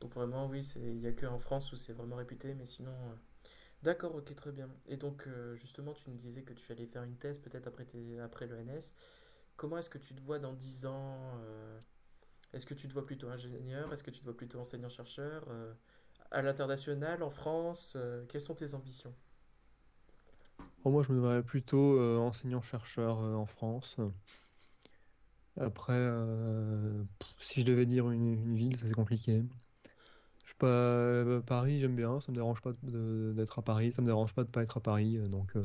donc 0.00 0.12
vraiment, 0.12 0.48
oui, 0.48 0.68
il 0.74 0.96
n'y 0.96 1.06
a 1.06 1.12
que 1.12 1.26
en 1.26 1.38
France 1.38 1.70
où 1.70 1.76
c'est 1.76 1.92
vraiment 1.92 2.16
réputé, 2.16 2.54
mais 2.54 2.64
sinon... 2.64 2.90
Euh, 2.90 3.14
d'accord, 3.84 4.16
ok, 4.16 4.34
très 4.34 4.50
bien. 4.50 4.68
Et 4.88 4.96
donc, 4.96 5.28
euh, 5.28 5.54
justement, 5.54 5.92
tu 5.92 6.10
nous 6.10 6.16
disais 6.16 6.42
que 6.42 6.52
tu 6.52 6.72
allais 6.72 6.86
faire 6.86 7.04
une 7.04 7.16
thèse 7.16 7.38
peut-être 7.38 7.68
après, 7.68 7.86
après 8.20 8.48
l'ENS. 8.48 8.96
Comment 9.54 9.78
est-ce 9.78 9.88
que 9.88 9.98
tu 9.98 10.16
te 10.16 10.20
vois 10.20 10.40
dans 10.40 10.54
10 10.54 10.84
ans 10.84 11.40
Est-ce 12.52 12.66
que 12.66 12.74
tu 12.74 12.88
te 12.88 12.92
vois 12.92 13.06
plutôt 13.06 13.28
ingénieur 13.28 13.92
Est-ce 13.92 14.02
que 14.02 14.10
tu 14.10 14.18
te 14.18 14.24
vois 14.24 14.36
plutôt 14.36 14.58
enseignant-chercheur 14.58 15.46
À 16.32 16.42
l'international, 16.42 17.22
en 17.22 17.30
France 17.30 17.96
Quelles 18.28 18.40
sont 18.40 18.56
tes 18.56 18.74
ambitions? 18.74 19.14
Moi, 20.84 21.02
je 21.02 21.12
me 21.12 21.20
verrais 21.20 21.42
plutôt 21.42 21.98
euh, 21.98 22.16
enseignant-chercheur 22.18 23.20
euh, 23.20 23.34
en 23.34 23.46
France. 23.46 23.96
Après, 25.58 25.92
euh, 25.96 27.02
si 27.40 27.60
je 27.60 27.66
devais 27.66 27.84
dire 27.84 28.10
une, 28.10 28.54
ville, 28.54 28.76
ça 28.76 28.86
c'est 28.88 28.94
compliqué. 28.94 29.42
Je 30.44 30.50
sais 30.50 30.54
pas, 30.56 31.42
Paris, 31.46 31.80
j'aime 31.80 31.96
bien, 31.96 32.20
ça 32.20 32.32
me 32.32 32.36
dérange 32.36 32.62
pas 32.62 32.72
d'être 32.82 33.58
à 33.58 33.62
Paris, 33.62 33.92
ça 33.92 34.00
me 34.00 34.06
dérange 34.06 34.32
pas 34.32 34.44
de 34.44 34.48
pas 34.48 34.62
être 34.62 34.78
à 34.78 34.80
Paris. 34.80 35.18
Donc, 35.28 35.54
moi, 35.54 35.64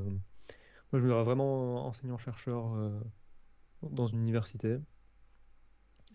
je 0.93 0.97
me 0.99 1.07
verrais 1.07 1.23
vraiment 1.23 1.85
enseignant-chercheur 1.87 2.91
dans 3.83 4.07
une 4.07 4.19
université. 4.19 4.77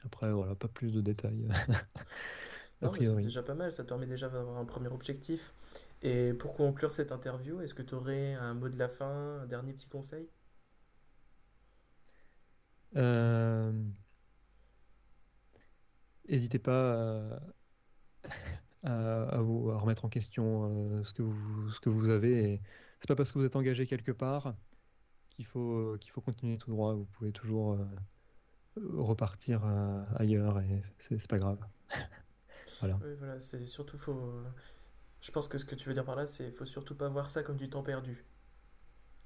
Après, 0.04 0.30
voilà, 0.32 0.54
pas 0.54 0.68
plus 0.68 0.92
de 0.92 1.00
détails. 1.00 1.48
c'est 3.00 3.16
déjà 3.16 3.42
pas 3.42 3.54
mal, 3.54 3.72
ça 3.72 3.82
te 3.82 3.88
permet 3.88 4.06
déjà 4.06 4.28
d'avoir 4.28 4.58
un 4.58 4.64
premier 4.64 4.88
objectif. 4.88 5.52
Et 6.02 6.32
pour 6.32 6.54
conclure 6.54 6.90
cette 6.90 7.12
interview, 7.12 7.60
est-ce 7.60 7.74
que 7.74 7.82
tu 7.82 7.94
aurais 7.94 8.34
un 8.34 8.54
mot 8.54 8.68
de 8.68 8.78
la 8.78 8.88
fin, 8.88 9.40
un 9.42 9.46
dernier 9.46 9.72
petit 9.72 9.88
conseil? 9.88 10.28
Euh, 12.96 13.72
N'hésitez 16.28 16.58
pas 16.58 17.40
à, 18.84 19.40
vous, 19.40 19.70
à 19.70 19.78
remettre 19.78 20.04
en 20.04 20.08
question 20.08 20.90
euh, 20.92 21.04
ce, 21.04 21.12
que 21.12 21.22
vous, 21.22 21.70
ce 21.70 21.80
que 21.80 21.90
vous 21.90 22.08
avez. 22.08 22.52
Et 22.52 22.62
c'est 23.00 23.08
pas 23.08 23.16
parce 23.16 23.32
que 23.32 23.38
vous 23.38 23.44
êtes 23.44 23.56
engagé 23.56 23.86
quelque 23.86 24.12
part 24.12 24.54
qu'il 25.28 25.44
faut, 25.44 25.96
qu'il 26.00 26.12
faut 26.12 26.20
continuer 26.20 26.56
tout 26.56 26.70
droit. 26.70 26.94
Vous 26.94 27.04
pouvez 27.04 27.32
toujours 27.32 27.72
euh, 27.72 27.84
repartir 28.76 29.64
ailleurs 30.16 30.60
et 30.60 30.82
c'est 30.98 31.26
pas 31.26 31.38
grave. 31.38 31.58
voilà. 32.80 32.98
Oui, 33.02 33.14
voilà, 33.18 33.38
c'est 33.40 33.66
surtout 33.66 33.98
faut 33.98 34.44
je 35.20 35.30
pense 35.30 35.48
que 35.48 35.58
ce 35.58 35.64
que 35.64 35.74
tu 35.74 35.88
veux 35.88 35.94
dire 35.94 36.04
par 36.04 36.16
là, 36.16 36.26
c'est 36.26 36.50
faut 36.50 36.64
surtout 36.64 36.94
pas 36.94 37.08
voir 37.08 37.28
ça 37.28 37.42
comme 37.42 37.56
du 37.56 37.68
temps 37.68 37.82
perdu. 37.82 38.24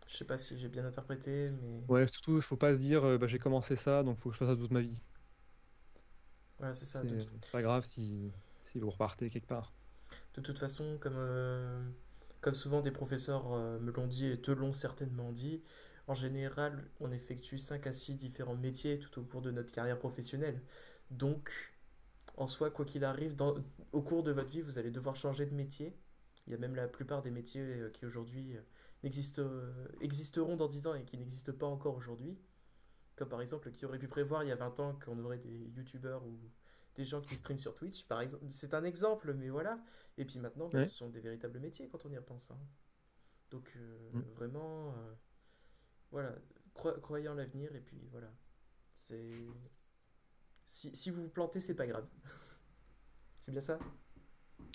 Je 0.07 0.17
sais 0.17 0.25
pas 0.25 0.37
si 0.37 0.59
j'ai 0.59 0.69
bien 0.69 0.85
interprété, 0.85 1.51
mais. 1.51 1.85
Ouais, 1.89 2.07
surtout, 2.09 2.37
il 2.37 2.43
faut 2.43 2.57
pas 2.57 2.75
se 2.75 2.81
dire 2.81 3.05
euh, 3.05 3.19
bah, 3.19 3.27
j'ai 3.27 3.39
commencé 3.39 3.77
ça, 3.77 4.03
donc 4.03 4.19
faut 4.19 4.29
que 4.29 4.35
je 4.35 4.39
fasse 4.39 4.49
ça 4.49 4.57
toute 4.57 4.71
ma 4.71 4.81
vie. 4.81 5.01
Ouais, 6.61 6.75
c'est 6.75 6.85
ça. 6.85 7.03
C'est 7.03 7.51
pas 7.51 7.63
grave 7.63 7.85
si, 7.85 8.31
si 8.71 8.79
vous 8.79 8.91
repartez 8.91 9.31
quelque 9.31 9.47
part. 9.47 9.73
De 10.35 10.41
toute 10.41 10.59
façon, 10.59 10.99
comme, 11.01 11.17
euh, 11.17 11.83
comme 12.41 12.55
souvent 12.55 12.81
des 12.81 12.91
professeurs 12.91 13.53
euh, 13.53 13.79
me 13.79 13.91
l'ont 13.93 14.07
dit 14.07 14.27
et 14.27 14.41
te 14.41 14.51
l'ont 14.51 14.73
certainement 14.73 15.33
dit, 15.33 15.63
en 16.07 16.15
général, 16.15 16.85
on 17.01 17.11
effectue 17.11 17.59
5 17.59 17.87
à 17.87 17.93
6 17.93 18.17
différents 18.17 18.57
métiers 18.57 18.99
tout 18.99 19.21
au 19.21 19.25
cours 19.25 19.43
de 19.43 19.51
notre 19.51 19.73
carrière 19.73 19.99
professionnelle. 19.99 20.61
Donc, 21.11 21.74
en 22.37 22.47
soi, 22.47 22.71
quoi 22.71 22.85
qu'il 22.85 23.05
arrive, 23.05 23.37
dans, 23.37 23.55
au 23.93 24.03
cours 24.03 24.23
de 24.23 24.33
votre 24.33 24.51
vie, 24.51 24.61
vous 24.61 24.79
allez 24.79 24.91
devoir 24.91 25.15
changer 25.15 25.47
de 25.47 25.55
métier. 25.55 25.97
Il 26.47 26.53
y 26.53 26.55
a 26.55 26.59
même 26.59 26.75
la 26.75 26.89
plupart 26.89 27.23
des 27.23 27.31
métiers 27.31 27.63
euh, 27.63 27.91
qui 27.91 28.05
aujourd'hui 28.05 28.57
euh, 28.57 29.09
euh, 29.39 29.89
existeront 30.01 30.57
dans 30.57 30.69
10 30.69 30.87
ans 30.89 30.95
et 30.95 31.05
qui 31.05 31.17
n'existent 31.17 31.53
pas 31.53 31.67
encore 31.67 31.97
aujourd'hui. 31.97 32.37
Comme 33.17 33.29
par 33.29 33.41
exemple, 33.41 33.71
qui 33.71 33.87
aurait 33.87 33.99
pu 33.99 34.09
prévoir 34.09 34.43
il 34.43 34.49
y 34.49 34.53
a 34.53 34.57
20 34.57 34.81
ans 34.81 34.99
qu'on 35.05 35.19
aurait 35.21 35.39
des 35.39 35.69
youtubeurs 35.77 36.25
ou 36.27 36.37
des 36.97 37.05
gens 37.05 37.21
qui 37.21 37.37
streament 37.37 37.59
sur 37.59 37.75
Twitch, 37.75 38.05
par 38.07 38.21
exemple. 38.21 38.45
C'est 38.51 38.75
un 38.75 38.85
exemple, 38.85 39.33
mais 39.35 39.49
voilà. 39.49 39.79
Et 40.19 40.25
puis 40.25 40.39
maintenant, 40.41 40.69
bah, 40.69 40.81
ce 40.81 40.89
sont 40.89 41.09
des 41.09 41.21
véritables 41.21 41.61
métiers 41.61 41.89
quand 41.89 42.05
on 42.07 42.11
y 42.11 42.17
repense. 42.17 42.51
Hein. 42.51 42.59
Donc, 43.51 43.77
mm. 44.13 44.21
vraiment, 44.35 44.95
voilà, 46.11 46.35
croyez 46.75 47.29
en 47.29 47.35
l'avenir 47.35 47.75
et 47.75 47.81
puis 47.81 48.09
voilà. 48.11 48.33
C'est 48.95 49.33
si, 50.67 51.11
vous 51.11 51.23
vous 51.23 51.29
plantez, 51.29 51.61
c'est 51.61 51.75
pas 51.75 51.87
grave. 51.87 52.07
c'est 53.41 53.53
bien 53.53 53.61
ça? 53.61 53.79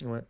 Ouais. 0.01 0.23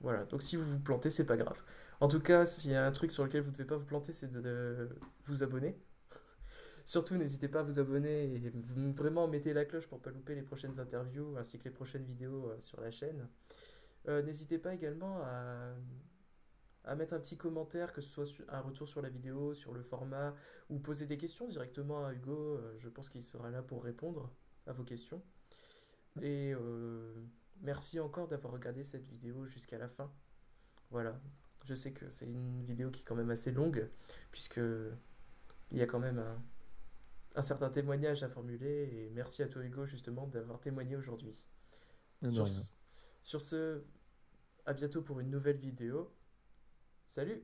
Voilà, 0.00 0.24
donc 0.26 0.42
si 0.42 0.56
vous 0.56 0.64
vous 0.64 0.80
plantez, 0.80 1.10
c'est 1.10 1.26
pas 1.26 1.36
grave. 1.36 1.62
En 2.00 2.08
tout 2.08 2.20
cas, 2.20 2.44
s'il 2.44 2.70
y 2.70 2.74
a 2.74 2.84
un 2.84 2.92
truc 2.92 3.10
sur 3.10 3.24
lequel 3.24 3.40
vous 3.40 3.48
ne 3.50 3.54
devez 3.54 3.64
pas 3.64 3.76
vous 3.76 3.86
planter, 3.86 4.12
c'est 4.12 4.30
de, 4.30 4.90
vous 5.24 5.42
abonner. 5.42 5.78
Surtout, 6.84 7.16
n'hésitez 7.16 7.48
pas 7.48 7.60
à 7.60 7.62
vous 7.62 7.78
abonner 7.78 8.34
et 8.34 8.52
vraiment 8.92 9.26
mettez 9.28 9.54
la 9.54 9.64
cloche 9.64 9.86
pour 9.88 10.00
pas 10.00 10.10
louper 10.10 10.34
les 10.34 10.42
prochaines 10.42 10.78
interviews 10.78 11.36
ainsi 11.38 11.58
que 11.58 11.64
les 11.64 11.70
prochaines 11.70 12.04
vidéos 12.04 12.50
euh, 12.50 12.60
sur 12.60 12.80
la 12.80 12.90
chaîne. 12.90 13.28
Euh, 14.08 14.22
n'hésitez 14.22 14.58
pas 14.58 14.74
également 14.74 15.20
à, 15.22 15.74
à, 16.84 16.94
mettre 16.94 17.14
un 17.14 17.18
petit 17.18 17.38
commentaire, 17.38 17.92
que 17.92 18.00
ce 18.02 18.24
soit 18.24 18.44
un 18.50 18.60
retour 18.60 18.86
sur 18.86 19.00
la 19.00 19.08
vidéo, 19.08 19.54
sur 19.54 19.72
le 19.72 19.82
format, 19.82 20.34
ou 20.68 20.78
poser 20.78 21.06
des 21.06 21.16
questions 21.16 21.48
directement 21.48 22.04
à 22.04 22.12
Hugo. 22.12 22.58
Euh, 22.58 22.76
je 22.78 22.88
pense 22.88 23.08
qu'il 23.08 23.22
sera 23.22 23.50
là 23.50 23.62
pour 23.62 23.82
répondre 23.82 24.30
à 24.66 24.72
vos 24.72 24.84
questions. 24.84 25.22
Et 26.22 26.52
euh, 26.54 27.14
merci 27.60 28.00
encore 28.00 28.28
d'avoir 28.28 28.52
regardé 28.52 28.84
cette 28.84 29.06
vidéo 29.06 29.46
jusqu'à 29.46 29.78
la 29.78 29.88
fin. 29.88 30.10
Voilà, 30.90 31.20
je 31.64 31.74
sais 31.74 31.92
que 31.92 32.08
c'est 32.10 32.26
une 32.26 32.62
vidéo 32.64 32.90
qui 32.90 33.02
est 33.02 33.04
quand 33.04 33.16
même 33.16 33.30
assez 33.30 33.52
longue, 33.52 33.88
puisque 34.30 34.60
il 35.70 35.78
y 35.78 35.82
a 35.82 35.86
quand 35.86 35.98
même 35.98 36.18
un, 36.18 36.42
un 37.34 37.42
certain 37.42 37.68
témoignage 37.70 38.22
à 38.22 38.28
formuler. 38.28 38.88
Et 38.92 39.10
merci 39.10 39.42
à 39.42 39.48
toi 39.48 39.62
Hugo 39.62 39.84
justement 39.84 40.26
d'avoir 40.26 40.60
témoigné 40.60 40.96
aujourd'hui. 40.96 41.34
Sur, 42.30 42.48
sur 43.20 43.40
ce, 43.40 43.82
à 44.64 44.72
bientôt 44.72 45.02
pour 45.02 45.20
une 45.20 45.30
nouvelle 45.30 45.58
vidéo. 45.58 46.10
Salut 47.04 47.42